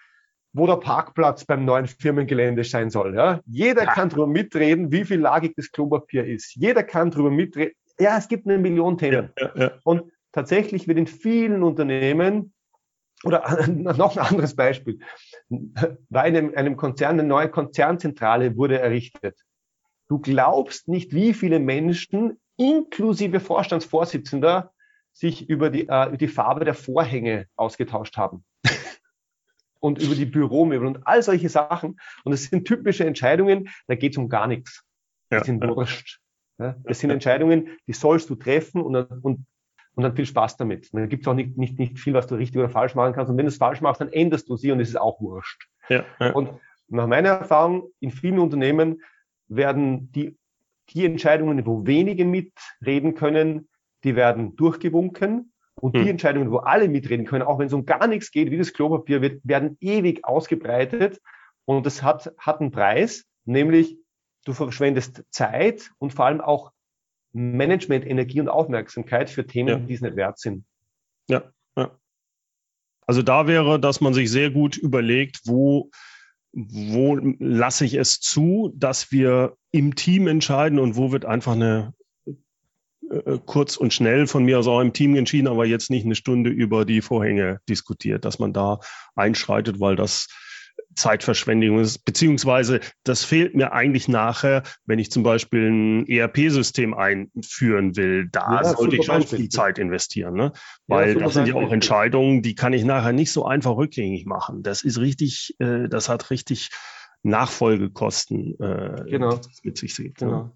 wo 0.56 0.66
der 0.66 0.76
Parkplatz 0.76 1.44
beim 1.44 1.66
neuen 1.66 1.86
Firmengelände 1.86 2.64
sein 2.64 2.88
soll. 2.88 3.14
Ja? 3.14 3.40
Jeder 3.44 3.84
ja. 3.84 3.92
kann 3.92 4.08
darüber 4.08 4.26
mitreden, 4.26 4.90
wie 4.90 5.04
viel 5.04 5.20
lagig 5.20 5.54
das 5.54 5.70
Klopapier 5.70 6.24
ist. 6.24 6.54
Jeder 6.54 6.82
kann 6.82 7.10
darüber 7.10 7.30
mitreden. 7.30 7.74
Ja, 8.00 8.16
es 8.16 8.26
gibt 8.26 8.46
eine 8.46 8.58
Million 8.58 8.96
Themen. 8.96 9.30
Ja, 9.54 9.72
Und 9.84 10.10
tatsächlich 10.32 10.88
wird 10.88 10.98
in 10.98 11.06
vielen 11.06 11.62
Unternehmen 11.62 12.54
oder 13.22 13.66
noch 13.68 14.16
ein 14.16 14.26
anderes 14.26 14.56
Beispiel, 14.56 14.98
bei 15.48 16.22
einem, 16.22 16.54
einem 16.54 16.76
Konzern, 16.76 17.18
eine 17.18 17.28
neue 17.28 17.50
Konzernzentrale 17.50 18.56
wurde 18.56 18.78
errichtet. 18.78 19.38
Du 20.08 20.18
glaubst 20.18 20.88
nicht, 20.88 21.12
wie 21.12 21.34
viele 21.34 21.58
Menschen, 21.58 22.38
inklusive 22.56 23.40
Vorstandsvorsitzender, 23.40 24.72
sich 25.12 25.48
über 25.48 25.70
die, 25.70 25.88
äh, 25.88 26.08
über 26.08 26.16
die 26.16 26.28
Farbe 26.28 26.64
der 26.64 26.74
Vorhänge 26.74 27.46
ausgetauscht 27.56 28.16
haben 28.16 28.44
und 29.80 30.00
über 30.00 30.14
die 30.14 30.26
Büromöbel 30.26 30.86
und 30.86 31.06
all 31.06 31.22
solche 31.22 31.48
Sachen. 31.48 31.98
Und 32.24 32.32
es 32.32 32.44
sind 32.44 32.66
typische 32.66 33.04
Entscheidungen, 33.04 33.68
da 33.86 33.94
geht 33.94 34.12
es 34.12 34.18
um 34.18 34.28
gar 34.28 34.46
nichts. 34.46 34.84
Die 35.30 35.36
ja, 35.36 35.44
sind 35.44 35.66
wurscht. 35.66 36.20
Ja, 36.58 36.76
das 36.84 37.00
sind 37.00 37.10
Entscheidungen, 37.10 37.68
die 37.86 37.92
sollst 37.92 38.30
du 38.30 38.34
treffen 38.34 38.80
und, 38.80 38.96
und, 38.96 39.46
und 39.94 40.02
dann 40.02 40.16
viel 40.16 40.26
Spaß 40.26 40.56
damit. 40.56 40.90
Und 40.92 41.00
dann 41.00 41.08
gibt 41.08 41.24
es 41.24 41.28
auch 41.28 41.34
nicht, 41.34 41.56
nicht, 41.56 41.78
nicht 41.78 41.98
viel, 41.98 42.14
was 42.14 42.26
du 42.26 42.36
richtig 42.36 42.58
oder 42.58 42.70
falsch 42.70 42.94
machen 42.94 43.12
kannst. 43.12 43.30
Und 43.30 43.36
wenn 43.36 43.44
du 43.44 43.50
es 43.50 43.58
falsch 43.58 43.80
machst, 43.80 44.00
dann 44.00 44.12
änderst 44.12 44.48
du 44.48 44.56
sie 44.56 44.72
und 44.72 44.80
es 44.80 44.88
ist 44.88 44.96
auch 44.96 45.20
wurscht. 45.20 45.68
Ja, 45.88 46.04
ja. 46.18 46.32
Und 46.32 46.50
nach 46.88 47.06
meiner 47.06 47.30
Erfahrung, 47.30 47.90
in 48.00 48.10
vielen 48.10 48.38
Unternehmen 48.38 49.02
werden 49.48 50.10
die, 50.12 50.38
die 50.90 51.04
Entscheidungen, 51.04 51.66
wo 51.66 51.86
wenige 51.86 52.24
mitreden 52.24 53.14
können, 53.14 53.68
die 54.04 54.16
werden 54.16 54.56
durchgewunken 54.56 55.52
und 55.80 55.94
die 55.94 56.00
hm. 56.00 56.08
Entscheidungen, 56.08 56.50
wo 56.50 56.58
alle 56.58 56.88
mitreden 56.88 57.26
können, 57.26 57.42
auch 57.42 57.58
wenn 57.58 57.66
es 57.66 57.72
um 57.72 57.84
gar 57.84 58.06
nichts 58.06 58.30
geht, 58.30 58.50
wie 58.50 58.58
das 58.58 58.72
Klopapier, 58.72 59.20
wird, 59.20 59.40
werden 59.44 59.76
ewig 59.80 60.24
ausgebreitet. 60.24 61.20
Und 61.66 61.84
das 61.84 62.02
hat, 62.02 62.32
hat 62.38 62.60
einen 62.60 62.70
Preis, 62.70 63.26
nämlich 63.44 63.98
du 64.44 64.52
verschwendest 64.52 65.24
Zeit 65.30 65.90
und 65.98 66.14
vor 66.14 66.26
allem 66.26 66.40
auch 66.40 66.72
Management, 67.32 68.06
Energie 68.06 68.40
und 68.40 68.48
Aufmerksamkeit 68.48 69.28
für 69.28 69.46
Themen, 69.46 69.68
ja. 69.68 69.78
die 69.78 69.94
es 69.94 70.00
nicht 70.00 70.16
wert 70.16 70.38
sind. 70.38 70.64
Ja, 71.28 71.50
ja. 71.76 71.98
Also 73.06 73.22
da 73.22 73.46
wäre, 73.46 73.78
dass 73.78 74.00
man 74.00 74.14
sich 74.14 74.30
sehr 74.30 74.50
gut 74.50 74.76
überlegt, 74.76 75.42
wo, 75.44 75.90
wo 76.52 77.16
lasse 77.16 77.84
ich 77.84 77.94
es 77.94 78.20
zu, 78.20 78.72
dass 78.74 79.12
wir 79.12 79.56
im 79.70 79.94
Team 79.94 80.26
entscheiden 80.26 80.78
und 80.78 80.96
wo 80.96 81.12
wird 81.12 81.24
einfach 81.24 81.52
eine 81.52 81.92
äh, 83.10 83.38
kurz 83.44 83.76
und 83.76 83.92
schnell 83.92 84.26
von 84.26 84.44
mir 84.44 84.58
aus 84.58 84.66
auch 84.66 84.80
im 84.80 84.92
Team 84.92 85.16
entschieden, 85.16 85.48
aber 85.48 85.66
jetzt 85.66 85.90
nicht 85.90 86.04
eine 86.04 86.14
Stunde 86.14 86.50
über 86.50 86.84
die 86.84 87.02
Vorhänge 87.02 87.60
diskutiert, 87.68 88.24
dass 88.24 88.38
man 88.38 88.52
da 88.52 88.80
einschreitet, 89.14 89.80
weil 89.80 89.96
das 89.96 90.28
Zeitverschwendung 90.94 91.78
ist, 91.78 92.04
beziehungsweise 92.04 92.80
das 93.04 93.22
fehlt 93.24 93.54
mir 93.54 93.72
eigentlich 93.72 94.08
nachher, 94.08 94.62
wenn 94.86 94.98
ich 94.98 95.10
zum 95.10 95.22
Beispiel 95.22 95.68
ein 95.68 96.06
ERP-System 96.08 96.94
einführen 96.94 97.96
will. 97.96 98.28
Da 98.32 98.62
ja, 98.62 98.74
sollte 98.74 98.96
ich 98.96 99.06
Beispiel. 99.06 99.38
viel 99.38 99.48
Zeit 99.50 99.78
investieren, 99.78 100.34
ne? 100.34 100.52
weil 100.86 101.14
ja, 101.14 101.20
das 101.20 101.34
sind 101.34 101.48
ja 101.48 101.54
auch 101.54 101.70
Entscheidungen, 101.70 102.42
die 102.42 102.54
kann 102.54 102.72
ich 102.72 102.84
nachher 102.84 103.12
nicht 103.12 103.30
so 103.30 103.44
einfach 103.44 103.76
rückgängig 103.76 104.24
machen. 104.24 104.62
Das 104.62 104.82
ist 104.82 104.98
richtig, 104.98 105.54
äh, 105.58 105.88
das 105.88 106.08
hat 106.08 106.30
richtig 106.30 106.70
Nachfolgekosten 107.22 108.58
äh, 108.60 109.04
genau. 109.06 109.40
mit 109.62 109.76
sich 109.76 109.94
sieht. 109.94 110.20
Ne? 110.22 110.50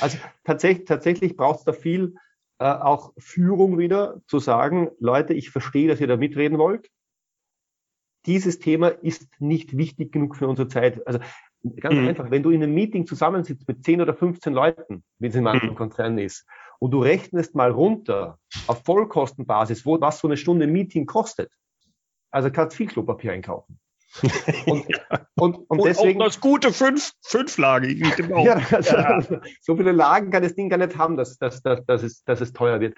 Also 0.00 0.18
tatsächlich, 0.44 0.86
tatsächlich 0.86 1.36
braucht 1.36 1.60
es 1.60 1.64
da 1.64 1.72
viel 1.72 2.14
äh, 2.58 2.64
auch 2.64 3.12
Führung 3.18 3.78
wieder, 3.78 4.20
zu 4.26 4.38
sagen, 4.38 4.90
Leute, 4.98 5.34
ich 5.34 5.50
verstehe, 5.50 5.88
dass 5.88 6.00
ihr 6.00 6.06
da 6.06 6.16
mitreden 6.16 6.58
wollt 6.58 6.90
dieses 8.26 8.58
Thema 8.58 8.88
ist 8.88 9.28
nicht 9.40 9.76
wichtig 9.76 10.12
genug 10.12 10.36
für 10.36 10.48
unsere 10.48 10.68
Zeit. 10.68 11.06
Also 11.06 11.20
ganz 11.80 11.94
mhm. 11.94 12.08
einfach, 12.08 12.30
wenn 12.30 12.42
du 12.42 12.50
in 12.50 12.62
einem 12.62 12.74
Meeting 12.74 13.06
zusammensitzt 13.06 13.66
mit 13.66 13.84
10 13.84 14.00
oder 14.00 14.14
15 14.14 14.52
Leuten, 14.52 15.04
wie 15.18 15.28
es 15.28 15.34
in 15.34 15.44
manchen 15.44 15.70
mhm. 15.70 15.74
Konzernen 15.76 16.18
ist, 16.18 16.46
und 16.78 16.90
du 16.90 17.00
rechnest 17.00 17.54
mal 17.54 17.70
runter 17.70 18.38
auf 18.66 18.84
Vollkostenbasis, 18.84 19.86
wo, 19.86 19.98
was 20.00 20.18
so 20.18 20.28
eine 20.28 20.36
Stunde 20.36 20.66
Meeting 20.66 21.06
kostet. 21.06 21.50
Also 22.30 22.50
kannst 22.50 22.76
viel 22.76 22.88
Klopapier 22.88 23.32
einkaufen. 23.32 23.78
Und, 24.66 24.86
ja. 24.88 25.26
und, 25.36 25.56
und, 25.56 25.70
und 25.70 25.84
deswegen. 25.84 26.18
Das 26.20 26.40
gute 26.40 26.72
fünf, 26.72 27.12
fünflagig. 27.22 28.00
ja, 28.18 28.60
also, 28.70 28.96
ja. 28.96 29.22
So 29.60 29.76
viele 29.76 29.92
Lagen 29.92 30.30
kann 30.30 30.42
das 30.42 30.54
Ding 30.54 30.68
gar 30.68 30.78
nicht 30.78 30.96
haben, 30.96 31.16
dass, 31.16 31.38
dass, 31.38 31.62
dass, 31.62 31.84
dass, 31.84 32.02
es, 32.02 32.24
dass 32.24 32.40
es 32.40 32.52
teuer 32.52 32.80
wird. 32.80 32.94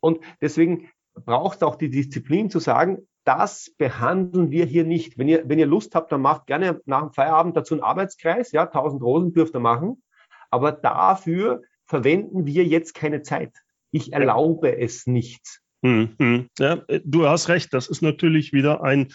Und 0.00 0.20
deswegen 0.40 0.90
braucht 1.14 1.56
es 1.56 1.62
auch 1.62 1.76
die 1.76 1.90
Disziplin 1.90 2.50
zu 2.50 2.58
sagen, 2.58 3.06
das 3.24 3.72
behandeln 3.78 4.50
wir 4.50 4.66
hier 4.66 4.84
nicht. 4.84 5.18
Wenn 5.18 5.28
ihr, 5.28 5.48
wenn 5.48 5.58
ihr 5.58 5.66
Lust 5.66 5.94
habt, 5.94 6.12
dann 6.12 6.20
macht 6.20 6.46
gerne 6.46 6.80
nach 6.84 7.00
dem 7.00 7.12
Feierabend 7.12 7.56
dazu 7.56 7.74
einen 7.74 7.82
Arbeitskreis. 7.82 8.52
Ja, 8.52 8.64
1000 8.64 9.02
Rosen 9.02 9.32
dürft 9.32 9.54
ihr 9.54 9.60
machen. 9.60 10.02
Aber 10.50 10.72
dafür 10.72 11.62
verwenden 11.86 12.46
wir 12.46 12.64
jetzt 12.64 12.94
keine 12.94 13.22
Zeit. 13.22 13.52
Ich 13.90 14.12
erlaube 14.12 14.78
es 14.78 15.06
nicht. 15.06 15.60
Hm, 15.82 16.48
Ja, 16.58 16.82
du 17.04 17.28
hast 17.28 17.48
recht. 17.48 17.72
Das 17.72 17.88
ist 17.88 18.02
natürlich 18.02 18.52
wieder 18.52 18.82
ein 18.82 19.12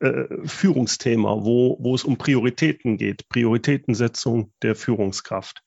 äh, 0.00 0.24
Führungsthema, 0.44 1.44
wo, 1.44 1.76
wo 1.80 1.94
es 1.94 2.04
um 2.04 2.18
Prioritäten 2.18 2.96
geht. 2.96 3.28
Prioritätensetzung 3.28 4.52
der 4.62 4.74
Führungskraft. 4.74 5.62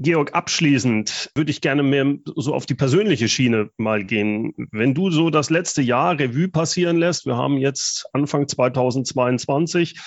Georg, 0.00 0.32
abschließend 0.32 1.30
würde 1.34 1.50
ich 1.50 1.60
gerne 1.60 1.82
mehr 1.82 2.18
so 2.36 2.54
auf 2.54 2.66
die 2.66 2.76
persönliche 2.76 3.28
Schiene 3.28 3.70
mal 3.78 4.04
gehen. 4.04 4.54
Wenn 4.70 4.94
du 4.94 5.10
so 5.10 5.28
das 5.28 5.50
letzte 5.50 5.82
Jahr 5.82 6.18
Revue 6.18 6.48
passieren 6.48 6.98
lässt, 6.98 7.26
wir 7.26 7.36
haben 7.36 7.58
jetzt 7.58 8.06
Anfang 8.12 8.46
2022, 8.46 9.98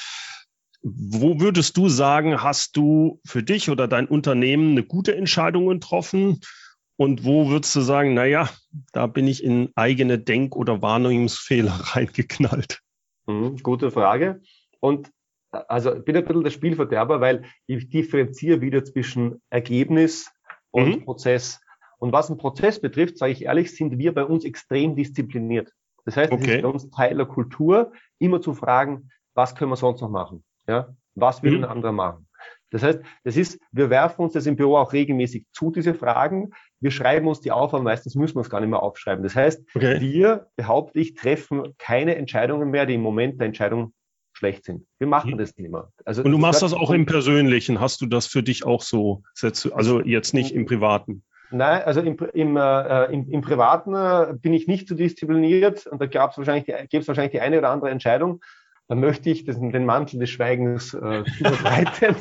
wo 0.81 1.41
würdest 1.41 1.75
du 1.75 1.89
sagen, 1.89 2.41
hast 2.41 2.77
du 2.77 3.19
für 3.25 3.43
dich 3.43 3.69
oder 3.69 3.87
dein 3.87 4.07
Unternehmen 4.07 4.71
eine 4.71 4.83
gute 4.83 5.15
Entscheidung 5.15 5.67
getroffen? 5.67 6.39
Und 6.95 7.25
wo 7.25 7.49
würdest 7.49 7.75
du 7.75 7.81
sagen, 7.81 8.13
naja, 8.13 8.49
da 8.93 9.07
bin 9.07 9.27
ich 9.27 9.43
in 9.43 9.71
eigene 9.75 10.19
Denk- 10.19 10.55
oder 10.55 10.81
Wahrnehmungsfehler 10.81 11.71
reingeknallt? 11.95 12.79
Mhm, 13.27 13.57
gute 13.57 13.91
Frage. 13.91 14.41
Und 14.79 15.11
also 15.51 15.95
ich 15.95 16.05
bin 16.05 16.15
ein 16.15 16.25
bisschen 16.25 16.43
der 16.43 16.51
Spielverderber, 16.51 17.19
weil 17.19 17.43
ich 17.67 17.89
differenziere 17.89 18.61
wieder 18.61 18.83
zwischen 18.85 19.41
Ergebnis 19.49 20.31
und 20.71 20.99
mhm. 20.99 21.05
Prozess. 21.05 21.59
Und 21.99 22.13
was 22.13 22.29
einen 22.29 22.37
Prozess 22.37 22.79
betrifft, 22.79 23.17
sage 23.17 23.33
ich 23.33 23.43
ehrlich, 23.43 23.75
sind 23.75 23.97
wir 23.97 24.13
bei 24.13 24.23
uns 24.23 24.45
extrem 24.45 24.95
diszipliniert. 24.95 25.71
Das 26.05 26.17
heißt, 26.17 26.31
okay. 26.31 26.43
es 26.43 26.55
ist 26.55 26.61
bei 26.63 26.67
uns 26.67 26.89
Teil 26.89 27.17
der 27.17 27.25
Kultur, 27.25 27.91
immer 28.17 28.41
zu 28.41 28.53
fragen, 28.53 29.09
was 29.35 29.55
können 29.55 29.71
wir 29.71 29.75
sonst 29.75 30.01
noch 30.01 30.09
machen? 30.09 30.43
Ja? 30.67 30.95
Was 31.15 31.43
will 31.43 31.57
mhm. 31.57 31.65
ein 31.65 31.69
anderer 31.69 31.91
machen? 31.91 32.27
Das 32.71 32.83
heißt, 32.83 33.01
das 33.23 33.37
ist, 33.37 33.59
wir 33.71 33.89
werfen 33.89 34.21
uns 34.23 34.33
das 34.33 34.45
im 34.45 34.55
Büro 34.55 34.77
auch 34.77 34.93
regelmäßig 34.93 35.45
zu, 35.51 35.71
diese 35.71 35.93
Fragen. 35.93 36.51
Wir 36.79 36.91
schreiben 36.91 37.27
uns 37.27 37.41
die 37.41 37.51
auf, 37.51 37.73
aber 37.73 37.83
meistens 37.83 38.15
müssen 38.15 38.35
wir 38.35 38.41
es 38.41 38.49
gar 38.49 38.61
nicht 38.61 38.69
mehr 38.69 38.81
aufschreiben. 38.81 39.23
Das 39.23 39.35
heißt, 39.35 39.61
okay. 39.75 39.99
wir, 39.99 40.47
behaupte 40.55 40.99
ich, 40.99 41.13
treffen 41.13 41.75
keine 41.77 42.15
Entscheidungen 42.15 42.71
mehr, 42.71 42.85
die 42.85 42.95
im 42.95 43.01
Moment 43.01 43.39
der 43.39 43.47
Entscheidung 43.47 43.93
schlecht 44.33 44.65
sind. 44.65 44.85
Wir 44.97 45.07
machen 45.07 45.31
mhm. 45.31 45.37
das 45.37 45.53
Thema. 45.53 45.91
Also, 46.05 46.23
und 46.23 46.31
du 46.31 46.37
machst 46.37 46.61
das 46.61 46.73
auch 46.73 46.91
im 46.91 47.05
Persönlichen. 47.05 47.79
Hast 47.79 48.01
du 48.01 48.05
das 48.05 48.27
für 48.27 48.41
dich 48.41 48.65
auch 48.65 48.81
so? 48.81 49.23
Also 49.73 50.01
jetzt 50.01 50.33
nicht 50.33 50.55
im 50.55 50.65
Privaten? 50.65 51.23
Nein, 51.51 51.81
also 51.83 51.99
im, 51.99 52.17
im, 52.33 52.55
äh, 52.55 53.05
im, 53.07 53.29
im 53.29 53.41
Privaten 53.41 53.93
äh, 53.93 54.33
bin 54.41 54.53
ich 54.53 54.67
nicht 54.67 54.87
so 54.87 54.95
diszipliniert 54.95 55.85
und 55.85 56.01
da 56.01 56.05
gab 56.05 56.31
es 56.31 56.37
wahrscheinlich, 56.37 56.65
die, 56.65 57.07
wahrscheinlich 57.07 57.31
die 57.31 57.41
eine 57.41 57.57
oder 57.57 57.69
andere 57.69 57.89
Entscheidung. 57.89 58.41
Da 58.87 58.95
möchte 58.95 59.29
ich 59.29 59.45
das, 59.45 59.57
den 59.59 59.85
Mantel 59.85 60.19
des 60.19 60.29
Schweigens 60.29 60.93
äh, 60.93 61.23
überbreiten. 61.39 62.15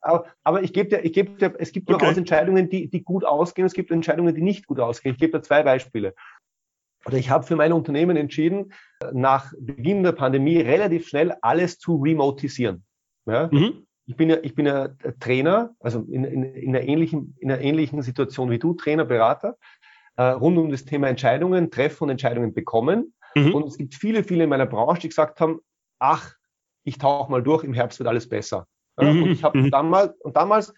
aber, 0.00 0.26
aber, 0.44 0.62
ich 0.62 0.72
gebe 0.72 0.88
dir, 0.88 1.04
ich 1.04 1.12
gebe 1.12 1.32
dir, 1.32 1.54
es 1.58 1.72
gibt 1.72 1.90
durchaus 1.90 2.10
okay. 2.10 2.20
Entscheidungen, 2.20 2.70
die, 2.70 2.88
die 2.88 3.02
gut 3.02 3.24
ausgehen, 3.24 3.66
es 3.66 3.74
gibt 3.74 3.90
Entscheidungen, 3.90 4.34
die 4.34 4.42
nicht 4.42 4.66
gut 4.66 4.80
ausgehen. 4.80 5.14
Ich 5.14 5.20
gebe 5.20 5.38
dir 5.38 5.42
zwei 5.42 5.62
Beispiele 5.62 6.14
oder 7.06 7.16
ich 7.16 7.30
habe 7.30 7.44
für 7.44 7.56
mein 7.56 7.72
Unternehmen 7.72 8.16
entschieden, 8.16 8.72
nach 9.12 9.52
Beginn 9.58 10.02
der 10.02 10.12
Pandemie 10.12 10.60
relativ 10.60 11.08
schnell 11.08 11.34
alles 11.40 11.78
zu 11.78 11.96
remotisieren. 11.96 12.84
Ja? 13.26 13.48
Mhm. 13.50 13.86
Ich 14.06 14.16
bin 14.16 14.28
ja, 14.28 14.38
ich 14.42 14.54
bin 14.54 14.66
ja 14.66 14.88
Trainer, 15.20 15.74
also 15.78 16.00
in, 16.10 16.24
in, 16.24 16.42
in, 16.42 16.74
einer 16.74 16.86
ähnlichen, 16.86 17.36
in 17.38 17.50
einer 17.50 17.62
ähnlichen 17.62 18.02
Situation 18.02 18.50
wie 18.50 18.58
du, 18.58 18.74
Trainer, 18.74 19.04
Berater, 19.04 19.56
äh, 20.16 20.22
rund 20.22 20.58
um 20.58 20.70
das 20.70 20.84
Thema 20.84 21.08
Entscheidungen, 21.08 21.70
Treffen 21.70 22.04
und 22.04 22.10
Entscheidungen 22.10 22.52
bekommen. 22.52 23.14
Mhm. 23.34 23.54
Und 23.54 23.68
es 23.68 23.78
gibt 23.78 23.94
viele, 23.94 24.24
viele 24.24 24.44
in 24.44 24.50
meiner 24.50 24.66
Branche, 24.66 25.02
die 25.02 25.08
gesagt 25.08 25.40
haben, 25.40 25.60
ach, 26.00 26.34
ich 26.82 26.98
tauche 26.98 27.30
mal 27.30 27.42
durch, 27.42 27.62
im 27.62 27.74
Herbst 27.74 28.00
wird 28.00 28.08
alles 28.08 28.28
besser. 28.28 28.66
Ja? 28.98 29.12
Mhm. 29.12 29.22
Und 29.22 29.30
ich 29.30 29.44
habe 29.44 29.58
mhm. 29.58 29.70
damals, 29.70 30.14
und 30.20 30.36
damals 30.36 30.74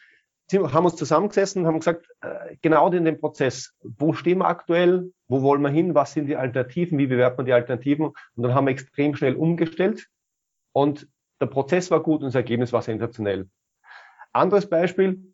haben 0.53 0.85
uns 0.85 0.97
zusammengesessen 0.97 1.63
und 1.63 1.69
haben 1.69 1.79
gesagt, 1.79 2.07
äh, 2.21 2.57
genau 2.61 2.91
in 2.91 3.07
dem 3.07 3.19
Prozess, 3.19 3.75
wo 3.81 4.13
stehen 4.13 4.39
wir 4.39 4.47
aktuell, 4.47 5.11
wo 5.29 5.41
wollen 5.41 5.63
wir 5.63 5.71
hin, 5.71 5.95
was 5.95 6.13
sind 6.13 6.27
die 6.27 6.37
Alternativen, 6.37 6.99
wie 6.99 7.07
bewertet 7.07 7.39
man 7.39 7.47
die 7.47 7.55
Alternativen 7.55 8.09
und 8.09 8.43
dann 8.43 8.55
haben 8.55 8.67
wir 8.67 8.73
extrem 8.73 9.15
schnell 9.15 9.35
umgestellt 9.35 10.09
und 10.73 11.09
der 11.41 11.47
Prozess 11.47 11.91
war 11.91 12.03
gut 12.03 12.21
und 12.21 12.27
das 12.27 12.35
Ergebnis 12.35 12.73
war 12.73 12.83
sensationell. 12.83 13.49
Anderes 14.33 14.69
Beispiel, 14.69 15.33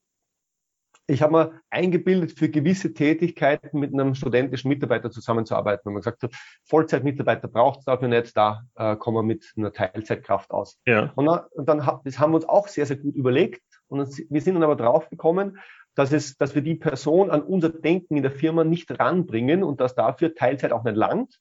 ich 1.10 1.22
habe 1.22 1.32
mir 1.32 1.52
eingebildet, 1.70 2.38
für 2.38 2.50
gewisse 2.50 2.92
Tätigkeiten 2.92 3.80
mit 3.80 3.94
einem 3.94 4.14
studentischen 4.14 4.68
Mitarbeiter 4.68 5.10
zusammenzuarbeiten. 5.10 5.88
Und 5.88 5.94
man 5.94 6.00
gesagt 6.00 6.22
hat, 6.22 6.34
Vollzeitmitarbeiter 6.64 7.48
braucht 7.48 7.80
es 7.80 7.84
dafür 7.86 8.08
nicht, 8.08 8.36
da 8.36 8.62
äh, 8.76 8.94
kommen 8.96 9.16
wir 9.16 9.22
mit 9.22 9.52
einer 9.56 9.72
Teilzeitkraft 9.72 10.50
aus. 10.50 10.78
Ja. 10.86 11.10
Und, 11.16 11.24
dann, 11.24 11.40
und 11.52 11.68
dann 11.68 12.00
das 12.04 12.18
haben 12.18 12.32
wir 12.32 12.36
uns 12.36 12.48
auch 12.48 12.68
sehr, 12.68 12.84
sehr 12.84 12.96
gut 12.96 13.14
überlegt. 13.14 13.62
Und 13.88 14.22
wir 14.28 14.40
sind 14.42 14.54
dann 14.54 14.62
aber 14.62 14.76
draufgekommen, 14.76 15.58
dass, 15.94 16.12
es, 16.12 16.36
dass 16.36 16.54
wir 16.54 16.62
die 16.62 16.74
Person 16.74 17.30
an 17.30 17.40
unser 17.40 17.70
Denken 17.70 18.16
in 18.16 18.22
der 18.22 18.32
Firma 18.32 18.62
nicht 18.62 19.00
ranbringen 19.00 19.64
und 19.64 19.80
dass 19.80 19.94
dafür 19.94 20.34
Teilzeit 20.34 20.72
auch 20.72 20.84
nicht 20.84 20.96
langt. 20.96 21.38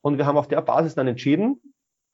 Und 0.00 0.16
wir 0.16 0.24
haben 0.24 0.38
auf 0.38 0.48
der 0.48 0.62
Basis 0.62 0.94
dann 0.94 1.08
entschieden, 1.08 1.60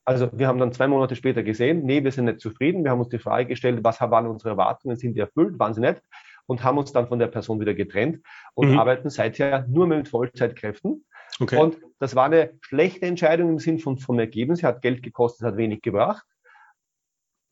also 0.05 0.29
wir 0.33 0.49
haben 0.49 0.59
dann 0.59 0.73
zwei 0.73 0.89
Monate 0.89 1.15
später 1.15 1.45
gesehen, 1.45 1.85
nee, 1.85 2.03
wir 2.03 2.11
sind 2.11 2.25
nicht 2.25 2.41
zufrieden. 2.41 2.83
Wir 2.83 2.91
haben 2.91 2.99
uns 2.99 3.11
die 3.11 3.19
Frage 3.21 3.47
gestellt, 3.47 3.85
was 3.85 4.01
waren 4.01 4.27
unsere 4.27 4.51
Erwartungen, 4.51 4.97
sind 4.97 5.15
die 5.15 5.21
erfüllt, 5.21 5.59
waren 5.61 5.73
sie 5.73 5.81
nicht? 5.81 6.03
Und 6.51 6.65
haben 6.65 6.79
uns 6.79 6.93
dann 6.93 7.07
von 7.07 7.21
der 7.21 7.29
Person 7.29 7.61
wieder 7.61 7.75
getrennt 7.75 8.25
und 8.55 8.73
mhm. 8.73 8.79
arbeiten 8.79 9.09
seither 9.09 9.67
nur 9.69 9.87
mehr 9.87 9.99
mit 9.99 10.09
Vollzeitkräften. 10.09 11.05
Okay. 11.39 11.57
Und 11.57 11.79
das 12.01 12.17
war 12.17 12.25
eine 12.25 12.55
schlechte 12.61 13.07
Entscheidung 13.07 13.51
im 13.51 13.59
Sinn 13.61 13.79
von, 13.79 13.99
vom 13.99 14.19
Ergebnis. 14.19 14.65
Hat 14.65 14.83
Geld 14.83 15.05
gekostet, 15.05 15.47
hat 15.47 15.57
wenig 15.57 15.81
gebracht 15.81 16.27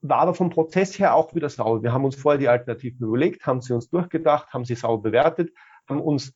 war 0.00 0.18
aber 0.20 0.34
vom 0.34 0.50
Prozess 0.50 0.98
her 0.98 1.14
auch 1.14 1.34
wieder 1.34 1.48
sauber. 1.48 1.82
Wir 1.82 1.92
haben 1.92 2.04
uns 2.04 2.16
vorher 2.16 2.38
die 2.38 2.48
Alternativen 2.48 3.06
überlegt, 3.06 3.46
haben 3.46 3.60
sie 3.60 3.74
uns 3.74 3.90
durchgedacht, 3.90 4.52
haben 4.52 4.64
sie 4.64 4.74
sauber 4.74 5.02
bewertet, 5.02 5.52
haben 5.88 6.00
uns 6.00 6.34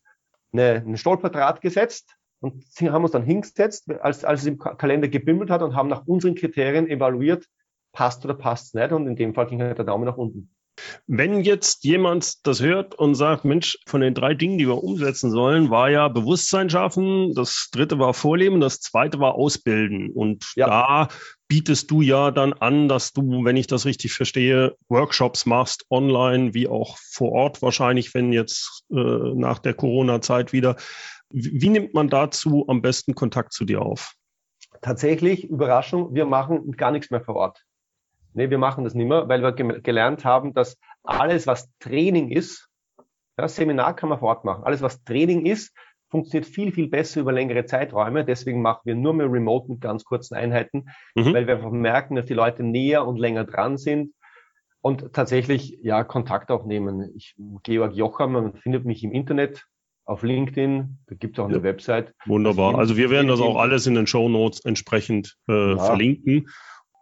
eine, 0.51 0.75
einen 0.75 0.97
Stolperdraht 0.97 1.61
gesetzt 1.61 2.15
und 2.41 2.63
haben 2.81 3.03
uns 3.03 3.11
dann 3.11 3.23
hingesetzt, 3.23 3.89
als, 4.01 4.25
als 4.25 4.41
es 4.41 4.47
im 4.47 4.57
Kalender 4.57 5.07
gebimmelt 5.07 5.49
hat 5.49 5.61
und 5.61 5.75
haben 5.75 5.89
nach 5.89 6.05
unseren 6.05 6.35
Kriterien 6.35 6.87
evaluiert, 6.89 7.47
passt 7.93 8.25
oder 8.25 8.33
passt 8.33 8.67
es 8.67 8.73
nicht. 8.73 8.91
Und 8.91 9.07
in 9.07 9.15
dem 9.15 9.33
Fall 9.33 9.47
ging 9.47 9.61
halt 9.61 9.77
der 9.77 9.85
Daumen 9.85 10.05
nach 10.05 10.17
unten. 10.17 10.52
Wenn 11.07 11.41
jetzt 11.41 11.83
jemand 11.83 12.45
das 12.47 12.61
hört 12.61 12.95
und 12.95 13.15
sagt, 13.15 13.45
Mensch, 13.45 13.77
von 13.85 14.01
den 14.01 14.13
drei 14.13 14.33
Dingen, 14.33 14.57
die 14.57 14.67
wir 14.67 14.83
umsetzen 14.83 15.29
sollen, 15.29 15.69
war 15.69 15.89
ja 15.89 16.07
Bewusstsein 16.07 16.69
schaffen, 16.69 17.33
das 17.35 17.69
dritte 17.71 17.99
war 17.99 18.13
Vorleben, 18.13 18.59
das 18.59 18.79
zweite 18.79 19.19
war 19.19 19.35
Ausbilden. 19.35 20.09
Und 20.11 20.51
ja. 20.55 20.67
da 20.67 21.07
bietest 21.47 21.91
du 21.91 22.01
ja 22.01 22.31
dann 22.31 22.53
an, 22.53 22.87
dass 22.87 23.13
du, 23.13 23.43
wenn 23.45 23.57
ich 23.57 23.67
das 23.67 23.85
richtig 23.85 24.13
verstehe, 24.13 24.75
Workshops 24.89 25.45
machst, 25.45 25.85
online 25.89 26.53
wie 26.53 26.67
auch 26.67 26.97
vor 26.97 27.31
Ort 27.31 27.61
wahrscheinlich, 27.61 28.13
wenn 28.13 28.33
jetzt 28.33 28.83
äh, 28.91 28.95
nach 28.95 29.59
der 29.59 29.73
Corona-Zeit 29.73 30.53
wieder. 30.53 30.75
Wie, 31.29 31.61
wie 31.61 31.69
nimmt 31.69 31.93
man 31.93 32.09
dazu 32.09 32.65
am 32.67 32.81
besten 32.81 33.13
Kontakt 33.13 33.53
zu 33.53 33.65
dir 33.65 33.81
auf? 33.81 34.13
Tatsächlich, 34.81 35.45
Überraschung, 35.49 36.13
wir 36.15 36.25
machen 36.25 36.71
gar 36.71 36.91
nichts 36.91 37.11
mehr 37.11 37.21
vor 37.21 37.35
Ort. 37.35 37.63
Nee, 38.33 38.49
wir 38.49 38.57
machen 38.57 38.83
das 38.83 38.93
nicht 38.93 39.07
mehr, 39.07 39.27
weil 39.27 39.41
wir 39.41 39.51
gelernt 39.53 40.25
haben, 40.25 40.53
dass 40.53 40.77
alles, 41.03 41.47
was 41.47 41.69
Training 41.79 42.29
ist, 42.29 42.69
ja, 43.37 43.47
Seminar 43.47 43.95
kann 43.95 44.09
man 44.09 44.19
vor 44.19 44.29
Ort 44.29 44.45
machen. 44.45 44.63
Alles, 44.63 44.81
was 44.81 45.03
Training 45.03 45.45
ist, 45.45 45.75
funktioniert 46.09 46.45
viel, 46.45 46.71
viel 46.71 46.89
besser 46.89 47.21
über 47.21 47.31
längere 47.31 47.65
Zeiträume. 47.65 48.23
Deswegen 48.23 48.61
machen 48.61 48.81
wir 48.85 48.95
nur 48.95 49.13
mehr 49.13 49.31
Remote 49.31 49.71
mit 49.71 49.81
ganz 49.81 50.03
kurzen 50.03 50.35
Einheiten, 50.35 50.85
mhm. 51.15 51.33
weil 51.33 51.47
wir 51.47 51.55
einfach 51.55 51.71
merken, 51.71 52.15
dass 52.15 52.27
die 52.27 52.35
Leute 52.35 52.63
näher 52.63 53.07
und 53.07 53.17
länger 53.17 53.45
dran 53.45 53.77
sind 53.77 54.13
und 54.81 55.13
tatsächlich 55.13 55.79
ja 55.81 56.03
Kontakt 56.03 56.51
aufnehmen. 56.51 57.11
Ich, 57.15 57.35
Georg 57.63 57.93
Jocham, 57.93 58.33
man 58.33 58.53
findet 58.57 58.85
mich 58.85 59.03
im 59.03 59.11
Internet, 59.11 59.65
auf 60.05 60.21
LinkedIn, 60.21 60.97
da 61.07 61.15
gibt 61.15 61.37
es 61.37 61.43
auch 61.43 61.47
eine 61.47 61.57
ja, 61.57 61.63
Website. 61.63 62.13
Wunderbar. 62.25 62.77
Also 62.77 62.97
wir 62.97 63.09
werden 63.09 63.27
das 63.27 63.39
auch 63.39 63.55
alles 63.55 63.87
in 63.87 63.95
den 63.95 64.05
Show 64.07 64.27
Notes 64.27 64.59
entsprechend 64.65 65.37
äh, 65.47 65.71
ja. 65.71 65.77
verlinken. 65.77 66.49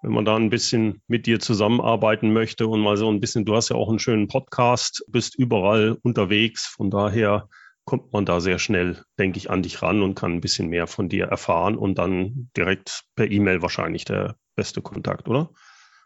Wenn 0.02 0.14
man 0.14 0.26
da 0.26 0.36
ein 0.36 0.50
bisschen 0.50 1.02
mit 1.08 1.28
dir 1.28 1.40
zusammenarbeiten 1.40 2.34
möchte 2.34 2.68
und 2.68 2.82
mal 2.82 2.98
so 2.98 3.10
ein 3.10 3.20
bisschen, 3.20 3.46
du 3.46 3.56
hast 3.56 3.70
ja 3.70 3.76
auch 3.76 3.90
einen 3.90 4.00
schönen 4.00 4.28
Podcast, 4.28 5.06
bist 5.08 5.38
überall 5.38 5.98
unterwegs, 6.02 6.66
von 6.66 6.90
daher 6.90 7.48
kommt 7.86 8.12
man 8.12 8.26
da 8.26 8.40
sehr 8.40 8.58
schnell, 8.58 9.04
denke 9.20 9.38
ich, 9.38 9.50
an 9.50 9.62
dich 9.62 9.82
ran 9.82 10.02
und 10.02 10.16
kann 10.16 10.34
ein 10.34 10.42
bisschen 10.42 10.70
mehr 10.70 10.88
von 10.88 11.10
dir 11.10 11.26
erfahren 11.26 11.78
und 11.78 11.98
dann 11.98 12.50
direkt 12.58 13.04
per 13.16 13.30
E-Mail 13.30 13.62
wahrscheinlich 13.62 14.06
der 14.06 14.38
beste 14.56 14.82
Kontakt, 14.82 15.28
oder? 15.28 15.52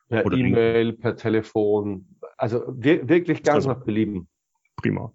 Per 0.09 0.31
E-Mail, 0.31 0.93
per 0.93 1.15
Telefon, 1.15 2.17
also 2.37 2.63
wirklich 2.67 3.43
ganz 3.43 3.55
also, 3.65 3.69
nach 3.69 3.83
Belieben. 3.83 4.27
Prima. 4.75 5.13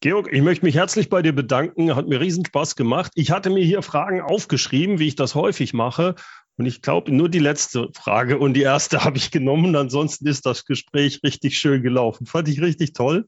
Georg, 0.00 0.30
ich 0.30 0.42
möchte 0.42 0.66
mich 0.66 0.74
herzlich 0.74 1.08
bei 1.08 1.22
dir 1.22 1.32
bedanken. 1.32 1.96
Hat 1.96 2.08
mir 2.08 2.20
riesen 2.20 2.44
Spaß 2.44 2.76
gemacht. 2.76 3.12
Ich 3.14 3.30
hatte 3.30 3.48
mir 3.48 3.64
hier 3.64 3.80
Fragen 3.80 4.20
aufgeschrieben, 4.20 4.98
wie 4.98 5.08
ich 5.08 5.16
das 5.16 5.34
häufig 5.34 5.72
mache. 5.72 6.14
Und 6.56 6.66
ich 6.66 6.82
glaube, 6.82 7.12
nur 7.12 7.28
die 7.28 7.40
letzte 7.40 7.88
Frage 7.94 8.38
und 8.38 8.54
die 8.54 8.62
erste 8.62 8.98
habe 9.04 9.16
ich 9.16 9.30
genommen. 9.30 9.74
Ansonsten 9.76 10.26
ist 10.26 10.46
das 10.46 10.64
Gespräch 10.64 11.20
richtig 11.24 11.58
schön 11.58 11.82
gelaufen. 11.82 12.26
Fand 12.26 12.48
ich 12.48 12.60
richtig 12.60 12.92
toll. 12.92 13.26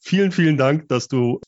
Vielen, 0.00 0.32
vielen 0.32 0.56
Dank, 0.56 0.88
dass 0.88 1.08
du 1.08 1.40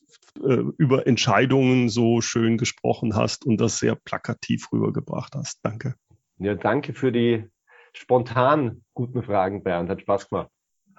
äh, 0.43 0.63
über 0.77 1.07
Entscheidungen 1.07 1.89
so 1.89 2.21
schön 2.21 2.57
gesprochen 2.57 3.15
hast 3.15 3.45
und 3.45 3.59
das 3.59 3.79
sehr 3.79 3.95
plakativ 3.95 4.71
rübergebracht 4.71 5.33
hast. 5.35 5.59
Danke. 5.63 5.95
Ja, 6.37 6.55
danke 6.55 6.93
für 6.93 7.11
die 7.11 7.47
spontan 7.93 8.83
guten 8.93 9.23
Fragen, 9.23 9.63
Bernd. 9.63 9.89
Hat 9.89 10.01
Spaß 10.01 10.29
gemacht. 10.29 10.49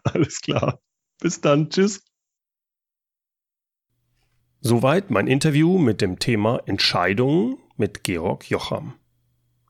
Alles 0.04 0.40
klar. 0.40 0.80
Bis 1.20 1.40
dann. 1.40 1.70
Tschüss. 1.70 2.04
Soweit 4.60 5.10
mein 5.10 5.26
Interview 5.26 5.78
mit 5.78 6.00
dem 6.00 6.18
Thema 6.18 6.60
Entscheidungen 6.66 7.58
mit 7.76 8.04
Georg 8.04 8.48
Jocham. 8.48 8.94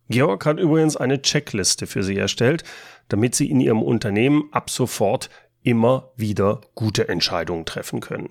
Georg 0.09 0.47
hat 0.47 0.59
übrigens 0.59 0.97
eine 0.97 1.23
Checkliste 1.23 1.87
für 1.87 2.03
Sie 2.03 2.17
erstellt, 2.17 2.65
damit 3.09 3.35
Sie 3.35 3.51
in 3.51 3.61
Ihrem 3.61 3.83
Unternehmen 3.83 4.49
ab 4.53 4.71
sofort 4.71 5.29
immer 5.63 6.11
wieder 6.17 6.61
gute 6.75 7.09
Entscheidungen 7.09 7.65
treffen 7.65 8.01
können. 8.01 8.31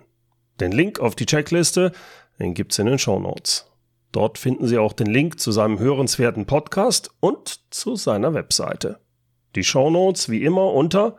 Den 0.59 0.71
Link 0.71 0.99
auf 0.99 1.15
die 1.15 1.25
Checkliste, 1.25 1.91
den 2.39 2.53
gibt's 2.53 2.77
in 2.77 2.85
den 2.87 2.99
Show 2.99 3.19
Notes. 3.19 3.71
Dort 4.11 4.37
finden 4.37 4.67
Sie 4.67 4.77
auch 4.77 4.91
den 4.93 5.07
Link 5.07 5.39
zu 5.39 5.51
seinem 5.51 5.79
hörenswerten 5.79 6.45
Podcast 6.45 7.09
und 7.19 7.73
zu 7.73 7.95
seiner 7.95 8.33
Webseite. 8.33 8.99
Die 9.55 9.63
Show 9.63 9.89
Notes 9.89 10.29
wie 10.29 10.43
immer 10.43 10.73
unter 10.73 11.17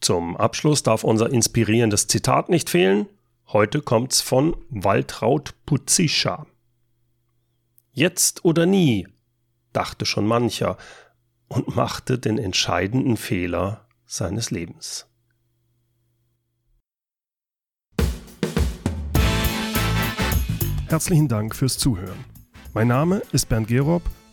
Zum 0.00 0.36
Abschluss 0.36 0.82
darf 0.82 1.04
unser 1.04 1.30
inspirierendes 1.30 2.08
Zitat 2.08 2.48
nicht 2.48 2.68
fehlen. 2.68 3.06
Heute 3.48 3.82
kommt's 3.82 4.20
von 4.20 4.56
Waltraud 4.70 5.54
Putzischa. 5.64 6.46
Jetzt 7.92 8.44
oder 8.44 8.66
nie, 8.66 9.06
dachte 9.72 10.06
schon 10.06 10.26
mancher 10.26 10.78
und 11.48 11.76
machte 11.76 12.18
den 12.18 12.38
entscheidenden 12.38 13.16
Fehler 13.16 13.86
seines 14.06 14.50
Lebens. 14.50 15.06
Herzlichen 20.88 21.28
Dank 21.28 21.54
fürs 21.54 21.78
Zuhören. 21.78 22.24
Mein 22.74 22.88
Name 22.88 23.22
ist 23.32 23.48
Bernd 23.48 23.68
Gerob 23.68 24.02